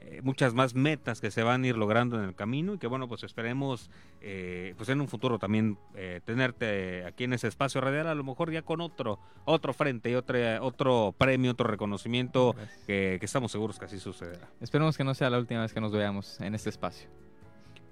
eh, 0.06 0.20
muchas 0.22 0.52
más 0.52 0.74
metas 0.74 1.20
que 1.20 1.30
se 1.30 1.42
van 1.42 1.64
a 1.64 1.66
ir 1.66 1.76
logrando 1.76 2.18
en 2.18 2.24
el 2.24 2.34
camino 2.34 2.74
y 2.74 2.78
que 2.78 2.86
bueno 2.86 3.08
pues 3.08 3.22
esperemos 3.22 3.90
eh, 4.20 4.74
pues 4.76 4.88
en 4.90 5.00
un 5.00 5.08
futuro 5.08 5.38
también 5.38 5.78
eh, 5.94 6.20
tenerte 6.24 7.04
aquí 7.06 7.24
en 7.24 7.32
ese 7.32 7.48
espacio 7.48 7.80
radial 7.80 8.08
a 8.08 8.14
lo 8.14 8.22
mejor 8.22 8.50
ya 8.50 8.62
con 8.62 8.80
otro 8.80 9.18
otro 9.46 9.72
frente 9.72 10.10
y 10.10 10.14
otro 10.14 10.36
otro 10.60 11.14
premio 11.16 11.52
otro 11.52 11.68
reconocimiento 11.68 12.54
que, 12.86 13.16
que, 13.18 13.24
estamos 13.24 13.52
seguros 13.52 13.78
que 13.78 13.86
así 13.86 13.98
sucederá. 13.98 14.50
Esperemos 14.60 14.96
que 14.96 15.04
no 15.04 15.14
sea 15.14 15.30
la 15.30 15.38
última 15.38 15.62
vez 15.62 15.72
que 15.72 15.80
nos 15.80 15.92
veamos 15.92 16.38
en 16.40 16.54
este 16.54 16.70
espacio 16.70 17.08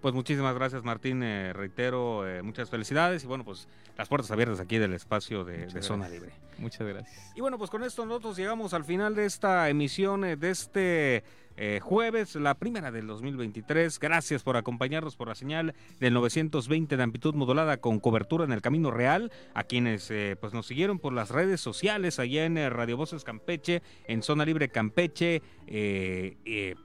pues 0.02 0.14
muchísimas 0.14 0.54
gracias 0.54 0.84
Martín, 0.84 1.22
reitero 1.54 2.24
muchas 2.42 2.68
felicidades 2.68 3.24
y 3.24 3.26
bueno 3.26 3.44
pues 3.44 3.68
las 3.96 4.08
puertas 4.08 4.30
abiertas 4.30 4.60
aquí 4.60 4.78
del 4.78 4.92
espacio 4.92 5.44
de, 5.44 5.68
de 5.68 5.82
Zona 5.82 6.08
Libre. 6.08 6.32
Muchas 6.58 6.86
gracias. 6.86 7.32
Y 7.34 7.40
bueno 7.40 7.56
pues 7.56 7.70
con 7.70 7.82
esto 7.82 8.04
nosotros 8.04 8.36
llegamos 8.36 8.74
al 8.74 8.84
final 8.84 9.14
de 9.14 9.24
esta 9.24 9.68
emisión 9.70 10.20
de 10.22 10.50
este 10.50 11.24
eh, 11.56 11.80
jueves, 11.82 12.34
la 12.36 12.54
primera 12.54 12.90
del 12.90 13.06
2023. 13.06 13.98
Gracias 13.98 14.42
por 14.42 14.56
acompañarnos 14.56 15.16
por 15.16 15.28
la 15.28 15.34
señal 15.34 15.74
del 16.00 16.14
920 16.14 16.96
de 16.96 17.02
amplitud 17.02 17.34
modulada 17.34 17.76
con 17.76 18.00
cobertura 18.00 18.44
en 18.44 18.52
el 18.52 18.62
Camino 18.62 18.90
Real. 18.90 19.30
A 19.54 19.64
quienes 19.64 20.10
eh, 20.10 20.36
pues 20.40 20.54
nos 20.54 20.66
siguieron 20.66 20.98
por 20.98 21.12
las 21.12 21.30
redes 21.30 21.60
sociales 21.60 22.18
allá 22.18 22.44
en 22.44 22.58
eh, 22.58 22.70
Radio 22.70 22.96
Voces 22.96 23.24
Campeche, 23.24 23.82
en 24.06 24.22
Zona 24.22 24.44
Libre 24.44 24.70
Campeche, 24.70 25.42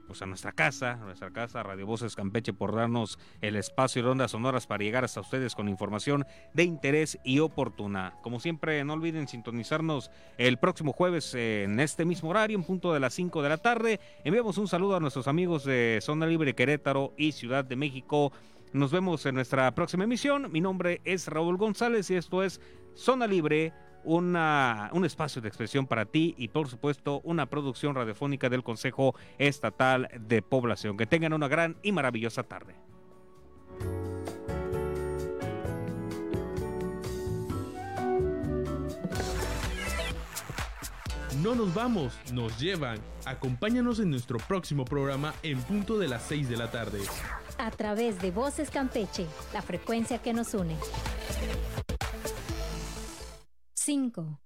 pues 0.07 0.22
a 0.22 0.26
nuestra 0.26 0.51
casa, 0.51 0.93
a 0.93 1.05
nuestra 1.05 1.32
casa 1.32 1.63
Radio 1.63 1.86
Voces 1.86 2.15
Campeche 2.15 2.53
por 2.53 2.76
darnos 2.76 3.20
el 3.41 3.55
espacio 3.55 4.03
de 4.03 4.09
ondas 4.09 4.32
sonoras 4.32 4.68
para 4.68 4.84
llegar 4.84 5.03
hasta 5.03 5.22
ustedes 5.22 5.55
con 5.55 5.70
información 5.70 6.26
de 6.53 6.63
interés 6.63 7.18
y 7.24 7.39
oportuna. 7.39 8.15
Como 8.22 8.39
siempre, 8.39 8.84
no 8.84 8.93
olviden 8.93 9.28
sintonizarnos 9.28 10.11
el 10.38 10.57
próximo 10.57 10.93
jueves 10.93 11.34
en 11.34 11.80
este 11.80 12.05
mismo 12.05 12.30
horario, 12.30 12.57
en 12.57 12.63
punto 12.63 12.93
de 12.93 12.99
las 12.99 13.13
5 13.13 13.41
de 13.41 13.49
la 13.49 13.57
tarde. 13.57 13.99
Enviamos 14.24 14.57
un 14.58 14.68
saludo 14.68 14.95
a 14.95 14.99
nuestros 14.99 15.28
amigos 15.28 15.64
de 15.64 15.99
Zona 16.01 16.26
Libre 16.26 16.55
Querétaro 16.55 17.14
y 17.18 17.32
Ciudad 17.32 17.66
de 17.66 17.76
México. 17.76 18.32
Nos 18.74 18.91
vemos 18.91 19.26
en 19.26 19.36
nuestra 19.36 19.74
próxima 19.76 20.05
emisión. 20.05 20.51
Mi 20.51 20.62
nombre 20.62 21.01
es 21.05 21.28
Raúl 21.28 21.58
González 21.58 22.10
y 22.10 22.16
esto 22.16 22.43
es 22.43 22.62
Zona 22.95 23.28
Libre, 23.28 23.74
una, 24.03 24.89
un 24.93 25.05
espacio 25.05 25.41
de 25.41 25.47
expresión 25.47 25.86
para 25.86 26.05
ti 26.05 26.34
y 26.38 26.47
por 26.47 26.68
supuesto 26.68 27.22
una 27.24 27.47
producción 27.47 27.95
radiofónica 27.95 28.49
del 28.49 28.64
Consejo 28.64 29.16
Estatal 29.38 30.10
de 30.20 30.41
Población. 30.41 30.97
Que 30.97 31.05
tengan 31.05 31.34
una 31.34 31.47
gran 31.47 31.78
y 31.84 31.91
maravillosa 31.91 32.43
tarde. 32.43 32.76
No 41.43 41.53
nos 41.53 41.71
vamos, 41.73 42.13
nos 42.33 42.57
llevan. 42.59 42.97
Acompáñanos 43.25 43.99
en 43.99 44.09
nuestro 44.09 44.39
próximo 44.39 44.85
programa 44.85 45.35
en 45.43 45.61
punto 45.61 45.99
de 45.99 46.07
las 46.07 46.23
6 46.23 46.49
de 46.49 46.57
la 46.57 46.71
tarde. 46.71 46.99
A 47.59 47.69
través 47.69 48.19
de 48.21 48.31
Voces 48.31 48.71
Campeche, 48.71 49.27
la 49.53 49.61
frecuencia 49.61 50.19
que 50.19 50.33
nos 50.33 50.55
une. 50.55 50.75
5. 53.73 54.39